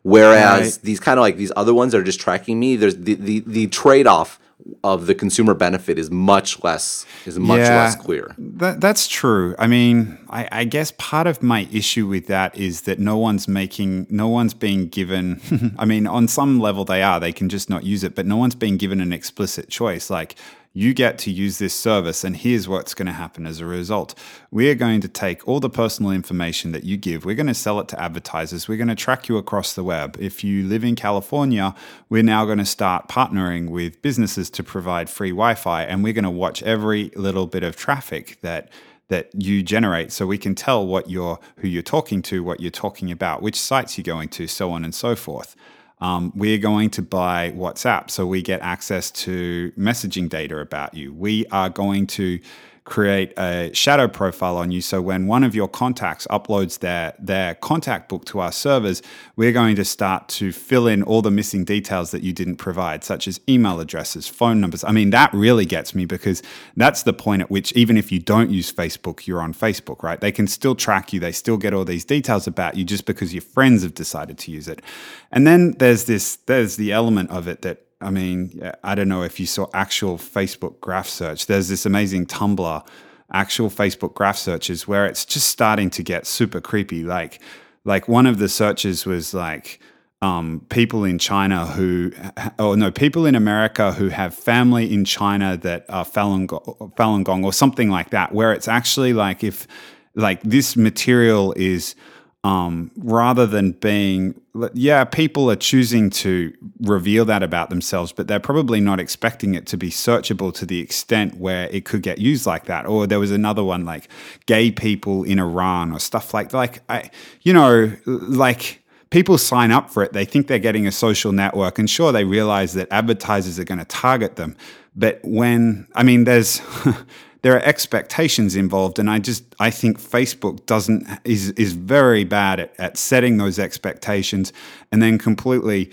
whereas 0.03 0.75
right. 0.75 0.83
these 0.83 0.99
kind 0.99 1.17
of 1.17 1.21
like 1.21 1.37
these 1.37 1.53
other 1.55 1.73
ones 1.73 1.95
are 1.95 2.03
just 2.03 2.19
tracking 2.19 2.59
me. 2.59 2.75
There's 2.75 2.97
the 2.97 3.15
the, 3.15 3.39
the 3.47 3.67
trade 3.67 4.07
off 4.07 4.39
of 4.83 5.05
the 5.05 5.15
consumer 5.15 5.53
benefit 5.53 5.99
is 5.99 6.09
much 6.09 6.63
less 6.63 7.05
is 7.25 7.37
much 7.39 7.59
yeah, 7.59 7.75
less 7.75 7.95
clear. 7.95 8.33
That, 8.37 8.81
that's 8.81 9.07
true. 9.07 9.55
I 9.59 9.67
mean, 9.67 10.17
I, 10.29 10.47
I, 10.51 10.63
guess 10.63 10.91
part 10.97 11.27
of 11.27 11.43
my 11.43 11.67
issue 11.71 12.07
with 12.07 12.27
that 12.27 12.57
is 12.57 12.81
that 12.81 12.99
no 12.99 13.17
one's 13.17 13.47
making, 13.47 14.07
no 14.09 14.27
one's 14.27 14.53
being 14.53 14.87
given. 14.87 15.75
I 15.79 15.85
mean, 15.85 16.07
on 16.07 16.27
some 16.27 16.59
level 16.59 16.85
they 16.85 17.03
are. 17.03 17.19
They 17.19 17.31
can 17.31 17.49
just 17.49 17.69
not 17.69 17.83
use 17.83 18.03
it, 18.03 18.15
but 18.15 18.25
no 18.25 18.37
one's 18.37 18.55
being 18.55 18.77
given 18.77 18.99
an 18.99 19.13
explicit 19.13 19.69
choice. 19.69 20.09
Like 20.09 20.35
you 20.77 20.93
get 20.93 21.17
to 21.17 21.31
use 21.31 21.57
this 21.57 21.73
service, 21.73 22.23
and 22.23 22.37
here's 22.37 22.67
what's 22.67 22.93
going 22.93 23.07
to 23.07 23.11
happen 23.11 23.47
as 23.47 23.59
a 23.59 23.65
result. 23.65 24.13
We 24.51 24.69
are 24.69 24.75
going 24.75 25.01
to 25.01 25.07
take 25.07 25.47
all 25.47 25.59
the 25.59 25.71
personal 25.71 26.11
information 26.11 26.71
that 26.71 26.83
you 26.83 26.97
give, 26.97 27.25
we're 27.25 27.33
going 27.33 27.47
to 27.47 27.55
sell 27.55 27.79
it 27.79 27.87
to 27.87 27.99
advertisers, 27.99 28.67
we're 28.67 28.77
going 28.77 28.87
to 28.87 28.95
track 28.95 29.27
you 29.27 29.37
across 29.37 29.73
the 29.73 29.83
web. 29.83 30.17
If 30.19 30.43
you 30.43 30.67
live 30.67 30.83
in 30.83 30.95
California, 30.95 31.73
we're 32.09 32.21
now 32.21 32.45
going 32.45 32.59
to 32.59 32.65
start 32.65 33.09
partnering 33.09 33.69
with 33.71 34.03
businesses 34.03 34.51
to 34.51 34.63
provide 34.63 35.09
free 35.09 35.31
Wi 35.31 35.55
Fi, 35.55 35.81
and 35.81 36.03
we're 36.03 36.13
going 36.13 36.23
to 36.25 36.29
watch 36.29 36.61
every 36.61 37.09
little 37.15 37.47
bit 37.47 37.63
of 37.63 37.75
traffic 37.75 38.37
that 38.41 38.69
that 39.07 39.29
you 39.33 39.63
generate 39.63 40.11
so 40.11 40.27
we 40.27 40.37
can 40.37 40.53
tell 40.53 40.85
what 40.85 41.09
you're 41.09 41.39
who 41.57 41.67
you're 41.67 41.81
talking 41.81 42.21
to 42.21 42.43
what 42.43 42.59
you're 42.59 42.69
talking 42.69 43.09
about 43.09 43.41
which 43.41 43.59
sites 43.59 43.97
you're 43.97 44.03
going 44.03 44.27
to 44.27 44.45
so 44.47 44.71
on 44.71 44.83
and 44.83 44.93
so 44.93 45.15
forth 45.15 45.55
um, 45.99 46.31
we're 46.35 46.57
going 46.57 46.89
to 46.91 47.01
buy 47.01 47.51
WhatsApp 47.51 48.11
so 48.11 48.25
we 48.25 48.41
get 48.41 48.61
access 48.61 49.09
to 49.11 49.71
messaging 49.77 50.29
data 50.29 50.59
about 50.59 50.93
you. 50.93 51.13
We 51.13 51.45
are 51.47 51.69
going 51.69 52.07
to 52.07 52.39
create 52.87 53.37
a 53.37 53.69
shadow 53.73 54.07
profile 54.07 54.55
on 54.55 54.71
you. 54.71 54.79
So 54.79 55.01
when 55.01 55.27
one 55.27 55.43
of 55.43 55.53
your 55.53 55.67
contacts 55.67 56.25
uploads 56.27 56.79
their 56.79 57.13
their 57.19 57.55
contact 57.55 58.07
book 58.07 58.23
to 58.25 58.39
our 58.39 58.51
servers, 58.51 59.01
we're 59.35 59.51
going 59.51 59.75
to 59.75 59.83
start 59.83 60.29
to 60.29 60.53
fill 60.53 60.87
in 60.87 61.03
all 61.03 61.21
the 61.21 61.29
missing 61.29 61.65
details 61.65 62.11
that 62.11 62.23
you 62.23 62.31
didn't 62.31 62.55
provide, 62.55 63.03
such 63.03 63.27
as 63.27 63.41
email 63.49 63.81
addresses, 63.81 64.29
phone 64.29 64.61
numbers. 64.61 64.85
I 64.85 64.93
mean, 64.93 65.09
that 65.09 65.33
really 65.33 65.65
gets 65.65 65.93
me 65.93 66.05
because 66.05 66.41
that's 66.77 67.03
the 67.03 67.11
point 67.11 67.41
at 67.41 67.51
which 67.51 67.73
even 67.73 67.97
if 67.97 68.09
you 68.09 68.19
don't 68.19 68.51
use 68.51 68.71
Facebook, 68.71 69.27
you're 69.27 69.41
on 69.41 69.53
Facebook, 69.53 70.01
right? 70.01 70.21
They 70.21 70.31
can 70.31 70.47
still 70.47 70.73
track 70.73 71.11
you. 71.11 71.19
They 71.19 71.33
still 71.33 71.57
get 71.57 71.73
all 71.73 71.83
these 71.83 72.05
details 72.05 72.47
about 72.47 72.77
you 72.77 72.85
just 72.85 73.05
because 73.05 73.33
your 73.33 73.41
friends 73.41 73.83
have 73.83 73.95
decided 73.95 74.37
to 74.39 74.51
use 74.51 74.69
it. 74.69 74.81
And 75.29 75.45
then 75.45 75.71
there's 75.79 76.05
this 76.05 76.37
there's 76.45 76.77
the 76.77 76.93
element 76.93 77.31
of 77.31 77.49
it 77.49 77.63
that 77.63 77.86
I 77.99 78.11
mean, 78.11 78.71
I 78.83 78.95
don't 78.95 79.09
know 79.09 79.23
if 79.23 79.39
you 79.39 79.45
saw 79.45 79.67
actual 79.73 80.17
Facebook 80.17 80.79
graph 80.79 81.07
search. 81.07 81.47
There's 81.47 81.67
this 81.67 81.85
amazing 81.85 82.27
Tumblr 82.27 82.87
actual 83.33 83.69
Facebook 83.69 84.13
graph 84.13 84.37
searches 84.37 84.87
where 84.87 85.05
it's 85.05 85.25
just 85.25 85.47
starting 85.47 85.89
to 85.89 86.03
get 86.03 86.25
super 86.25 86.61
creepy. 86.61 87.03
Like, 87.03 87.41
like 87.83 88.07
one 88.07 88.25
of 88.25 88.37
the 88.37 88.49
searches 88.49 89.05
was 89.05 89.33
like 89.33 89.79
um, 90.21 90.65
people 90.69 91.03
in 91.03 91.19
China 91.19 91.65
who, 91.65 92.11
oh 92.59 92.75
no, 92.75 92.91
people 92.91 93.25
in 93.25 93.35
America 93.35 93.91
who 93.91 94.09
have 94.09 94.33
family 94.33 94.91
in 94.91 95.05
China 95.05 95.57
that 95.57 95.85
are 95.89 96.05
Falun 96.05 96.47
Falun 96.95 97.23
Gong 97.23 97.43
or 97.43 97.53
something 97.53 97.89
like 97.89 98.11
that, 98.11 98.33
where 98.33 98.53
it's 98.53 98.67
actually 98.67 99.13
like 99.13 99.43
if 99.43 99.67
like 100.15 100.41
this 100.43 100.75
material 100.75 101.53
is 101.55 101.95
um, 102.43 102.91
rather 102.95 103.45
than 103.45 103.71
being, 103.71 104.39
yeah, 104.73 105.03
people 105.03 105.51
are 105.51 105.55
choosing 105.55 106.09
to 106.11 106.53
reveal 106.81 107.25
that 107.25 107.43
about 107.43 107.69
themselves, 107.69 108.11
but 108.11 108.27
they're 108.27 108.39
probably 108.39 108.79
not 108.79 108.99
expecting 108.99 109.53
it 109.53 109.65
to 109.67 109.77
be 109.77 109.89
searchable 109.89 110.53
to 110.53 110.65
the 110.65 110.79
extent 110.79 111.35
where 111.35 111.67
it 111.69 111.83
could 111.83 112.01
get 112.01 112.19
used 112.19 112.45
like 112.45 112.65
that. 112.65 112.85
Or 112.85 113.07
there 113.07 113.19
was 113.19 113.31
another 113.31 113.63
one 113.63 113.85
like 113.85 114.07
gay 114.45 114.71
people 114.71 115.23
in 115.23 115.39
Iran 115.39 115.91
or 115.91 115.99
stuff 115.99 116.33
like 116.33 116.53
like 116.53 116.79
I, 116.89 117.09
you 117.41 117.53
know, 117.53 117.91
like 118.05 118.83
people 119.09 119.37
sign 119.37 119.71
up 119.71 119.89
for 119.89 120.03
it. 120.03 120.13
They 120.13 120.25
think 120.25 120.47
they're 120.47 120.59
getting 120.59 120.87
a 120.87 120.91
social 120.91 121.31
network, 121.31 121.79
and 121.79 121.89
sure, 121.89 122.11
they 122.11 122.23
realize 122.23 122.73
that 122.73 122.87
advertisers 122.91 123.59
are 123.59 123.63
going 123.63 123.79
to 123.79 123.85
target 123.85 124.35
them. 124.35 124.55
But 124.95 125.19
when 125.23 125.87
I 125.95 126.03
mean, 126.03 126.23
there's 126.23 126.61
there 127.41 127.55
are 127.55 127.61
expectations 127.63 128.55
involved 128.55 128.99
and 128.99 129.09
i 129.09 129.19
just 129.19 129.43
i 129.59 129.69
think 129.69 129.99
facebook 129.99 130.65
doesn't 130.65 131.07
is 131.23 131.51
is 131.51 131.73
very 131.73 132.23
bad 132.23 132.59
at, 132.59 132.73
at 132.79 132.97
setting 132.97 133.37
those 133.37 133.59
expectations 133.59 134.51
and 134.91 135.01
then 135.01 135.17
completely 135.17 135.91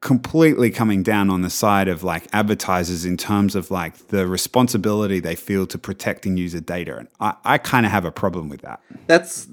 completely 0.00 0.70
coming 0.70 1.02
down 1.02 1.30
on 1.30 1.42
the 1.42 1.50
side 1.50 1.86
of 1.86 2.02
like 2.02 2.26
advertisers 2.32 3.04
in 3.04 3.16
terms 3.16 3.54
of 3.54 3.70
like 3.70 4.08
the 4.08 4.26
responsibility 4.26 5.20
they 5.20 5.36
feel 5.36 5.66
to 5.66 5.78
protecting 5.78 6.36
user 6.36 6.60
data 6.60 6.96
and 6.96 7.08
i, 7.20 7.34
I 7.44 7.58
kind 7.58 7.86
of 7.86 7.92
have 7.92 8.04
a 8.04 8.10
problem 8.10 8.48
with 8.48 8.62
that. 8.62 8.80
That's 9.06 9.46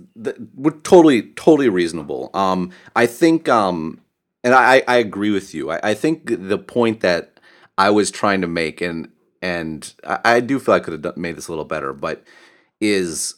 totally 0.84 1.24
totally 1.34 1.70
reasonable. 1.70 2.32
Um 2.34 2.72
i 2.96 3.06
think 3.06 3.48
um 3.48 4.02
and 4.44 4.56
i 4.56 4.84
i 4.88 4.98
agree 4.98 5.32
with 5.32 5.54
you. 5.54 5.72
I, 5.72 5.80
I 5.84 5.94
think 5.94 6.26
the 6.26 6.58
point 6.58 7.02
that 7.02 7.40
i 7.78 7.90
was 7.92 8.10
trying 8.10 8.42
to 8.42 8.48
make 8.48 8.82
and 8.82 9.10
and 9.42 9.94
I, 10.06 10.20
I 10.24 10.40
do 10.40 10.60
feel 10.60 10.76
I 10.76 10.80
could 10.80 11.04
have 11.04 11.18
made 11.18 11.36
this 11.36 11.48
a 11.48 11.52
little 11.52 11.66
better, 11.66 11.94
but 11.94 12.24
is 12.82 13.36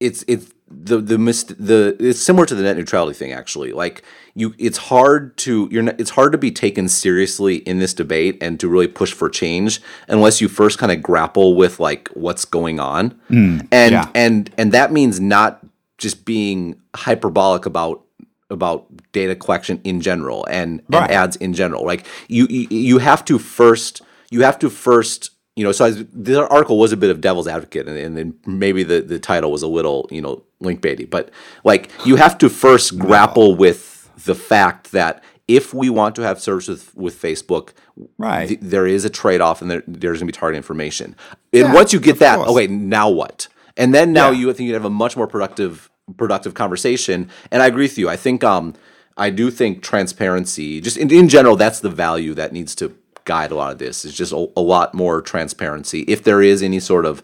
it's 0.00 0.24
it's 0.26 0.52
the 0.70 0.98
the 0.98 1.18
mist 1.18 1.48
the 1.64 1.96
it's 1.98 2.20
similar 2.20 2.46
to 2.46 2.54
the 2.54 2.62
net 2.62 2.76
neutrality 2.76 3.12
thing 3.12 3.32
actually 3.32 3.72
like 3.72 4.02
you 4.34 4.54
it's 4.56 4.78
hard 4.78 5.36
to 5.36 5.68
you're 5.70 5.82
not, 5.82 6.00
it's 6.00 6.10
hard 6.10 6.30
to 6.30 6.38
be 6.38 6.50
taken 6.52 6.88
seriously 6.88 7.56
in 7.56 7.80
this 7.80 7.92
debate 7.92 8.38
and 8.40 8.60
to 8.60 8.68
really 8.68 8.86
push 8.86 9.12
for 9.12 9.28
change 9.28 9.80
unless 10.08 10.40
you 10.40 10.48
first 10.48 10.78
kind 10.78 10.92
of 10.92 11.02
grapple 11.02 11.56
with 11.56 11.80
like 11.80 12.08
what's 12.14 12.44
going 12.44 12.78
on 12.78 13.10
mm, 13.28 13.66
and 13.72 13.92
yeah. 13.92 14.08
and 14.14 14.50
and 14.56 14.70
that 14.72 14.92
means 14.92 15.18
not 15.20 15.60
just 15.98 16.24
being 16.24 16.80
hyperbolic 16.94 17.66
about 17.66 18.02
about 18.50 18.86
data 19.12 19.34
collection 19.34 19.80
in 19.84 20.00
general 20.00 20.46
and, 20.46 20.82
right. 20.88 21.04
and 21.04 21.12
ads 21.12 21.36
in 21.36 21.52
general. 21.54 21.84
Like 21.84 22.06
you, 22.28 22.46
you, 22.48 22.66
you 22.70 22.98
have 22.98 23.24
to 23.26 23.38
first 23.38 24.02
you 24.30 24.42
have 24.42 24.58
to 24.60 24.70
first 24.70 25.30
you 25.56 25.64
know 25.64 25.72
so 25.72 25.86
I, 25.86 25.90
the 25.90 26.48
article 26.48 26.78
was 26.78 26.92
a 26.92 26.96
bit 26.96 27.10
of 27.10 27.20
devil's 27.20 27.48
advocate 27.48 27.88
and, 27.88 27.98
and 27.98 28.16
then 28.16 28.34
maybe 28.46 28.82
the, 28.82 29.00
the 29.00 29.18
title 29.18 29.50
was 29.50 29.62
a 29.62 29.66
little 29.66 30.08
you 30.10 30.20
know 30.20 30.42
link 30.60 30.80
baity 30.80 31.08
but 31.08 31.30
like 31.64 31.90
you 32.04 32.16
have 32.16 32.38
to 32.38 32.48
first 32.48 32.98
grapple 32.98 33.54
with 33.54 34.08
the 34.24 34.34
fact 34.34 34.92
that 34.92 35.22
if 35.48 35.74
we 35.74 35.90
want 35.90 36.14
to 36.14 36.22
have 36.22 36.40
service 36.40 36.68
with, 36.68 36.94
with 36.94 37.20
Facebook, 37.20 37.70
right, 38.18 38.46
th- 38.46 38.60
there 38.62 38.86
is 38.86 39.04
a 39.04 39.10
trade 39.10 39.40
off, 39.40 39.60
and 39.60 39.68
there, 39.68 39.82
there's 39.88 40.20
going 40.20 40.28
to 40.28 40.32
be 40.32 40.38
target 40.38 40.56
information. 40.56 41.16
And 41.52 41.62
yeah, 41.62 41.74
once 41.74 41.92
you 41.92 41.98
get 41.98 42.20
that, 42.20 42.36
course. 42.36 42.50
okay, 42.50 42.68
now 42.68 43.10
what? 43.10 43.48
And 43.76 43.92
then 43.92 44.12
now 44.12 44.30
yeah. 44.30 44.38
you 44.38 44.50
I 44.50 44.52
think 44.52 44.68
you 44.68 44.74
have 44.74 44.84
a 44.84 44.90
much 44.90 45.16
more 45.16 45.26
productive 45.26 45.90
productive 46.16 46.54
conversation. 46.54 47.30
And 47.50 47.62
I 47.62 47.66
agree 47.66 47.84
with 47.84 47.98
you. 47.98 48.08
I 48.08 48.16
think 48.16 48.44
um, 48.44 48.74
I 49.16 49.30
do 49.30 49.50
think 49.50 49.82
transparency, 49.82 50.80
just 50.80 50.96
in, 50.96 51.12
in 51.12 51.28
general, 51.28 51.56
that's 51.56 51.80
the 51.80 51.90
value 51.90 52.34
that 52.34 52.52
needs 52.52 52.74
to 52.76 52.96
guide 53.24 53.50
a 53.50 53.56
lot 53.56 53.72
of 53.72 53.78
this. 53.78 54.04
Is 54.04 54.14
just 54.14 54.32
a, 54.32 54.48
a 54.56 54.62
lot 54.62 54.94
more 54.94 55.20
transparency. 55.20 56.02
If 56.02 56.24
there 56.24 56.42
is 56.42 56.62
any 56.62 56.80
sort 56.80 57.06
of 57.06 57.22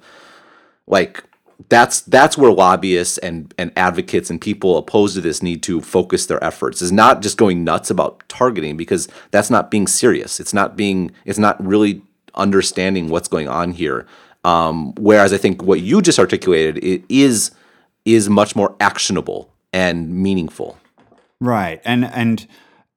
like 0.87 1.25
that's 1.69 2.03
that's 2.03 2.37
where 2.37 2.53
lobbyists 2.53 3.19
and 3.19 3.53
and 3.57 3.73
advocates 3.77 4.31
and 4.31 4.41
people 4.41 4.77
opposed 4.77 5.15
to 5.15 5.21
this 5.21 5.43
need 5.43 5.63
to 5.63 5.81
focus 5.81 6.27
their 6.27 6.43
efforts 6.45 6.83
is 6.83 6.93
not 6.93 7.23
just 7.23 7.39
going 7.39 7.65
nuts 7.65 7.91
about 7.91 8.23
targeting 8.29 8.77
because 8.77 9.09
that's 9.31 9.51
not 9.51 9.71
being 9.71 9.87
serious 9.87 10.39
it's 10.39 10.53
not 10.53 10.77
being 10.77 11.11
it's 11.25 11.39
not 11.39 11.63
really 11.65 12.03
understanding 12.35 13.09
what's 13.09 13.29
going 13.29 13.49
on 13.49 13.73
here 13.73 14.07
um, 14.45 14.93
whereas 14.97 15.33
i 15.33 15.39
think 15.39 15.63
what 15.63 15.81
you 15.81 16.03
just 16.03 16.19
articulated 16.19 16.77
it 16.85 17.03
is 17.09 17.53
is 18.07 18.31
much 18.31 18.57
more 18.57 18.75
actionable 18.81 19.53
and 19.73 20.09
meaningful. 20.11 20.79
Right. 21.41 21.83
And 21.85 22.07
and 22.07 22.47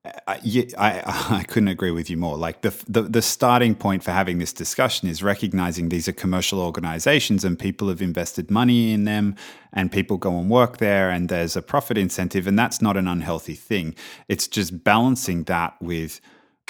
uh, 0.06 0.12
I, 0.28 0.68
I, 0.78 1.04
I 1.40 1.44
couldn't 1.44 1.68
agree 1.68 1.92
with 1.92 2.10
you 2.10 2.16
more. 2.16 2.38
Like 2.38 2.62
the, 2.62 2.74
the 2.88 3.02
the 3.02 3.22
starting 3.22 3.76
point 3.76 4.04
for 4.04 4.12
having 4.12 4.38
this 4.38 4.54
discussion 4.54 5.10
is 5.10 5.22
recognizing 5.22 5.90
these 5.90 6.08
are 6.08 6.14
commercial 6.14 6.62
organizations 6.62 7.44
and 7.44 7.60
people 7.60 7.90
have 7.90 8.02
invested 8.02 8.50
money 8.50 8.94
in 8.94 9.04
them, 9.04 9.36
and 9.74 9.92
people 9.92 10.16
go 10.16 10.38
and 10.40 10.50
work 10.50 10.78
there, 10.78 11.10
and 11.10 11.28
there's 11.28 11.58
a 11.58 11.62
profit 11.62 11.98
incentive, 11.98 12.48
and 12.48 12.58
that's 12.58 12.82
not 12.82 12.96
an 12.96 13.08
unhealthy 13.08 13.56
thing. 13.56 13.96
It's 14.30 14.48
just 14.48 14.84
balancing 14.84 15.44
that 15.46 15.76
with 15.82 16.22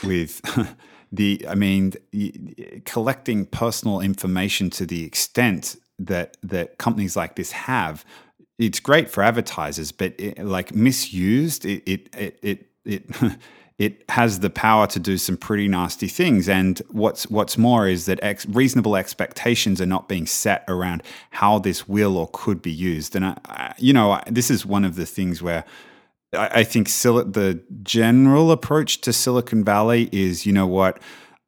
with 0.04 0.42
the 1.12 1.46
I 1.48 1.56
mean 1.56 1.94
collecting 2.86 3.46
personal 3.46 4.00
information 4.00 4.70
to 4.72 4.86
the 4.86 5.04
extent 5.04 5.76
that 6.00 6.38
that 6.42 6.78
companies 6.78 7.16
like 7.16 7.36
this 7.36 7.52
have 7.52 8.06
it's 8.60 8.80
great 8.80 9.10
for 9.10 9.24
advertisers, 9.24 9.92
but 9.92 10.14
it, 10.20 10.38
like 10.46 10.76
misused, 10.76 11.66
it 11.66 11.84
it 11.86 12.16
it 12.16 12.40
it. 12.44 12.66
it 12.86 13.06
it 13.80 14.04
has 14.10 14.42
the 14.42 14.50
power 14.50 14.86
to 14.88 15.00
do 15.00 15.18
some 15.18 15.38
pretty 15.38 15.66
nasty 15.70 16.10
things. 16.10 16.50
And 16.50 16.80
what's 16.90 17.30
what's 17.30 17.58
more 17.58 17.88
is 17.88 18.06
that 18.08 18.20
ex- 18.22 18.46
reasonable 18.46 18.98
expectations 18.98 19.80
are 19.80 19.86
not 19.86 20.10
being 20.10 20.26
set 20.26 20.66
around 20.68 21.02
how 21.30 21.60
this 21.60 21.88
will 21.88 22.18
or 22.18 22.30
could 22.34 22.62
be 22.62 22.72
used. 22.72 23.16
And 23.16 23.26
I, 23.26 23.38
I, 23.46 23.74
you 23.78 23.94
know, 23.94 24.12
I, 24.12 24.24
this 24.28 24.52
is 24.52 24.66
one 24.66 24.84
of 24.84 24.98
the 24.98 25.06
things 25.06 25.42
where 25.42 25.64
I, 26.34 26.66
think 26.66 26.90
Sil- 26.92 27.24
the 27.24 27.64
general 27.82 28.52
approach 28.52 29.00
to 29.02 29.14
Silicon 29.14 29.64
Valley 29.64 30.10
is, 30.12 30.46
you 30.46 30.52
know 30.52 30.68
what. 30.68 31.02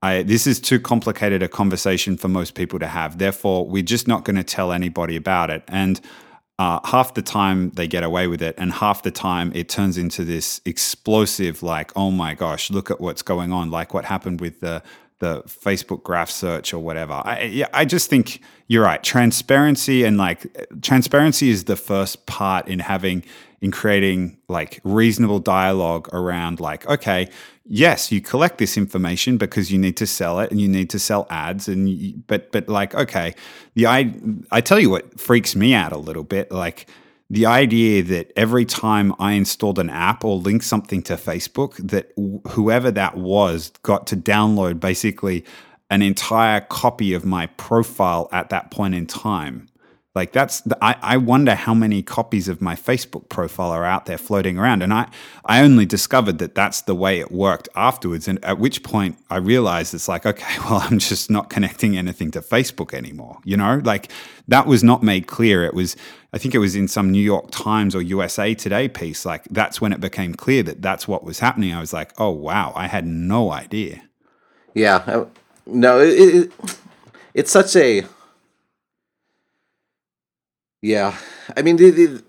I, 0.03 0.23
this 0.23 0.47
is 0.47 0.59
too 0.59 0.79
complicated 0.79 1.43
a 1.43 1.47
conversation 1.47 2.17
for 2.17 2.27
most 2.27 2.55
people 2.55 2.79
to 2.79 2.87
have. 2.87 3.19
Therefore, 3.19 3.67
we're 3.67 3.83
just 3.83 4.07
not 4.07 4.25
going 4.25 4.37
to 4.37 4.43
tell 4.43 4.71
anybody 4.71 5.15
about 5.15 5.51
it. 5.51 5.63
And 5.67 6.01
uh, 6.59 6.79
half 6.85 7.13
the 7.13 7.21
time 7.21 7.71
they 7.71 7.87
get 7.87 8.03
away 8.03 8.27
with 8.27 8.41
it, 8.41 8.55
and 8.57 8.71
half 8.71 9.03
the 9.03 9.11
time 9.11 9.51
it 9.55 9.69
turns 9.69 9.97
into 9.97 10.23
this 10.23 10.61
explosive, 10.65 11.63
like, 11.63 11.91
oh 11.95 12.11
my 12.11 12.33
gosh, 12.33 12.69
look 12.69 12.91
at 12.91 13.01
what's 13.01 13.21
going 13.21 13.51
on, 13.51 13.71
like 13.71 13.93
what 13.93 14.05
happened 14.05 14.41
with 14.41 14.59
the 14.59 14.83
the 15.19 15.43
Facebook 15.43 16.01
graph 16.03 16.31
search 16.31 16.73
or 16.73 16.79
whatever. 16.79 17.13
I, 17.13 17.43
yeah, 17.43 17.67
I 17.73 17.85
just 17.85 18.09
think 18.09 18.41
you're 18.67 18.83
right. 18.83 19.01
Transparency 19.03 20.03
and 20.03 20.17
like 20.17 20.45
transparency 20.81 21.51
is 21.51 21.65
the 21.65 21.75
first 21.75 22.25
part 22.25 22.67
in 22.67 22.79
having 22.79 23.23
in 23.61 23.71
creating 23.71 24.37
like 24.47 24.79
reasonable 24.83 25.39
dialogue 25.39 26.09
around 26.13 26.59
like 26.59 26.85
okay 26.87 27.29
yes 27.65 28.11
you 28.11 28.19
collect 28.19 28.57
this 28.57 28.75
information 28.75 29.37
because 29.37 29.71
you 29.71 29.77
need 29.77 29.95
to 29.95 30.07
sell 30.07 30.39
it 30.39 30.49
and 30.51 30.59
you 30.59 30.67
need 30.67 30.89
to 30.89 30.99
sell 30.99 31.27
ads 31.29 31.67
and 31.67 31.89
you, 31.89 32.13
but 32.27 32.51
but 32.51 32.67
like 32.67 32.93
okay 32.95 33.33
the 33.75 33.85
i 33.85 34.13
i 34.51 34.59
tell 34.59 34.79
you 34.79 34.89
what 34.89 35.19
freaks 35.19 35.55
me 35.55 35.73
out 35.73 35.91
a 35.91 35.97
little 35.97 36.23
bit 36.23 36.51
like 36.51 36.87
the 37.31 37.45
idea 37.45 38.03
that 38.03 38.29
every 38.35 38.65
time 38.65 39.15
I 39.17 39.31
installed 39.31 39.79
an 39.79 39.89
app 39.89 40.25
or 40.25 40.35
linked 40.35 40.65
something 40.65 41.01
to 41.03 41.13
Facebook, 41.13 41.77
that 41.77 42.11
whoever 42.49 42.91
that 42.91 43.15
was 43.15 43.71
got 43.83 44.05
to 44.07 44.17
download 44.17 44.81
basically 44.81 45.45
an 45.89 46.01
entire 46.01 46.59
copy 46.59 47.13
of 47.13 47.23
my 47.23 47.45
profile 47.45 48.27
at 48.33 48.49
that 48.49 48.69
point 48.69 48.95
in 48.95 49.07
time. 49.07 49.69
Like 50.13 50.33
that's 50.33 50.59
the, 50.61 50.77
I, 50.83 50.97
I 51.01 51.17
wonder 51.17 51.55
how 51.55 51.73
many 51.73 52.03
copies 52.03 52.49
of 52.49 52.61
my 52.61 52.75
Facebook 52.75 53.29
profile 53.29 53.69
are 53.71 53.85
out 53.85 54.07
there 54.07 54.17
floating 54.17 54.57
around, 54.57 54.81
and 54.81 54.93
I 54.93 55.09
I 55.45 55.61
only 55.61 55.85
discovered 55.85 56.37
that 56.39 56.53
that's 56.53 56.81
the 56.81 56.95
way 56.95 57.21
it 57.21 57.31
worked 57.31 57.69
afterwards. 57.75 58.27
And 58.27 58.43
at 58.43 58.59
which 58.59 58.83
point 58.83 59.17
I 59.29 59.37
realized 59.37 59.93
it's 59.93 60.09
like 60.09 60.25
okay, 60.25 60.57
well 60.65 60.79
I'm 60.83 60.99
just 60.99 61.31
not 61.31 61.49
connecting 61.49 61.97
anything 61.97 62.29
to 62.31 62.41
Facebook 62.41 62.93
anymore. 62.93 63.37
You 63.45 63.55
know, 63.55 63.81
like 63.85 64.11
that 64.49 64.67
was 64.67 64.83
not 64.83 65.01
made 65.01 65.27
clear. 65.27 65.63
It 65.63 65.73
was 65.73 65.95
I 66.33 66.37
think 66.37 66.53
it 66.55 66.59
was 66.59 66.75
in 66.75 66.89
some 66.89 67.09
New 67.09 67.23
York 67.23 67.49
Times 67.51 67.95
or 67.95 68.01
USA 68.01 68.53
Today 68.53 68.89
piece. 68.89 69.25
Like 69.25 69.45
that's 69.45 69.79
when 69.79 69.93
it 69.93 70.01
became 70.01 70.35
clear 70.35 70.61
that 70.63 70.81
that's 70.81 71.07
what 71.07 71.23
was 71.23 71.39
happening. 71.39 71.73
I 71.73 71.79
was 71.79 71.93
like, 71.93 72.11
oh 72.17 72.31
wow, 72.31 72.73
I 72.75 72.87
had 72.87 73.07
no 73.07 73.51
idea. 73.51 74.01
Yeah, 74.73 75.25
no, 75.65 75.99
it, 76.01 76.09
it 76.09 76.51
it's 77.33 77.51
such 77.51 77.77
a 77.77 78.03
yeah, 80.81 81.17
I 81.55 81.61
mean, 81.61 81.77
it, 81.79 81.97
it, 81.99 82.23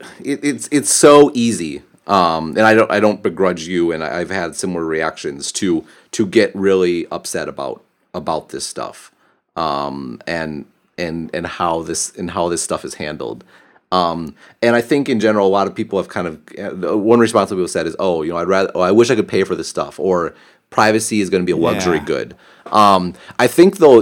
it's 0.44 0.68
it's 0.72 0.90
so 0.90 1.30
easy 1.34 1.82
Um, 2.06 2.50
and 2.58 2.62
I 2.62 2.74
don't 2.74 2.90
I 2.92 3.00
don't 3.00 3.22
begrudge 3.22 3.66
you, 3.68 3.92
and 3.92 4.04
I've 4.04 4.30
had 4.30 4.56
similar 4.56 4.84
reactions 4.84 5.52
to 5.54 5.84
to 6.12 6.26
get 6.26 6.54
really 6.54 7.06
upset 7.12 7.48
about 7.48 7.82
about 8.14 8.50
this 8.50 8.66
stuff, 8.66 9.12
um, 9.56 10.20
and 10.26 10.66
and 10.98 11.30
and 11.34 11.46
how 11.46 11.82
this 11.82 12.12
and 12.18 12.32
how 12.32 12.48
this 12.50 12.62
stuff 12.62 12.84
is 12.84 12.94
handled. 12.96 13.44
Um, 13.92 14.36
and 14.62 14.76
I 14.76 14.82
think 14.82 15.08
in 15.08 15.20
general, 15.20 15.46
a 15.46 15.50
lot 15.50 15.66
of 15.68 15.74
people 15.74 15.98
have 15.98 16.08
kind 16.08 16.26
of 16.28 16.40
uh, 16.58 16.98
one 16.98 17.20
response 17.20 17.50
that 17.50 17.56
people 17.56 17.68
said 17.68 17.86
is, 17.86 17.96
"Oh, 18.00 18.22
you 18.22 18.32
know, 18.32 18.38
I'd 18.38 18.48
rather, 18.48 18.72
oh, 18.74 18.80
I 18.82 18.92
wish 18.92 19.10
I 19.10 19.16
could 19.16 19.28
pay 19.28 19.44
for 19.44 19.54
this 19.56 19.68
stuff," 19.68 20.00
or 20.00 20.34
privacy 20.72 21.20
is 21.20 21.30
going 21.30 21.42
to 21.42 21.46
be 21.46 21.52
a 21.52 21.56
luxury 21.56 21.98
Yeah. 21.98 22.04
good. 22.04 22.34
Um, 22.66 23.14
I 23.38 23.48
think 23.48 23.78
though, 23.78 23.98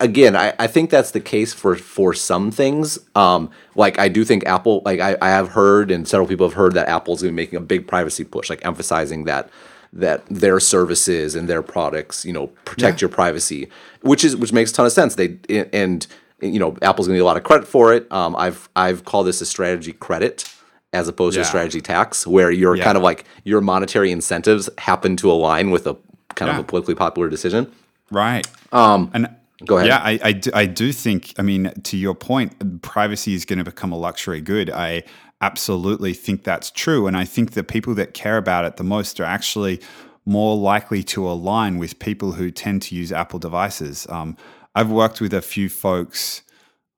again, 0.00 0.36
I, 0.36 0.54
I 0.58 0.66
think 0.68 0.88
that's 0.90 1.10
the 1.10 1.20
case 1.20 1.52
for 1.52 1.76
for 1.76 2.14
some 2.14 2.50
things. 2.50 2.98
Um, 3.14 3.50
like 3.74 3.98
I 3.98 4.08
do 4.08 4.24
think 4.24 4.46
Apple, 4.46 4.80
like 4.86 5.00
I, 5.00 5.16
I 5.20 5.28
have 5.28 5.50
heard, 5.50 5.90
and 5.90 6.08
several 6.08 6.26
people 6.26 6.46
have 6.48 6.54
heard 6.56 6.74
that 6.74 6.88
Apple's 6.88 7.20
going 7.22 7.32
to 7.32 7.36
be 7.36 7.42
making 7.42 7.58
a 7.58 7.62
big 7.62 7.86
privacy 7.86 8.24
push, 8.24 8.48
like 8.48 8.64
emphasizing 8.64 9.24
that 9.24 9.50
that 9.92 10.24
their 10.30 10.60
services 10.60 11.34
and 11.34 11.48
their 11.48 11.62
products, 11.62 12.24
you 12.24 12.32
know, 12.32 12.46
protect 12.64 13.00
Yeah. 13.00 13.06
your 13.06 13.10
privacy, 13.14 13.68
which 14.02 14.24
is 14.24 14.34
which 14.36 14.52
makes 14.52 14.70
a 14.70 14.74
ton 14.74 14.86
of 14.86 14.92
sense. 14.92 15.14
They 15.16 15.36
and 15.72 16.06
you 16.40 16.58
know 16.58 16.76
Apple's 16.82 17.06
going 17.08 17.16
to 17.16 17.18
get 17.18 17.22
a 17.24 17.32
lot 17.32 17.36
of 17.36 17.42
credit 17.44 17.68
for 17.68 17.92
it. 17.92 18.10
Um, 18.10 18.34
I've 18.36 18.68
I've 18.76 19.04
called 19.04 19.26
this 19.26 19.40
a 19.42 19.46
strategy 19.46 19.92
credit 19.92 20.48
as 20.92 21.08
opposed 21.08 21.34
to 21.34 21.42
a 21.42 21.44
strategy 21.44 21.80
tax, 21.82 22.26
where 22.26 22.50
you're 22.50 22.76
Yeah. 22.76 22.84
kind 22.84 22.96
of 22.96 23.02
like 23.02 23.24
your 23.44 23.60
monetary 23.60 24.10
incentives 24.10 24.70
happen 24.78 25.16
to 25.16 25.30
align 25.30 25.70
with 25.70 25.86
a 25.86 25.96
kind 26.36 26.50
of 26.50 26.58
a 26.58 26.62
politically 26.64 26.94
popular 26.94 27.28
decision. 27.28 27.72
Right. 28.10 28.46
Um, 28.72 29.10
and 29.12 29.28
Go 29.64 29.78
ahead. 29.78 29.88
Yeah, 29.88 29.98
I, 29.98 30.20
I, 30.22 30.32
do, 30.32 30.50
I 30.52 30.66
do 30.66 30.92
think, 30.92 31.32
I 31.38 31.42
mean, 31.42 31.72
to 31.84 31.96
your 31.96 32.14
point, 32.14 32.82
privacy 32.82 33.34
is 33.34 33.44
going 33.44 33.58
to 33.58 33.64
become 33.64 33.90
a 33.90 33.96
luxury 33.96 34.40
good. 34.42 34.70
I 34.70 35.02
absolutely 35.40 36.12
think 36.12 36.44
that's 36.44 36.70
true. 36.70 37.06
And 37.06 37.16
I 37.16 37.24
think 37.24 37.52
the 37.52 37.64
people 37.64 37.94
that 37.94 38.12
care 38.12 38.36
about 38.36 38.64
it 38.66 38.76
the 38.76 38.84
most 38.84 39.18
are 39.18 39.24
actually 39.24 39.80
more 40.26 40.56
likely 40.56 41.02
to 41.04 41.26
align 41.26 41.78
with 41.78 41.98
people 41.98 42.32
who 42.32 42.50
tend 42.50 42.82
to 42.82 42.94
use 42.94 43.12
Apple 43.12 43.38
devices. 43.38 44.06
Um, 44.10 44.36
I've 44.74 44.90
worked 44.90 45.20
with 45.20 45.32
a 45.32 45.40
few 45.40 45.70
folks 45.70 46.42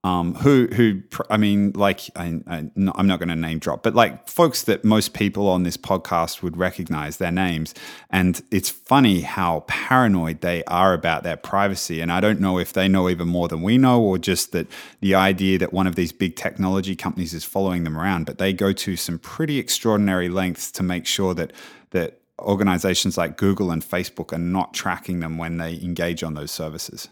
um, 0.05 0.35
who 0.37 0.69
who 0.69 1.03
I 1.29 1.37
mean, 1.37 1.73
like 1.75 2.03
I, 2.15 2.41
I'm 2.47 2.73
not 2.77 3.19
going 3.19 3.31
to 3.31 3.37
name 3.37 3.59
drop, 3.59 3.83
but 3.83 3.97
like 3.97 4.29
folks 4.29 4.63
that 4.63 4.85
most 4.85 5.13
people 5.13 5.49
on 5.49 5.65
this 5.65 5.77
podcast 5.77 6.41
would 6.41 6.57
recognize 6.57 7.17
their 7.17 7.33
names, 7.33 7.75
and 8.09 8.41
it's 8.53 8.71
funny 8.71 9.23
how 9.23 9.65
paranoid 9.67 10.41
they 10.41 10.63
are 10.65 10.95
about 10.95 11.25
their 11.25 11.37
privacy. 11.37 12.01
And 12.01 12.13
I 12.13 12.21
don't 12.21 12.41
know 12.41 12.59
if 12.59 12.73
they 12.73 12.87
know 12.87 13.09
even 13.09 13.27
more 13.27 13.49
than 13.49 13.61
we 13.61 13.77
know, 13.77 14.01
or 14.01 14.19
just 14.19 14.53
that 14.53 14.69
the 15.01 15.17
idea 15.17 15.59
that 15.59 15.73
one 15.73 15.89
of 15.89 15.97
these 15.97 16.13
big 16.13 16.37
technology 16.37 16.95
companies 16.95 17.35
is 17.35 17.45
following 17.45 17.83
them 17.83 17.99
around. 17.99 18.27
But 18.27 18.39
they 18.39 18.53
go 18.53 18.73
to 18.73 18.97
some 18.97 19.19
pretty 19.19 19.59
extraordinary 19.59 20.29
lengths 20.29 20.71
to 20.73 20.85
make 20.85 21.07
sure 21.07 21.35
that 21.35 21.53
that 21.91 22.21
organizations 22.39 23.19
like 23.19 23.37
Google 23.37 23.73
and 23.73 23.83
Facebook 23.83 24.33
are 24.33 24.39
not 24.39 24.75
tracking 24.75 25.19
them 25.19 25.39
when 25.39 25.57
they 25.57 25.75
engage 25.75 26.23
on 26.23 26.35
those 26.35 26.53
services. 26.53 27.09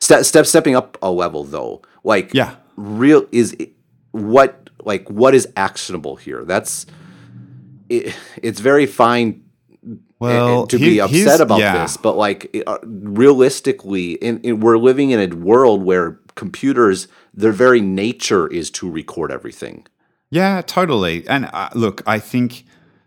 Step, 0.00 0.24
step 0.24 0.46
stepping 0.46 0.76
up 0.76 0.98
a 1.02 1.10
level 1.10 1.44
though 1.44 1.82
like 2.04 2.32
Yeah. 2.34 2.54
real 2.76 3.26
is 3.32 3.56
what 4.12 4.68
like 4.84 5.08
what 5.10 5.34
is 5.34 5.48
actionable 5.56 6.16
here 6.16 6.44
that's 6.44 6.86
it, 7.88 8.14
it's 8.42 8.60
very 8.60 8.86
fine 8.86 9.42
Well, 10.18 10.66
to 10.66 10.76
here- 10.78 10.90
be 10.90 11.00
upset 11.00 11.40
about 11.40 11.60
yeah. 11.60 11.82
this 11.82 11.96
but 11.96 12.16
like 12.16 12.54
uh, 12.66 12.78
realistically 12.84 14.12
in, 14.14 14.40
in, 14.42 14.60
we're 14.60 14.78
living 14.78 15.10
in 15.10 15.20
a 15.20 15.34
world 15.34 15.82
where 15.82 16.20
computers 16.34 17.08
their 17.34 17.52
very 17.52 17.80
nature 17.80 18.46
is 18.48 18.70
to 18.70 18.90
record 18.90 19.30
everything 19.32 19.86
Yeah, 20.30 20.60
totally. 20.66 21.24
And 21.28 21.48
uh, 21.52 21.68
look, 21.74 22.02
I 22.06 22.18
think 22.18 22.64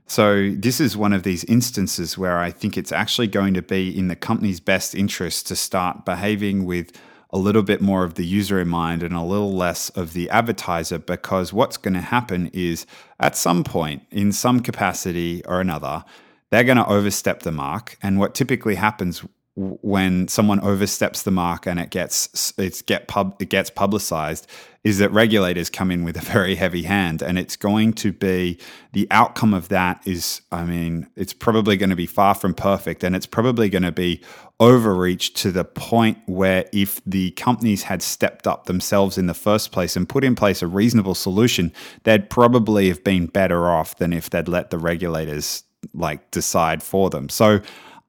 so. 0.10 0.52
This 0.52 0.80
is 0.80 0.98
one 0.98 1.14
of 1.14 1.24
these 1.24 1.44
instances 1.46 2.18
where 2.18 2.40
I 2.40 2.52
think 2.52 2.78
it's 2.78 2.92
actually 2.92 3.28
going 3.28 3.54
to 3.54 3.62
be 3.62 3.98
in 3.98 4.08
the 4.10 4.16
company's 4.16 4.60
best 4.60 4.94
interest 4.94 5.48
to 5.48 5.56
start 5.56 6.06
behaving 6.06 6.66
with 6.66 6.92
a 7.32 7.38
little 7.38 7.62
bit 7.62 7.82
more 7.82 8.04
of 8.04 8.16
the 8.16 8.26
user 8.26 8.60
in 8.60 8.68
mind 8.68 9.04
and 9.04 9.14
a 9.14 9.22
little 9.22 9.54
less 9.54 9.90
of 9.92 10.14
the 10.14 10.30
advertiser 10.30 10.98
because 10.98 11.54
what's 11.54 11.78
going 11.78 11.94
to 11.94 12.02
happen 12.02 12.50
is 12.54 12.86
at 13.20 13.36
some 13.36 13.64
point, 13.64 14.04
in 14.10 14.32
some 14.32 14.60
capacity 14.60 15.44
or 15.46 15.62
another, 15.62 16.04
they're 16.50 16.64
going 16.64 16.78
to 16.78 16.88
overstep 16.88 17.44
the 17.44 17.52
mark. 17.52 17.98
And 18.02 18.20
what 18.20 18.34
typically 18.34 18.76
happens 18.76 19.24
when 19.60 20.26
someone 20.30 20.62
oversteps 20.62 21.24
the 21.24 21.32
mark 21.32 21.68
and 21.68 21.80
it 21.80 21.90
gets 21.90 22.54
it's 22.58 22.82
get 22.82 23.10
pub 23.10 23.36
it 23.42 23.50
gets 23.50 23.70
publicized 23.70 24.48
is 24.86 25.00
that 25.00 25.12
regulators 25.12 25.70
come 25.70 25.92
in 25.92 26.06
with 26.06 26.16
a 26.16 26.22
very 26.22 26.56
heavy 26.56 26.84
hand 26.84 27.22
and 27.22 27.38
it's 27.38 27.58
going 27.58 27.92
to 27.92 28.14
be 28.14 28.58
the 28.94 29.06
outcome 29.12 29.54
of 29.54 29.68
that 29.68 30.02
is 30.06 30.42
i 30.54 30.64
mean 30.64 31.06
it's 31.18 31.34
probably 31.34 31.76
going 31.76 31.90
to 31.90 31.96
be 31.96 32.06
far 32.06 32.34
from 32.34 32.54
perfect 32.54 33.04
and 33.04 33.18
it's 33.18 33.26
probably 33.26 33.68
going 33.68 33.84
to 33.84 33.92
be 33.92 34.22
overreach 34.62 35.34
to 35.34 35.52
the 35.52 35.66
point 35.66 36.18
where 36.26 36.66
if 36.72 37.02
the 37.06 37.32
companies 37.32 37.84
had 37.84 38.02
stepped 38.02 38.48
up 38.48 38.66
themselves 38.66 39.18
in 39.18 39.26
the 39.26 39.34
first 39.34 39.74
place 39.74 39.98
and 39.98 40.08
put 40.08 40.24
in 40.24 40.36
place 40.36 40.62
a 40.62 40.68
reasonable 40.68 41.16
solution 41.16 41.74
they'd 42.04 42.30
probably 42.30 42.88
have 42.88 43.04
been 43.04 43.26
better 43.26 43.70
off 43.70 43.98
than 43.98 44.14
if 44.14 44.30
they'd 44.30 44.48
let 44.48 44.70
the 44.70 44.78
regulators 44.78 45.64
like 45.94 46.30
decide 46.32 46.84
for 46.84 47.10
them. 47.10 47.30
So 47.30 47.62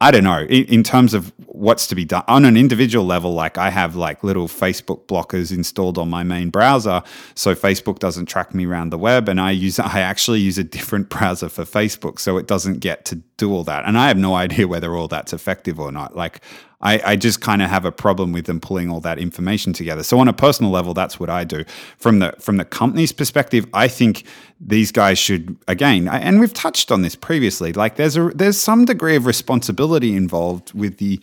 I 0.03 0.11
don't 0.11 0.24
know. 0.24 0.40
In, 0.40 0.64
in 0.64 0.82
terms 0.82 1.12
of 1.12 1.30
what's 1.46 1.86
to 1.88 1.94
be 1.94 2.07
done 2.07 2.24
on 2.26 2.46
an 2.46 2.57
individual 2.57 3.05
level, 3.05 3.34
like 3.34 3.59
I 3.59 3.68
have 3.68 3.96
like 3.96 4.24
little 4.24 4.48
Facebook 4.48 5.05
blockers 5.07 5.53
installed 5.53 5.98
on 5.98 6.09
my 6.09 6.22
main 6.22 6.48
browser, 6.48 7.03
so 7.34 7.55
Facebook 7.55 7.98
doesn't 7.98 8.26
track 8.26 8.55
me 8.55 8.64
around 8.64 8.90
the 8.90 8.98
web, 8.98 9.28
and 9.28 9.38
I 9.38 9.51
use 9.51 9.78
I 9.78 10.01
actually 10.01 10.40
use 10.40 10.57
a 10.57 10.64
different 10.64 11.09
browser 11.11 11.51
for 11.51 11.64
Facebook, 11.64 12.18
so 12.18 12.38
it 12.38 12.46
doesn't 12.46 12.78
get 12.78 13.05
to 13.07 13.16
do 13.36 13.53
all 13.53 13.64
that. 13.64 13.84
And 13.84 13.98
I 13.98 14.09
have 14.09 14.16
no 14.16 14.34
idea 14.34 14.66
whether 14.66 14.96
all 14.96 15.09
that's 15.09 15.34
effective 15.34 15.78
or 15.78 15.92
not. 15.92 16.16
Like 16.16 16.40
I, 16.83 17.01
I 17.12 17.16
just 17.16 17.41
kind 17.43 17.61
of 17.62 17.68
have 17.68 17.85
a 17.85 17.93
problem 17.93 18.33
with 18.33 18.47
them 18.47 18.59
pulling 18.61 18.91
all 18.91 19.01
that 19.01 19.18
information 19.18 19.72
together. 19.72 20.03
So 20.03 20.18
on 20.18 20.28
a 20.28 20.33
personal 20.33 20.70
level, 20.70 20.95
that's 20.95 21.20
what 21.20 21.28
I 21.28 21.45
do. 21.45 21.64
From 21.99 22.20
the 22.20 22.35
from 22.39 22.57
the 22.57 22.64
company's 22.64 23.12
perspective, 23.12 23.66
I 23.74 23.87
think 23.89 24.24
these 24.61 24.91
guys 24.91 25.18
should 25.18 25.57
again, 25.68 26.09
I- 26.09 26.20
and 26.20 26.41
we've 26.41 26.55
touched 26.55 26.91
on 26.91 27.03
this 27.03 27.14
previously. 27.16 27.72
Like 27.72 27.97
there's 27.97 28.16
a 28.16 28.31
there's 28.35 28.59
some 28.59 28.85
degree 28.87 29.16
of 29.16 29.26
responsibility 29.26 30.16
involved 30.16 30.72
with 30.72 30.97
the 30.99 31.20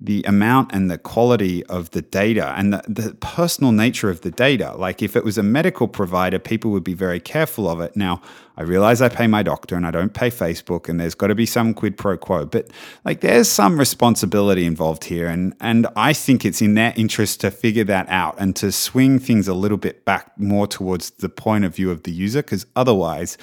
the 0.00 0.22
amount 0.28 0.72
and 0.72 0.88
the 0.88 0.96
quality 0.96 1.66
of 1.66 1.90
the 1.90 2.02
data 2.02 2.54
and 2.56 2.72
the, 2.72 2.82
the 2.86 3.14
personal 3.14 3.72
nature 3.72 4.08
of 4.10 4.20
the 4.20 4.30
data. 4.30 4.76
Like 4.76 5.02
if 5.02 5.16
it 5.16 5.24
was 5.24 5.36
a 5.36 5.42
medical 5.42 5.88
provider, 5.88 6.38
people 6.38 6.70
would 6.70 6.84
be 6.84 6.94
very 6.94 7.18
careful 7.18 7.68
of 7.68 7.80
it. 7.80 7.96
Now, 7.96 8.22
I 8.56 8.62
realize 8.62 9.02
I 9.02 9.08
pay 9.08 9.26
my 9.26 9.42
doctor 9.42 9.74
and 9.74 9.84
I 9.84 9.90
don't 9.90 10.14
pay 10.14 10.30
Facebook 10.30 10.88
and 10.88 11.00
there's 11.00 11.16
got 11.16 11.28
to 11.28 11.34
be 11.34 11.46
some 11.46 11.74
quid 11.74 11.96
pro 11.96 12.16
quo, 12.16 12.46
but 12.46 12.68
like 13.04 13.22
there's 13.22 13.48
some 13.48 13.76
responsibility 13.76 14.66
involved 14.66 15.04
here 15.04 15.26
and 15.26 15.54
and 15.60 15.88
I 15.96 16.12
think 16.12 16.44
it's 16.44 16.62
in 16.62 16.74
their 16.74 16.92
interest 16.96 17.40
to 17.40 17.50
figure 17.50 17.84
that 17.84 18.08
out 18.08 18.36
and 18.38 18.54
to 18.56 18.70
swing 18.70 19.18
things 19.18 19.48
a 19.48 19.54
little 19.54 19.78
bit 19.78 20.04
back 20.04 20.38
more 20.38 20.68
towards 20.68 21.10
the 21.10 21.28
point 21.28 21.64
of 21.64 21.74
view 21.74 21.90
of 21.90 22.04
the 22.04 22.12
user 22.12 22.42
because 22.42 22.66
otherwise 22.76 23.36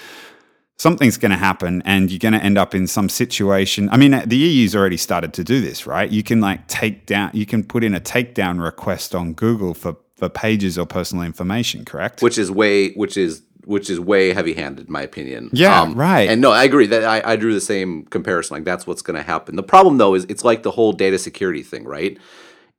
something's 0.78 1.18
going 1.18 1.32
to 1.32 1.38
happen 1.38 1.82
and 1.86 2.12
you're 2.12 2.20
going 2.20 2.34
to 2.34 2.44
end 2.44 2.58
up 2.58 2.76
in 2.76 2.88
some 2.88 3.10
situation. 3.10 3.90
I 3.92 3.98
mean, 3.98 4.14
uh, 4.14 4.24
the 4.26 4.38
EU's 4.38 4.76
already 4.76 4.98
started 4.98 5.34
to 5.34 5.44
do 5.44 5.62
this, 5.62 5.88
right? 5.88 6.10
You 6.10 6.24
can 6.24 6.42
like 6.42 6.68
take 6.68 7.06
down, 7.06 7.32
you 7.34 7.46
can 7.46 7.64
put 7.64 7.84
in 7.84 7.94
a 7.96 8.00
takedown 8.02 8.62
request 8.64 9.16
on 9.16 9.34
Google 9.34 9.74
for, 9.74 9.96
for 10.16 10.30
pages 10.30 10.78
or 10.78 10.86
personal 10.86 11.24
information, 11.24 11.86
correct? 11.86 12.22
which 12.22 12.38
is 12.38 12.52
way 12.52 12.92
which 12.94 13.18
is 13.18 13.42
which 13.66 13.90
is 13.90 14.00
way 14.00 14.32
heavy 14.32 14.54
handed 14.54 14.86
in 14.88 14.94
my 14.94 15.02
opinion 15.02 15.50
Yeah, 15.52 15.82
um, 15.82 15.96
right. 15.96 16.30
and 16.30 16.40
no 16.40 16.52
i 16.52 16.64
agree 16.64 16.86
that 16.86 17.04
I, 17.04 17.32
I 17.32 17.36
drew 17.36 17.52
the 17.52 17.60
same 17.60 18.06
comparison 18.06 18.54
like 18.56 18.64
that's 18.64 18.86
what's 18.86 19.02
going 19.02 19.18
to 19.18 19.24
happen 19.24 19.56
the 19.56 19.64
problem 19.64 19.98
though 19.98 20.14
is 20.14 20.24
it's 20.30 20.44
like 20.44 20.62
the 20.62 20.70
whole 20.70 20.94
data 20.94 21.18
security 21.18 21.64
thing 21.64 21.84
right 21.84 22.16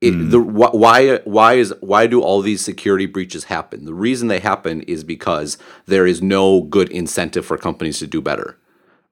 it, 0.02 0.12
Hmm. 0.12 0.28
the 0.30 0.40
why 0.40 1.18
why 1.24 1.54
is 1.54 1.72
why 1.80 2.06
do 2.06 2.20
all 2.20 2.42
these 2.42 2.60
security 2.60 3.06
breaches 3.06 3.44
happen 3.44 3.86
the 3.86 3.94
reason 3.94 4.28
they 4.28 4.40
happen 4.40 4.82
is 4.82 5.04
because 5.04 5.56
there 5.86 6.06
is 6.06 6.20
no 6.20 6.62
good 6.62 6.90
incentive 6.90 7.46
for 7.46 7.56
companies 7.56 7.98
to 8.00 8.06
do 8.06 8.20
better 8.20 8.58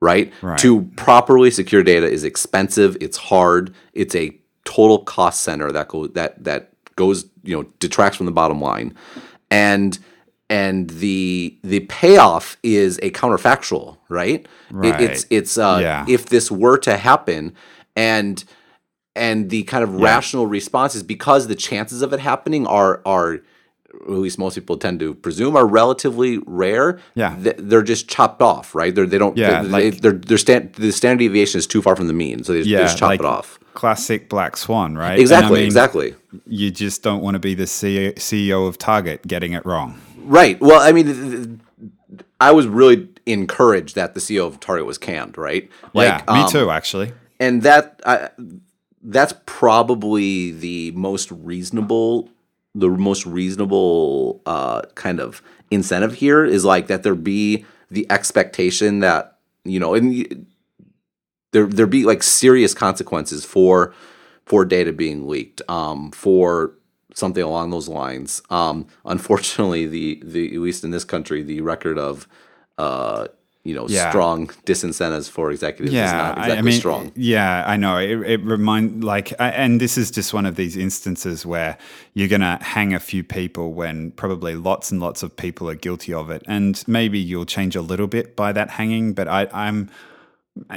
right, 0.01 0.31
Right. 0.43 0.59
to 0.59 0.83
properly 0.97 1.51
secure 1.51 1.83
data 1.83 2.07
is 2.07 2.23
expensive 2.23 2.99
it's 3.01 3.17
hard 3.17 3.75
it's 3.95 4.15
a 4.15 4.37
total 4.67 4.99
cost 4.99 5.41
center 5.41 5.73
that 5.73 5.89
goes 5.89 6.11
that 6.13 6.45
that 6.45 6.71
goes 6.97 7.25
you 7.43 7.57
know 7.57 7.63
detracts 7.81 8.19
from 8.19 8.27
the 8.27 8.33
bottom 8.33 8.61
line 8.61 8.95
and 9.51 9.99
and 10.51 10.91
the 10.91 11.57
the 11.63 11.81
payoff 11.81 12.59
is 12.63 12.99
a 13.03 13.11
counterfactual 13.11 13.97
right, 14.11 14.47
It- 14.83 15.01
it's 15.01 15.27
it's 15.31 15.57
uh 15.57 15.79
Yeah. 15.81 16.05
if 16.09 16.27
this 16.27 16.51
were 16.51 16.77
to 16.79 16.99
happen 16.99 17.55
and 17.97 18.45
and 19.17 19.51
the 19.51 19.63
kind 19.65 19.85
of 19.85 19.95
rational 19.95 20.47
response 20.47 20.95
is 20.95 21.03
because 21.03 21.47
the 21.47 21.55
chances 21.55 22.03
of 22.03 22.13
it 22.13 22.21
happening 22.21 22.67
are 22.67 23.01
are 23.07 23.41
at 23.95 24.11
least 24.11 24.39
most 24.41 24.57
people 24.57 24.77
tend 24.77 24.99
to 24.99 25.15
presume 25.15 25.55
are 25.57 25.67
relatively 25.67 26.39
rare. 26.47 26.99
Yeah. 27.15 27.37
th- 27.41 27.55
they're 27.61 27.83
just 27.85 28.09
chopped 28.09 28.43
off, 28.43 28.75
right? 28.75 28.93
They're, 28.93 29.07
they 29.07 29.19
don't. 29.19 29.37
Yeah, 29.37 29.63
they, 29.63 29.69
like- 29.69 29.99
they're, 30.01 30.13
they're 30.13 30.37
stand, 30.37 30.73
the 30.75 30.91
standard 30.91 31.21
deviation 31.21 31.59
is 31.61 31.67
too 31.69 31.81
far 31.81 31.95
from 31.95 32.09
the 32.09 32.13
mean, 32.13 32.43
so 32.43 32.53
they, 32.53 32.61
just- 32.65 32.71
they 32.71 32.77
just 32.83 32.99
chop 32.99 33.09
like 33.11 33.21
it 33.21 33.27
off. 33.27 33.61
classic 33.75 34.29
black 34.29 34.57
swan, 34.57 34.97
right? 34.99 35.11
And 35.13 35.19
I 35.19 35.23
Exactly, 35.23 35.57
mean, 35.61 35.65
exactly. 35.67 36.15
You 36.45 36.73
just 36.73 37.05
don't 37.05 37.23
want 37.23 37.37
to 37.37 37.39
be 37.39 37.55
the 37.55 37.65
CEO 37.67 38.67
of 38.69 38.79
Target 38.79 39.25
getting 39.29 39.53
it 39.53 39.65
wrong. 39.65 40.01
Right. 40.25 40.61
Well, 40.61 40.81
I 40.81 40.91
mean, 40.91 41.61
I 42.41 42.51
was 42.51 42.67
really 42.67 43.09
encouraged 43.27 43.95
that 43.95 44.15
the 44.15 44.21
CEO 44.21 44.45
of 44.47 44.59
Target 44.59 44.87
was 44.87 44.99
canned, 44.99 45.39
right? 45.39 45.71
yeah, 45.95 46.19
me 46.29 46.41
um, 46.41 46.51
too, 46.51 46.69
actually. 46.71 47.13
and 47.39 47.63
that 47.63 48.01
I, 48.05 48.31
that's 49.05 49.35
probably 49.47 50.51
the 50.51 50.91
most 50.93 51.31
reasonable 51.31 52.31
the 52.75 52.89
most 52.89 53.25
reasonable 53.25 54.43
uh, 54.47 54.83
kind 54.97 55.21
of 55.21 55.43
incentive 55.71 56.15
here 56.15 56.45
is 56.45 56.65
like 56.65 56.89
that 56.89 57.05
there 57.05 57.15
be 57.15 57.65
the 57.91 58.07
expectation 58.11 58.99
that 59.01 59.39
you 59.65 59.79
know 59.79 59.95
and 59.95 60.47
there 61.53 61.67
there 61.67 61.87
be 61.87 62.05
like 62.05 62.23
serious 62.23 62.75
consequences 62.75 63.45
for 63.45 63.95
for 64.45 64.65
data 64.65 64.93
being 64.93 65.29
leaked 65.29 65.63
um, 65.69 66.11
for 66.11 66.73
something 67.15 67.43
along 67.43 67.71
those 67.71 67.89
lines. 67.89 68.43
Um, 68.51 68.87
unfortunately 69.05 69.87
the 69.87 70.21
the 70.25 70.55
at 70.55 70.61
least 70.61 70.83
in 70.83 70.91
this 70.91 71.05
country 71.05 71.43
the 71.43 71.61
record 71.61 71.99
of 71.99 72.27
uh, 72.77 73.29
you 73.65 73.75
know 73.75 73.87
Yeah. 73.89 74.11
strong 74.11 74.49
disincentives 74.67 75.29
for 75.31 75.51
executives 75.51 75.95
is 75.95 76.13
not 76.13 76.37
exactly 76.37 76.59
I, 76.59 76.63
mean, 76.63 76.79
strong 76.79 77.13
Yeah, 77.17 77.65
I 77.67 77.77
know. 77.77 77.97
It, 77.97 78.21
it 78.33 78.41
remind 78.45 79.03
like, 79.03 79.33
I- 79.41 79.49
and 79.51 79.81
this 79.81 79.97
is 79.97 80.11
just 80.11 80.35
one 80.35 80.45
of 80.45 80.57
these 80.57 80.77
instances 80.77 81.47
where 81.47 81.79
you're 82.13 82.29
gonna 82.29 82.59
hang 82.63 82.93
a 82.95 83.01
few 83.01 83.25
people 83.25 83.73
when 83.73 84.11
probably 84.13 84.55
lots 84.55 84.91
and 84.93 85.01
lots 85.01 85.23
of 85.23 85.35
people 85.37 85.69
are 85.71 85.75
guilty 85.75 86.13
of 86.13 86.31
it, 86.31 86.43
and 86.47 86.85
maybe 86.87 87.19
you'll 87.19 87.47
change 87.47 87.75
a 87.75 87.81
little 87.81 88.07
bit 88.07 88.37
by 88.37 88.53
that 88.53 88.69
hanging. 88.71 89.15
But 89.15 89.29
I, 89.29 89.49
I'm, 89.53 89.89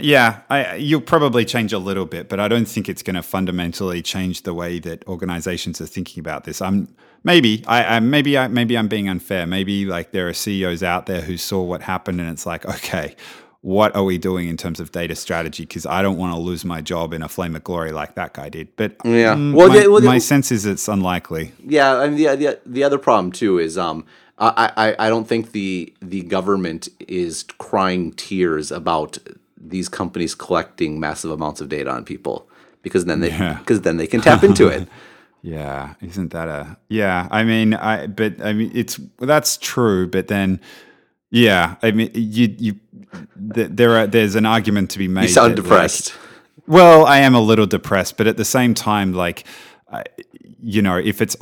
yeah, 0.01 0.41
I, 0.49 0.75
you'll 0.75 1.01
probably 1.01 1.45
change 1.45 1.73
a 1.73 1.79
little 1.79 2.05
bit, 2.05 2.29
but 2.29 2.39
I 2.39 2.47
don't 2.47 2.67
think 2.67 2.87
it's 2.89 3.03
going 3.03 3.15
to 3.15 3.21
fundamentally 3.21 4.01
change 4.01 4.43
the 4.43 4.53
way 4.53 4.79
that 4.79 5.05
organizations 5.07 5.79
are 5.81 5.85
thinking 5.85 6.19
about 6.21 6.45
this. 6.45 6.61
I'm 6.61 6.87
maybe, 7.23 7.63
I, 7.67 7.97
I 7.97 7.99
maybe, 7.99 8.37
I, 8.37 8.47
maybe 8.47 8.77
I'm 8.77 8.87
being 8.87 9.09
unfair. 9.09 9.45
Maybe 9.47 9.85
like 9.85 10.11
there 10.11 10.27
are 10.27 10.33
CEOs 10.33 10.83
out 10.83 11.05
there 11.05 11.21
who 11.21 11.37
saw 11.37 11.61
what 11.63 11.81
happened, 11.81 12.19
and 12.21 12.29
it's 12.29 12.45
like, 12.45 12.65
okay, 12.65 13.15
what 13.61 13.95
are 13.95 14.03
we 14.03 14.17
doing 14.17 14.47
in 14.47 14.55
terms 14.57 14.79
of 14.79 14.91
data 14.91 15.15
strategy? 15.15 15.63
Because 15.63 15.85
I 15.85 16.01
don't 16.01 16.17
want 16.17 16.33
to 16.33 16.39
lose 16.39 16.63
my 16.63 16.79
job 16.81 17.13
in 17.13 17.21
a 17.21 17.27
flame 17.27 17.55
of 17.55 17.63
glory 17.63 17.91
like 17.91 18.15
that 18.15 18.33
guy 18.33 18.49
did. 18.49 18.73
But 18.75 18.95
Yeah. 19.03 19.35
mm, 19.35 19.53
Well, 19.53 19.67
my, 19.69 19.79
the- 19.79 19.91
well, 19.91 20.01
the- 20.01 20.19
sense 20.19 20.51
is 20.51 20.65
it's 20.65 20.87
unlikely. 20.87 21.51
Yeah, 21.65 22.01
and 22.03 22.17
the, 22.17 22.35
the 22.35 22.59
the 22.65 22.83
other 22.83 22.97
problem 22.97 23.31
too 23.31 23.57
is 23.59 23.77
um 23.77 24.05
I, 24.39 24.71
I 24.77 25.07
I 25.07 25.09
don't 25.09 25.27
think 25.27 25.51
the 25.51 25.91
the 26.01 26.21
government 26.21 26.87
is 27.07 27.43
crying 27.57 28.11
tears 28.13 28.71
about 28.71 29.17
these 29.59 29.89
companies 29.89 30.35
collecting 30.35 30.99
massive 30.99 31.31
amounts 31.31 31.59
of 31.59 31.67
data 31.69 31.89
on 31.89 32.05
people 32.05 32.47
because 32.83 33.05
then 33.05 33.19
they 33.19 33.29
Yeah. 33.29 33.55
because 33.59 33.81
then 33.81 33.97
they 33.97 34.07
can 34.07 34.21
tap 34.21 34.43
into 34.43 34.67
it. 34.67 34.87
Yeah, 35.47 35.93
isn't 36.01 36.33
that 36.33 36.49
a 36.49 36.75
yeah? 36.89 37.29
I 37.31 37.45
mean, 37.45 37.73
I 37.73 38.07
but 38.07 38.41
I 38.43 38.51
mean 38.51 38.69
it's 38.73 38.99
that's 39.19 39.55
true, 39.55 40.05
but 40.05 40.27
then 40.27 40.59
yeah, 41.31 41.77
I 41.81 41.91
mean 41.91 42.11
you 42.13 42.53
you 42.57 42.75
th- 43.53 43.69
there 43.71 43.95
are 43.97 44.07
there's 44.07 44.35
an 44.35 44.45
argument 44.45 44.89
to 44.91 44.99
be 44.99 45.07
made. 45.07 45.23
You 45.23 45.27
sound 45.29 45.53
that, 45.53 45.61
like- 45.61 45.63
depressed. 45.63 46.13
well, 46.67 47.05
I 47.05 47.19
am 47.19 47.33
a 47.33 47.39
little 47.39 47.65
depressed, 47.65 48.17
but 48.17 48.27
at 48.27 48.35
the 48.35 48.43
same 48.43 48.73
time, 48.73 49.13
like, 49.13 49.45
I 49.89 50.03
you 50.61 50.81
know, 50.81 50.97
if 50.97 51.21
it's 51.21 51.37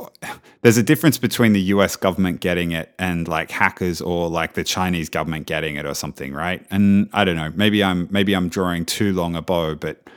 there's 0.62 0.76
a 0.76 0.84
difference 0.84 1.18
between 1.18 1.52
the 1.52 1.62
U.S. 1.74 1.96
government 1.96 2.38
getting 2.40 2.70
it 2.70 2.94
and 3.00 3.26
like 3.26 3.50
hackers 3.50 4.00
or 4.00 4.28
like 4.28 4.54
the 4.54 4.62
Chinese 4.62 5.08
government 5.08 5.48
getting 5.48 5.74
it 5.74 5.84
or 5.84 5.94
something, 5.94 6.32
right? 6.32 6.64
And 6.70 7.08
I 7.12 7.24
don't 7.24 7.34
know, 7.34 7.50
maybe 7.56 7.82
I'm 7.82 8.06
maybe 8.12 8.36
I'm 8.36 8.48
drawing 8.48 8.84
too 8.84 9.12
long 9.12 9.34
a 9.34 9.42
bow, 9.42 9.74
but 9.74 10.08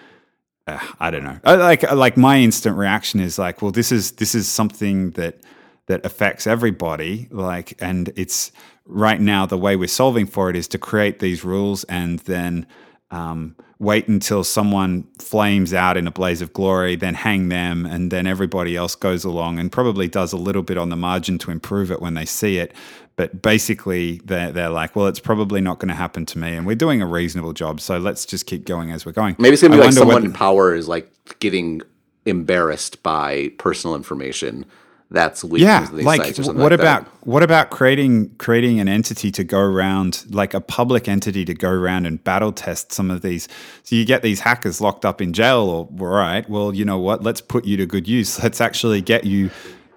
uh, 0.69 0.79
I 0.99 1.11
don't 1.11 1.23
know. 1.23 1.39
I, 1.43 1.55
like 1.55 1.91
like 1.91 2.17
my 2.17 2.39
instant 2.39 2.77
reaction 2.77 3.19
is 3.19 3.39
like, 3.39 3.61
well, 3.61 3.71
this 3.71 3.91
is 3.91 4.13
this 4.13 4.35
is 4.35 4.47
something 4.47 5.11
that 5.11 5.41
that 5.87 6.05
affects 6.05 6.45
everybody. 6.47 7.27
Like, 7.31 7.73
and 7.81 8.11
it's 8.15 8.51
right 8.85 9.19
now 9.19 9.45
the 9.45 9.57
way 9.57 9.75
we're 9.75 9.87
solving 9.87 10.25
for 10.25 10.49
it 10.49 10.55
is 10.55 10.67
to 10.69 10.77
create 10.77 11.19
these 11.19 11.43
rules 11.43 11.83
and 11.85 12.19
then 12.19 12.67
um, 13.11 13.55
wait 13.79 14.07
until 14.07 14.43
someone 14.43 15.07
flames 15.19 15.73
out 15.73 15.97
in 15.97 16.05
a 16.05 16.11
blaze 16.11 16.41
of 16.41 16.53
glory, 16.53 16.95
then 16.95 17.15
hang 17.15 17.49
them, 17.49 17.85
and 17.85 18.11
then 18.11 18.27
everybody 18.27 18.75
else 18.75 18.93
goes 18.93 19.23
along 19.23 19.57
and 19.57 19.71
probably 19.71 20.07
does 20.07 20.33
a 20.33 20.37
little 20.37 20.61
bit 20.61 20.77
on 20.77 20.89
the 20.89 20.95
margin 20.95 21.37
to 21.39 21.49
improve 21.49 21.91
it 21.91 22.01
when 22.01 22.13
they 22.13 22.25
see 22.25 22.57
it. 22.57 22.73
But 23.19 23.41
basically, 23.41 24.21
they're, 24.23 24.49
they're 24.53 24.69
like, 24.69 24.95
well, 24.95 25.07
it's 25.07 25.19
probably 25.19 25.59
not 25.59 25.77
going 25.79 25.89
to 25.89 25.93
happen 25.93 26.25
to 26.27 26.39
me, 26.39 26.55
and 26.55 26.65
we're 26.65 26.77
doing 26.77 27.01
a 27.01 27.05
reasonable 27.05 27.51
job, 27.51 27.81
so 27.81 27.97
let's 27.97 28.25
just 28.25 28.45
keep 28.45 28.63
going 28.63 28.91
as 28.91 29.05
we're 29.05 29.11
going. 29.11 29.35
Maybe 29.37 29.55
it's 29.55 29.61
gonna 29.61 29.75
be 29.75 29.81
I 29.81 29.87
like 29.87 29.93
someone 29.93 30.15
whether- 30.15 30.27
in 30.27 30.31
power 30.31 30.73
is 30.73 30.87
like 30.87 31.11
getting 31.39 31.81
embarrassed 32.25 33.03
by 33.03 33.51
personal 33.57 33.97
information 33.97 34.65
that's 35.11 35.43
leaked 35.43 35.63
yeah 35.63 35.87
like 35.91 36.21
sites 36.21 36.39
or 36.39 36.43
something 36.43 36.61
what 36.61 36.71
like 36.71 36.79
about 36.79 37.05
that. 37.05 37.27
what 37.27 37.41
about 37.41 37.71
creating 37.71 38.29
creating 38.37 38.79
an 38.79 38.87
entity 38.87 39.31
to 39.31 39.43
go 39.43 39.59
around 39.59 40.23
like 40.29 40.53
a 40.53 40.61
public 40.61 41.07
entity 41.07 41.43
to 41.43 41.53
go 41.55 41.71
around 41.71 42.05
and 42.05 42.23
battle 42.23 42.51
test 42.51 42.93
some 42.93 43.09
of 43.09 43.23
these 43.23 43.47
so 43.81 43.95
you 43.95 44.05
get 44.05 44.21
these 44.21 44.41
hackers 44.41 44.79
locked 44.79 45.05
up 45.05 45.19
in 45.19 45.33
jail 45.33 45.89
or 45.99 46.11
all 46.11 46.17
right 46.17 46.47
well 46.47 46.75
you 46.75 46.85
know 46.85 46.99
what 46.99 47.23
let's 47.23 47.41
put 47.41 47.65
you 47.65 47.75
to 47.75 47.87
good 47.87 48.07
use 48.07 48.41
let's 48.43 48.61
actually 48.61 49.01
get 49.01 49.23
you 49.23 49.49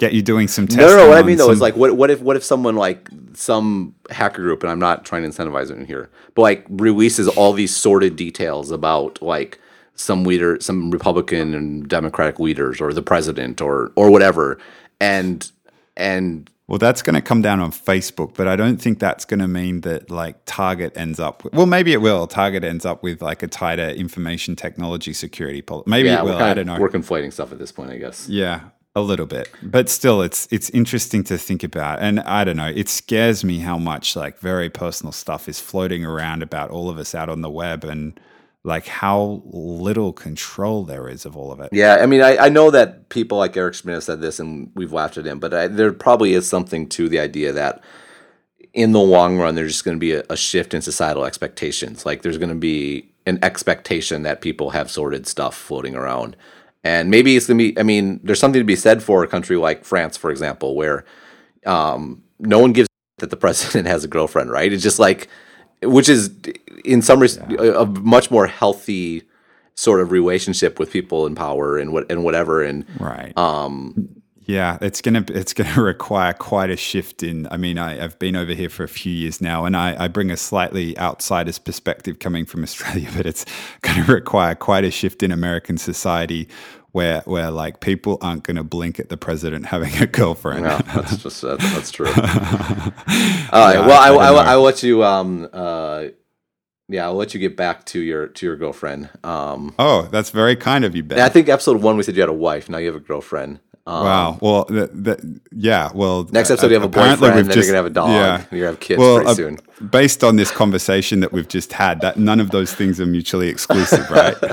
get 0.02 0.12
you 0.12 0.22
doing 0.22 0.48
some 0.48 0.66
testing 0.66 0.84
No, 0.84 0.96
no, 0.96 1.04
no. 1.04 1.08
What 1.10 1.18
I 1.18 1.22
mean 1.22 1.36
though 1.38 1.44
some- 1.46 1.52
is 1.54 1.60
like, 1.60 1.76
what 1.76 1.96
what 1.96 2.10
if 2.10 2.20
what 2.20 2.36
if 2.36 2.42
someone 2.42 2.74
like 2.74 3.08
some 3.34 3.94
hacker 4.10 4.42
group, 4.42 4.62
and 4.62 4.70
I'm 4.72 4.80
not 4.80 5.04
trying 5.04 5.22
to 5.22 5.28
incentivize 5.28 5.70
it 5.70 5.78
in 5.78 5.86
here, 5.86 6.10
but 6.34 6.42
like 6.42 6.66
releases 6.68 7.28
all 7.28 7.52
these 7.52 7.74
sordid 7.74 8.16
details 8.16 8.70
about 8.70 9.22
like 9.22 9.58
some 9.94 10.24
leader, 10.24 10.58
some 10.60 10.90
Republican 10.90 11.54
and 11.54 11.88
Democratic 11.88 12.40
leaders, 12.40 12.80
or 12.80 12.92
the 12.92 13.02
president, 13.02 13.60
or 13.60 13.92
or 13.94 14.10
whatever, 14.10 14.58
and 15.00 15.50
and 15.96 16.50
Well, 16.66 16.78
that's 16.78 17.02
going 17.02 17.14
to 17.14 17.20
come 17.20 17.42
down 17.42 17.60
on 17.60 17.70
Facebook, 17.70 18.34
but 18.34 18.48
I 18.48 18.56
don't 18.56 18.78
think 18.78 18.98
that's 18.98 19.24
going 19.24 19.40
to 19.40 19.48
mean 19.48 19.82
that 19.82 20.10
like 20.10 20.36
Target 20.46 20.96
ends 20.96 21.20
up. 21.20 21.44
With, 21.44 21.52
well, 21.54 21.66
maybe 21.66 21.92
it 21.92 22.00
will. 22.00 22.26
Target 22.26 22.64
ends 22.64 22.84
up 22.84 23.02
with 23.02 23.22
like 23.22 23.42
a 23.42 23.46
tighter 23.46 23.90
information 23.90 24.56
technology 24.56 25.12
security 25.12 25.62
policy. 25.62 25.90
Maybe 25.90 26.08
yeah, 26.08 26.20
it 26.20 26.24
will. 26.24 26.36
I 26.36 26.54
don't 26.54 26.66
know. 26.66 26.78
we're 26.80 26.88
conflating 26.88 27.32
stuff 27.32 27.52
at 27.52 27.58
this 27.58 27.70
point, 27.70 27.90
I 27.90 27.98
guess. 27.98 28.28
Yeah, 28.28 28.60
a 28.94 29.00
little 29.00 29.26
bit, 29.26 29.50
but 29.62 29.88
still, 29.88 30.20
it's 30.20 30.46
it's 30.50 30.68
interesting 30.70 31.24
to 31.24 31.38
think 31.38 31.64
about, 31.64 32.00
and 32.00 32.20
I 32.20 32.44
don't 32.44 32.56
know. 32.56 32.72
It 32.74 32.88
scares 32.88 33.42
me 33.42 33.58
how 33.58 33.78
much 33.78 34.14
like 34.16 34.38
very 34.38 34.68
personal 34.68 35.12
stuff 35.12 35.48
is 35.48 35.60
floating 35.60 36.04
around 36.04 36.42
about 36.42 36.70
all 36.70 36.90
of 36.90 36.98
us 36.98 37.14
out 37.14 37.28
on 37.30 37.40
the 37.40 37.50
web, 37.50 37.84
and 37.84 38.20
like 38.64 38.86
how 38.86 39.42
little 39.46 40.12
control 40.12 40.84
there 40.84 41.08
is 41.08 41.24
of 41.24 41.36
all 41.36 41.50
of 41.50 41.60
it. 41.60 41.70
Yeah, 41.72 41.96
I 42.00 42.06
mean, 42.06 42.20
I, 42.20 42.36
I 42.36 42.48
know 42.48 42.70
that 42.70 43.08
people 43.08 43.38
like 43.38 43.56
Eric 43.56 43.74
Schmidt 43.74 43.94
have 43.94 44.04
said 44.04 44.20
this, 44.20 44.38
and 44.38 44.70
we've 44.74 44.92
laughed 44.92 45.16
at 45.16 45.26
him, 45.26 45.40
but 45.40 45.54
I, 45.54 45.66
there 45.68 45.92
probably 45.92 46.34
is 46.34 46.48
something 46.48 46.88
to 46.90 47.08
the 47.08 47.18
idea 47.18 47.52
that 47.52 47.82
in 48.72 48.92
the 48.92 49.00
long 49.00 49.38
run, 49.38 49.54
there's 49.54 49.72
just 49.72 49.84
going 49.84 49.96
to 49.96 50.00
be 50.00 50.12
a, 50.12 50.22
a 50.30 50.36
shift 50.36 50.74
in 50.74 50.82
societal 50.82 51.24
expectations. 51.24 52.06
Like, 52.06 52.22
there's 52.22 52.38
going 52.38 52.50
to 52.50 52.54
be 52.54 53.12
an 53.26 53.38
expectation 53.42 54.22
that 54.22 54.40
people 54.40 54.70
have 54.70 54.90
sorted 54.90 55.26
stuff 55.26 55.56
floating 55.56 55.94
around. 55.94 56.36
And 56.84 57.10
maybe 57.10 57.36
it's 57.36 57.46
going 57.46 57.58
to 57.58 57.72
be, 57.72 57.78
I 57.78 57.82
mean, 57.84 58.18
there's 58.24 58.40
something 58.40 58.60
to 58.60 58.64
be 58.64 58.74
said 58.76 59.02
for 59.02 59.22
a 59.22 59.28
country 59.28 59.56
like 59.56 59.84
France, 59.84 60.16
for 60.16 60.30
example, 60.30 60.74
where 60.74 61.04
um, 61.64 62.22
no 62.40 62.58
one 62.58 62.72
gives 62.72 62.88
that 63.18 63.30
the 63.30 63.36
president 63.46 63.86
has 63.86 64.04
a 64.04 64.08
girlfriend, 64.08 64.50
right? 64.50 64.72
It's 64.72 64.82
just 64.82 64.98
like, 64.98 65.28
which 65.82 66.08
is 66.08 66.30
in 66.84 67.02
some 67.02 67.20
res- 67.20 67.36
a, 67.36 67.80
a 67.80 67.86
much 67.86 68.30
more 68.30 68.46
healthy 68.46 69.22
sort 69.74 70.00
of 70.00 70.10
relationship 70.10 70.78
with 70.78 70.90
people 70.90 71.26
in 71.26 71.34
power 71.34 71.78
and 71.78 71.92
what 71.92 72.10
and 72.10 72.24
whatever. 72.24 72.62
And 72.62 72.84
Right. 73.00 73.36
um, 73.38 74.08
Yeah, 74.44 74.78
it's 74.80 75.00
gonna 75.00 75.24
it's 75.28 75.52
gonna 75.52 75.82
require 75.82 76.32
quite 76.32 76.70
a 76.70 76.76
shift 76.76 77.22
in. 77.22 77.46
I 77.50 77.56
mean, 77.56 77.78
I, 77.78 78.02
I've 78.02 78.18
been 78.18 78.36
over 78.36 78.52
here 78.52 78.68
for 78.68 78.84
a 78.84 78.88
few 78.88 79.12
years 79.12 79.40
now, 79.40 79.64
and 79.64 79.76
I, 79.76 80.04
I 80.04 80.08
bring 80.08 80.30
a 80.30 80.36
slightly 80.36 80.98
outsider's 80.98 81.58
perspective 81.58 82.18
coming 82.18 82.44
from 82.44 82.62
Australia, 82.62 83.08
but 83.16 83.26
it's 83.26 83.44
going 83.82 84.04
to 84.04 84.12
require 84.12 84.54
quite 84.54 84.84
a 84.84 84.90
shift 84.90 85.22
in 85.22 85.32
American 85.32 85.78
society, 85.78 86.48
where 86.92 87.22
where 87.24 87.50
like 87.50 87.80
people 87.80 88.18
aren't 88.20 88.44
going 88.44 88.56
to 88.56 88.64
blink 88.64 88.98
at 88.98 89.08
the 89.08 89.16
president 89.16 89.66
having 89.66 89.94
a 90.00 90.06
girlfriend. 90.06 90.64
no, 90.64 90.78
that's 90.94 91.18
just 91.18 91.42
that's, 91.42 91.72
that's 91.72 91.90
true. 91.90 92.06
All 92.08 92.12
right. 92.14 93.78
well, 93.78 94.00
I, 94.00 94.08
I 94.08 94.32
I. 94.32 94.52
I, 94.52 94.56
let 94.56 94.82
you. 94.82 95.04
Um, 95.04 95.48
uh, 95.52 96.06
yeah, 96.88 97.04
I'll 97.04 97.14
let 97.14 97.32
you 97.32 97.40
get 97.40 97.56
back 97.56 97.86
to 97.86 98.00
your 98.00 98.26
to 98.26 98.46
your 98.46 98.56
girlfriend. 98.56 99.08
Um, 99.24 99.74
Oh, 99.78 100.08
that's 100.10 100.30
very 100.30 100.56
kind 100.56 100.84
of 100.84 100.94
you, 100.94 101.02
Ben. 101.02 101.20
I 101.20 101.28
think 101.28 101.48
episode 101.48 101.80
one 101.80 101.96
we 101.96 102.02
said 102.02 102.16
you 102.16 102.22
had 102.22 102.28
a 102.28 102.34
wife. 102.34 102.68
Now 102.68 102.78
you 102.78 102.86
have 102.86 102.96
a 102.96 103.00
girlfriend. 103.00 103.60
Um, 103.84 104.04
wow. 104.04 104.38
Well, 104.40 104.64
th 104.66 104.90
th 105.04 105.18
yeah. 105.50 105.90
Well, 105.92 106.28
Next 106.30 106.50
uh, 106.50 106.54
episode 106.54 106.68
you 106.70 106.74
have 106.74 106.84
a 106.84 106.88
boyfriend. 106.88 107.20
we've 107.20 107.34
Then 107.34 107.44
just- 107.46 107.56
you're 107.56 107.66
gonna 107.66 107.76
have 107.78 107.86
a 107.86 107.90
dog. 107.90 108.10
Yeah. 108.10 108.34
and 108.36 108.46
You're 108.52 108.60
gonna 108.60 108.70
have 108.72 108.80
kids 108.80 108.98
Well, 109.00 109.16
pretty 109.16 109.30
uh, 109.30 109.34
soon. 109.34 109.58
based 109.90 110.22
on 110.22 110.36
this 110.36 110.50
conversation 110.52 111.18
that 111.20 111.32
we've 111.32 111.48
just 111.48 111.72
had, 111.72 112.00
that 112.02 112.16
none 112.16 112.38
of 112.38 112.50
those 112.50 112.72
things 112.72 113.00
are 113.00 113.06
mutually 113.06 113.48
exclusive, 113.48 114.08
right? 114.10 114.36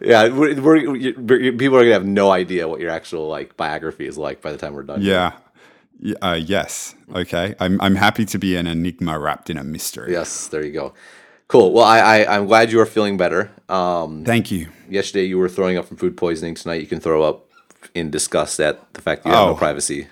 Yeah, 0.00 0.28
we're, 0.28 0.60
we're, 0.60 0.80
people 1.52 1.76
are 1.76 1.82
gonna 1.82 1.92
have 1.92 2.06
no 2.06 2.30
idea 2.30 2.68
what 2.68 2.80
your 2.80 2.90
actual 2.90 3.26
like 3.28 3.56
biography 3.56 4.06
is 4.06 4.16
like 4.18 4.40
by 4.40 4.52
the 4.52 4.58
time 4.58 4.74
we're 4.74 4.82
done. 4.84 5.02
Yeah. 5.02 5.32
Uh, 6.20 6.38
yes. 6.40 6.94
Okay. 7.14 7.54
I'm, 7.60 7.80
I'm 7.80 7.94
happy 7.96 8.24
to 8.26 8.38
be 8.38 8.56
an 8.56 8.66
enigma 8.66 9.18
wrapped 9.18 9.50
in 9.50 9.56
a 9.58 9.64
mystery. 9.64 10.12
Yes, 10.12 10.48
there 10.48 10.64
you 10.64 10.72
go. 10.72 10.94
Cool. 11.48 11.72
Well, 11.72 11.84
I, 11.84 11.98
I 11.98 12.36
I'm 12.36 12.46
glad 12.46 12.72
you 12.72 12.80
are 12.80 12.86
feeling 12.86 13.16
better. 13.16 13.50
Um, 13.68 14.24
Thank 14.24 14.50
you. 14.50 14.68
yesterday 14.88 15.24
you 15.26 15.38
were 15.38 15.48
throwing 15.48 15.76
up 15.78 15.86
from 15.86 15.96
food 15.96 16.16
poisoning. 16.16 16.54
Tonight 16.54 16.80
you 16.80 16.86
can 16.86 17.00
throw 17.00 17.22
up 17.22 17.48
in 17.94 18.10
disgust 18.10 18.60
at 18.60 18.92
the 18.94 19.00
fact 19.00 19.22
that 19.24 19.30
you 19.30 19.34
have 19.34 19.44
Oh. 19.44 19.50
no 19.52 19.56
privacy. 19.56 20.08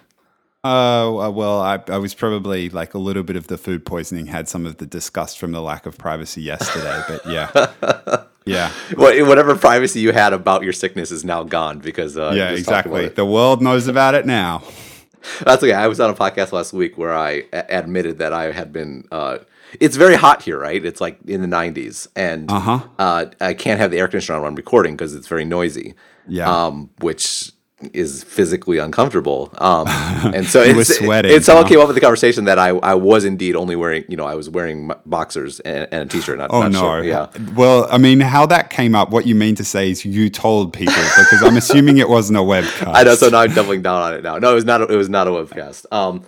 Uh, 0.63 1.31
well, 1.35 1.61
I, 1.63 1.81
I 1.89 1.97
was 1.97 2.13
probably 2.13 2.69
like 2.69 2.93
a 2.93 2.99
little 2.99 3.23
bit 3.23 3.37
of 3.37 3.47
the 3.47 3.57
food 3.57 3.87
poisoning 3.87 4.27
had 4.27 4.47
some 4.47 4.67
of 4.67 4.77
the 4.77 4.85
disgust 4.85 5.39
from 5.39 5.53
the 5.53 5.63
lack 5.63 5.87
of 5.87 5.97
privacy 5.97 6.43
yesterday, 6.43 7.03
but 7.09 7.27
yeah. 7.27 8.25
Yeah. 8.47 8.71
What- 8.95 9.27
Whatever 9.27 9.55
privacy 9.55 10.01
you 10.01 10.13
had 10.13 10.33
about 10.33 10.63
your 10.63 10.73
sickness 10.73 11.11
is 11.13 11.25
now 11.25 11.45
gone 11.45 11.79
because 11.79 12.17
uh, 12.19 12.33
Yeah, 12.35 12.55
just 12.55 12.69
talked 12.69 12.87
about 12.87 12.97
exactly. 13.01 13.15
The 13.15 13.27
world 13.27 13.63
knows 13.63 13.87
about 13.87 14.15
it 14.15 14.27
now. 14.27 14.63
That's 15.45 15.63
okay. 15.63 15.75
I 15.75 15.87
was 15.87 16.01
on 16.01 16.11
a 16.11 16.15
podcast 16.15 16.51
last 16.53 16.73
week 16.73 16.97
where 16.99 17.15
I 17.15 17.45
a- 17.53 17.67
admitted 17.79 18.19
that 18.19 18.33
I 18.33 18.51
had 18.53 18.73
been. 18.73 19.07
Uh, 19.13 19.39
it's 19.79 19.97
very 19.97 20.17
hot 20.17 20.43
here, 20.43 20.59
right? 20.59 20.83
It's 20.85 21.01
like 21.01 21.19
in 21.27 21.43
the 21.43 21.47
90s, 21.47 22.09
and 22.17 22.51
Uh-huh. 22.51 22.81
uh, 22.99 23.27
I 23.41 23.53
can't 23.55 23.79
have 23.79 23.91
the 23.93 23.99
air 23.99 24.09
conditioner 24.09 24.37
on 24.37 24.43
when 24.43 24.49
I'm 24.53 24.57
recording 24.57 24.95
because 24.97 25.15
it's 25.15 25.29
very 25.29 25.45
noisy. 25.45 25.95
Yeah. 26.27 26.51
Um, 26.51 26.91
which 27.01 27.53
is 27.93 28.23
physically 28.25 28.79
uncomfortable. 28.79 29.51
Um, 29.59 29.87
and 29.89 30.47
so 30.47 30.63
it's, 30.63 30.77
were 30.77 30.85
sweating, 30.85 31.33
It, 31.33 31.47
huh? 31.47 31.65
came 31.67 31.81
up 31.81 31.87
with 31.89 31.95
the 31.95 32.01
conversation 32.01 32.45
that 32.45 32.59
I, 32.59 32.69
I 32.69 32.95
was 32.95 33.25
indeed 33.25 33.57
only 33.57 33.77
wearing, 33.77 34.05
you 34.09 34.17
know, 34.17 34.27
I 34.27 34.35
was 34.35 34.51
wearing 34.51 34.91
boxers 35.07 35.61
and, 35.61 35.89
and 35.91 36.03
a 36.03 36.07
t-shirt. 36.07 36.39
Not, 36.39 36.51
Oh 36.53 36.63
not 36.63 36.73
no! 36.73 36.81
short. 36.81 37.05
Yeah. 37.05 37.29
Well, 37.55 37.87
I 37.91 37.99
mean, 37.99 38.21
how 38.21 38.47
that 38.47 38.71
came 38.71 38.95
up? 38.95 39.11
What 39.11 39.27
you 39.27 39.35
mean 39.35 39.55
to 39.57 39.65
say 39.65 39.91
is 39.91 40.05
you 40.05 40.31
told 40.31 40.73
people 40.73 40.95
because 40.95 41.43
I'm 41.43 41.57
assuming 41.57 41.99
it 41.99 42.09
wasn't 42.09 42.39
a 42.39 42.43
webcast. 42.43 42.93
I 42.95 43.03
know. 43.03 43.15
So 43.15 43.29
now 43.29 43.41
I'm 43.41 43.55
doubling 43.55 43.83
down 43.83 44.03
on 44.03 44.15
it 44.15 44.23
now. 44.23 44.39
No, 44.39 44.53
it 44.53 44.55
was 44.55 44.65
not. 44.65 44.83
A, 44.83 44.87
it 44.87 44.97
was 44.97 45.09
not 45.09 45.27
a 45.27 45.31
webcast. 45.31 45.87
Um, 45.93 46.21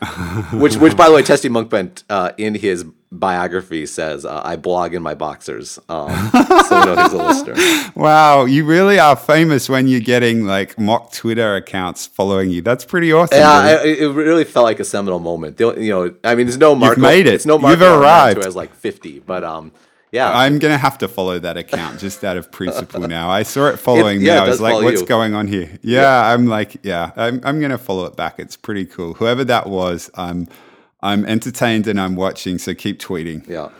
which, 0.60 0.76
which, 0.76 0.96
by 0.96 1.08
the 1.08 1.14
way, 1.14 1.22
Testy 1.22 1.48
Monkbent 1.48 2.04
uh, 2.10 2.32
in 2.38 2.54
his 2.54 2.84
biography 3.12 3.86
says 3.86 4.24
uh, 4.24 4.40
I 4.44 4.56
blog 4.56 4.94
in 4.94 5.02
my 5.02 5.14
boxers. 5.14 5.78
Um, 5.88 6.08
so 6.32 6.80
we 6.80 6.86
know 6.86 7.02
he's 7.02 7.12
a 7.12 7.16
listener. 7.18 7.92
Wow, 7.94 8.46
you 8.46 8.64
really 8.64 8.98
are 8.98 9.14
famous 9.16 9.68
when 9.68 9.86
you're 9.86 10.00
getting 10.00 10.46
like 10.46 10.78
mock 10.78 11.12
Twitter 11.12 11.56
accounts 11.56 12.06
following 12.06 12.50
you. 12.50 12.62
That's 12.62 12.84
pretty 12.84 13.12
awesome. 13.12 13.38
Yeah. 13.38 13.50
I, 13.82 13.84
it 13.84 14.06
really 14.08 14.44
felt 14.44 14.64
like 14.64 14.80
a 14.80 14.84
seminal 14.84 15.18
moment. 15.18 15.58
The, 15.58 15.74
you 15.74 15.90
know, 15.90 16.14
I 16.24 16.34
mean, 16.34 16.46
there's 16.46 16.58
no 16.58 16.74
mark. 16.74 16.96
You've 16.96 17.02
made 17.02 17.26
it. 17.26 17.34
It's 17.34 17.46
no 17.46 17.58
mark. 17.58 17.72
You've 17.78 17.82
arrived. 17.82 18.38
Who 18.38 18.44
has 18.44 18.56
like 18.56 18.74
50, 18.74 19.20
but 19.20 19.44
um, 19.44 19.72
yeah. 20.10 20.30
I'm 20.30 20.58
gonna 20.58 20.78
have 20.78 20.98
to 20.98 21.08
follow 21.08 21.38
that 21.38 21.56
account 21.56 22.00
just 22.00 22.24
out 22.24 22.36
of 22.36 22.50
principle 22.50 23.00
now. 23.00 23.30
I 23.30 23.42
saw 23.44 23.66
it 23.68 23.76
following 23.88 24.16
It- 24.16 24.20
me. 24.20 24.26
yeah, 24.26 24.42
it 24.42 24.46
I 24.46 24.48
was 24.48 24.60
like, 24.60 24.82
"What's 24.82 25.00
you. 25.02 25.06
going 25.06 25.34
on 25.34 25.46
here?" 25.48 25.78
Yeah, 25.82 26.32
I'm 26.32 26.46
like, 26.46 26.76
"Yeah, 26.82 27.12
I'm, 27.16 27.40
I'm 27.44 27.60
gonna 27.60 27.78
follow 27.78 28.04
it 28.06 28.16
back." 28.16 28.38
It's 28.38 28.56
pretty 28.56 28.84
cool. 28.86 29.14
Whoever 29.14 29.44
that 29.44 29.68
was, 29.68 30.10
I'm 30.14 30.48
I'm 31.02 31.24
entertained 31.26 31.86
and 31.86 32.00
I'm 32.00 32.14
watching. 32.16 32.58
So 32.58 32.74
keep 32.74 32.98
tweeting. 33.00 33.46
Yeah. 33.48 33.70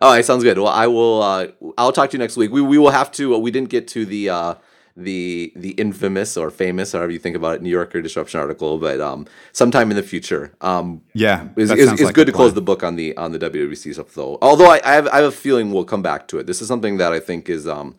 All 0.00 0.10
right, 0.12 0.24
sounds 0.24 0.42
good. 0.42 0.58
Well, 0.58 0.66
I 0.66 0.88
will. 0.88 1.22
Uh, 1.22 1.46
I'll 1.78 1.92
talk 1.92 2.10
to 2.10 2.14
you 2.14 2.18
next 2.18 2.36
week. 2.36 2.50
We 2.50 2.60
we 2.60 2.76
will 2.78 2.90
have 2.90 3.12
to. 3.12 3.34
Uh, 3.36 3.38
we 3.38 3.50
didn't 3.52 3.68
get 3.68 3.86
to 3.88 4.04
the 4.04 4.30
uh, 4.30 4.54
the 4.96 5.52
the 5.54 5.70
infamous 5.72 6.36
or 6.36 6.50
famous, 6.50 6.90
however 6.90 7.12
you 7.12 7.20
think 7.20 7.36
about 7.36 7.54
it, 7.56 7.62
New 7.62 7.70
Yorker 7.70 8.02
disruption 8.02 8.40
article, 8.40 8.78
but 8.78 9.00
um, 9.00 9.26
sometime 9.52 9.90
in 9.92 9.96
the 9.96 10.02
future. 10.02 10.52
Um, 10.60 11.02
Yeah, 11.14 11.46
it's, 11.56 11.70
sounds 11.70 11.92
it's 11.92 12.02
like 12.02 12.14
good 12.16 12.26
to 12.26 12.32
close 12.32 12.52
the 12.54 12.60
book 12.60 12.82
on 12.82 12.96
the 12.96 13.16
on 13.16 13.30
the 13.30 13.38
WWDC 13.38 13.94
stuff, 13.94 14.12
though. 14.14 14.38
Although 14.42 14.70
I, 14.70 14.80
I 14.84 14.94
have 14.94 15.06
I 15.08 15.16
have 15.18 15.26
a 15.26 15.30
feeling 15.30 15.72
we'll 15.72 15.84
come 15.84 16.02
back 16.02 16.26
to 16.28 16.38
it. 16.38 16.46
This 16.48 16.60
is 16.60 16.66
something 16.66 16.96
that 16.96 17.12
I 17.12 17.20
think 17.20 17.48
is 17.48 17.68
um 17.68 17.94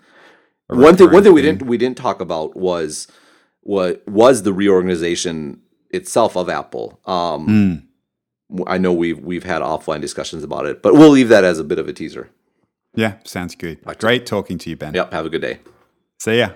one 0.67 0.97
thing. 0.97 1.09
One 1.09 1.23
thing 1.23 1.31
we 1.34 1.41
didn't 1.41 1.63
we 1.63 1.77
didn't 1.77 1.97
talk 1.97 2.19
about 2.19 2.57
was 2.57 3.07
what 3.61 4.05
was 4.09 4.43
the 4.43 4.51
reorganization 4.51 5.61
itself 5.91 6.36
of 6.36 6.49
Apple. 6.49 6.99
Um, 7.05 7.45
Hmm. 7.45 7.75
I 8.68 8.78
know 8.78 8.93
we've 8.93 9.20
we've 9.20 9.43
had 9.43 9.62
offline 9.62 10.01
discussions 10.01 10.43
about 10.43 10.66
it, 10.66 10.82
but 10.82 10.93
we'll 10.93 11.10
leave 11.10 11.30
that 11.30 11.43
as 11.43 11.60
a 11.60 11.64
bit 11.64 11.80
of 11.80 11.88
a 11.88 11.93
teaser. 11.93 12.30
Yeah, 12.95 13.16
sounds 13.24 13.56
good. 13.56 13.80
Great 13.99 14.26
talking 14.26 14.58
to 14.60 14.70
you, 14.70 14.76
Ben. 14.76 14.93
Yep. 14.93 15.14
Have 15.14 15.26
a 15.26 15.30
good 15.30 15.41
day. 15.41 15.60
See 16.20 16.39
ya. 16.39 16.51